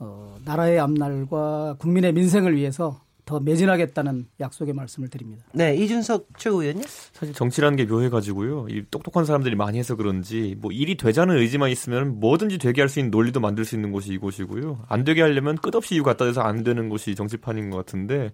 어, 0.00 0.36
나라의 0.44 0.80
앞날과 0.80 1.76
국민의 1.78 2.12
민생을 2.12 2.56
위해서 2.56 3.00
더 3.26 3.38
매진하겠다는 3.38 4.26
약속의 4.40 4.74
말씀을 4.74 5.08
드립니다. 5.08 5.44
네. 5.52 5.76
이준석 5.76 6.26
최고위원님. 6.36 6.82
사실 7.12 7.32
정치라는 7.32 7.76
게 7.76 7.84
묘해가지고요. 7.84 8.66
이 8.70 8.82
똑똑한 8.90 9.24
사람들이 9.24 9.54
많이 9.54 9.78
해서 9.78 9.94
그런지 9.94 10.56
뭐 10.58 10.72
일이 10.72 10.96
되자는 10.96 11.36
의지만 11.36 11.70
있으면 11.70 12.18
뭐든지 12.18 12.58
되게 12.58 12.80
할 12.82 12.88
수 12.88 12.98
있는 12.98 13.12
논리도 13.12 13.38
만들 13.38 13.64
수 13.64 13.76
있는 13.76 13.92
곳이 13.92 14.12
이곳이고요. 14.14 14.80
안 14.88 15.04
되게 15.04 15.22
하려면 15.22 15.54
끝없이 15.58 15.94
이유 15.94 16.02
갖다 16.02 16.24
대서 16.24 16.40
안 16.40 16.64
되는 16.64 16.88
곳이 16.88 17.14
정치판인 17.14 17.70
것 17.70 17.76
같은데 17.76 18.32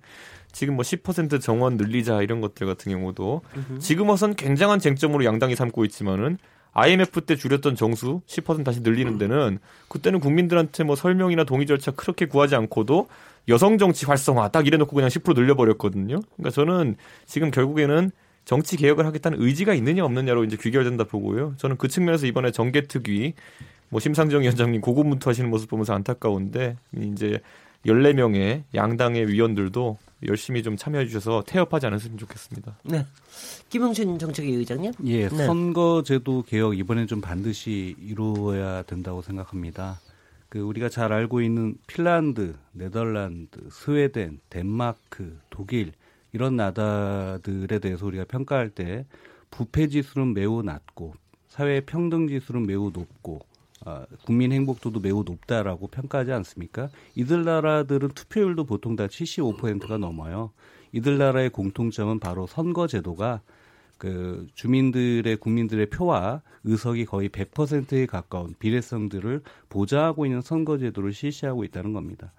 지금 0.50 0.76
뭐 0.76 0.82
10% 0.82 1.42
정원 1.42 1.76
늘리자 1.76 2.22
이런 2.22 2.40
것들 2.40 2.66
같은 2.66 2.90
경우도 2.90 3.42
지금 3.80 4.08
와선 4.08 4.34
굉장한 4.34 4.78
쟁점으로 4.78 5.26
양당이 5.26 5.56
삼고 5.56 5.84
있지만은 5.84 6.38
IMF 6.78 7.22
때 7.22 7.36
줄였던 7.36 7.74
정수 7.74 8.20
10% 8.26 8.62
다시 8.62 8.80
늘리는 8.80 9.16
데는 9.16 9.58
그때는 9.88 10.20
국민들한테 10.20 10.84
뭐 10.84 10.94
설명이나 10.94 11.44
동의 11.44 11.66
절차 11.66 11.90
그렇게 11.90 12.26
구하지 12.26 12.54
않고도 12.54 13.08
여성 13.48 13.78
정치 13.78 14.04
활성화 14.04 14.48
딱 14.48 14.66
이래놓고 14.66 14.94
그냥 14.94 15.08
10% 15.08 15.34
늘려버렸거든요. 15.34 16.20
그러니까 16.36 16.50
저는 16.50 16.96
지금 17.24 17.50
결국에는 17.50 18.10
정치 18.44 18.76
개혁을 18.76 19.06
하겠다는 19.06 19.40
의지가 19.40 19.72
있느냐 19.74 20.04
없느냐로 20.04 20.44
이제 20.44 20.58
귀결된다 20.60 21.04
보고요. 21.04 21.54
저는 21.56 21.78
그 21.78 21.88
측면에서 21.88 22.26
이번에 22.26 22.50
정계특위 22.50 23.32
뭐 23.88 23.98
심상정 23.98 24.42
위원장님 24.42 24.82
고군분투하시는 24.82 25.48
모습 25.48 25.70
보면서 25.70 25.94
안타까운데 25.94 26.76
이제 27.00 27.40
14명의 27.86 28.64
양당의 28.74 29.28
위원들도 29.28 29.96
열심히 30.24 30.62
좀 30.62 30.76
참여해 30.76 31.06
주셔서 31.06 31.42
태업하지 31.46 31.86
않았으면 31.86 32.16
좋겠습니다. 32.18 32.78
네. 32.84 33.04
김영춘 33.68 34.18
정책위 34.18 34.54
의장님. 34.54 34.92
예, 35.04 35.28
네. 35.28 35.46
선거제도 35.46 36.42
개혁 36.42 36.78
이번엔 36.78 37.06
좀 37.06 37.20
반드시 37.20 37.94
이루어야 38.00 38.82
된다고 38.82 39.20
생각합니다. 39.20 40.00
그 40.48 40.60
우리가 40.60 40.88
잘 40.88 41.12
알고 41.12 41.42
있는 41.42 41.76
핀란드, 41.86 42.54
네덜란드, 42.72 43.60
스웨덴, 43.70 44.40
덴마크, 44.48 45.38
독일 45.50 45.92
이런 46.32 46.56
나라들에 46.56 47.78
대해서 47.78 48.06
우리가 48.06 48.24
평가할 48.24 48.70
때 48.70 49.04
부패 49.50 49.88
지수는 49.88 50.34
매우 50.34 50.62
낮고 50.62 51.14
사회 51.48 51.80
평등 51.80 52.28
지수는 52.28 52.66
매우 52.66 52.90
높고 52.92 53.40
아, 53.40 53.55
국민 54.24 54.52
행복도도 54.52 55.00
매우 55.00 55.22
높다라고 55.24 55.88
평가하지 55.88 56.32
않습니까? 56.32 56.88
이들 57.14 57.44
나라들은 57.44 58.08
투표율도 58.10 58.64
보통 58.64 58.96
다 58.96 59.06
75%가 59.06 59.98
넘어요. 59.98 60.50
이들 60.92 61.18
나라의 61.18 61.50
공통점은 61.50 62.20
바로 62.20 62.46
선거 62.46 62.86
제도가 62.86 63.42
그 63.98 64.46
주민들의 64.54 65.36
국민들의 65.36 65.86
표와 65.90 66.42
의석이 66.64 67.06
거의 67.06 67.28
100%에 67.28 68.06
가까운 68.06 68.54
비례성들을 68.58 69.42
보장하고 69.68 70.26
있는 70.26 70.42
선거 70.42 70.78
제도를 70.78 71.12
실시하고 71.12 71.64
있다는 71.64 71.92
겁니다. 71.92 72.32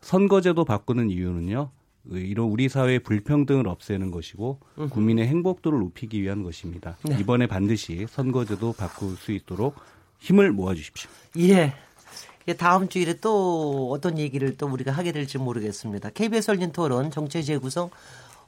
선거 0.00 0.40
제도 0.40 0.64
바꾸는 0.64 1.10
이유는요. 1.10 1.70
이런 2.10 2.46
우리 2.46 2.68
사회의 2.68 2.98
불평등을 2.98 3.68
없애는 3.68 4.10
것이고 4.10 4.58
국민의 4.90 5.26
행복도를 5.28 5.78
높이기 5.78 6.20
위한 6.20 6.42
것입니다. 6.42 6.96
이번에 7.20 7.46
반드시 7.46 8.06
선거제도 8.08 8.72
바꿀 8.72 9.16
수 9.16 9.30
있도록 9.32 9.76
힘을 10.22 10.52
모아주십시오. 10.52 11.10
예. 11.38 11.74
예, 12.48 12.54
다음 12.54 12.88
주일에 12.88 13.14
또 13.14 13.90
어떤 13.92 14.18
얘기를 14.18 14.56
또 14.56 14.66
우리가 14.66 14.90
하게 14.90 15.12
될지 15.12 15.38
모르겠습니다. 15.38 16.10
KBS 16.10 16.50
열린 16.50 16.72
토론 16.72 17.10
정체 17.10 17.42
재구성 17.42 17.90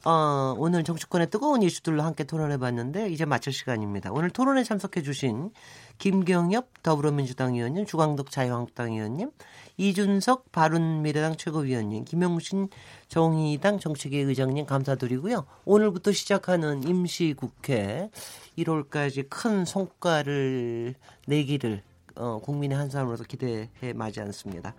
어, 0.03 0.53
오늘 0.57 0.83
정치권의 0.83 1.29
뜨거운 1.31 1.63
이슈들로 1.63 2.03
함께 2.03 2.25
토론해 2.25 2.57
봤는데 2.57 3.09
이제 3.09 3.25
마칠 3.25 3.51
시간입니다. 3.51 4.11
오늘 4.11 4.29
토론에 4.29 4.63
참석해 4.63 5.01
주신 5.01 5.49
김경엽 5.97 6.83
더불어민주당 6.83 7.55
의원님, 7.55 7.85
주광덕 7.85 8.29
자유한국당 8.29 8.91
의원님, 8.93 9.31
이준석 9.77 10.51
바른미래당 10.51 11.35
최고위원님, 11.37 12.05
김용신 12.05 12.69
정의당 13.07 13.79
정책위 13.79 14.17
의장님 14.17 14.65
감사드리고요. 14.65 15.45
오늘부터 15.65 16.11
시작하는 16.11 16.83
임시국회 16.83 18.09
1월까지 18.57 19.29
큰 19.29 19.65
성과를 19.65 20.95
내기를 21.27 21.81
어, 22.17 22.39
국민의 22.41 22.77
한 22.77 22.89
사람으로서 22.89 23.25
기대해 23.25 23.69
마지 23.93 24.21
않습니다. 24.21 24.73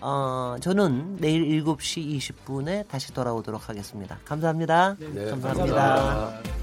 어, 0.00 0.56
저는 0.60 1.16
내일 1.16 1.64
7시 1.64 2.18
20분에 2.18 2.86
다시 2.86 3.14
돌아오도록 3.14 3.68
하겠습니다. 3.68 4.18
감사합니다. 4.24 4.96
네, 4.98 5.30
감사합니다. 5.30 5.74
감사합니다. 5.74 6.61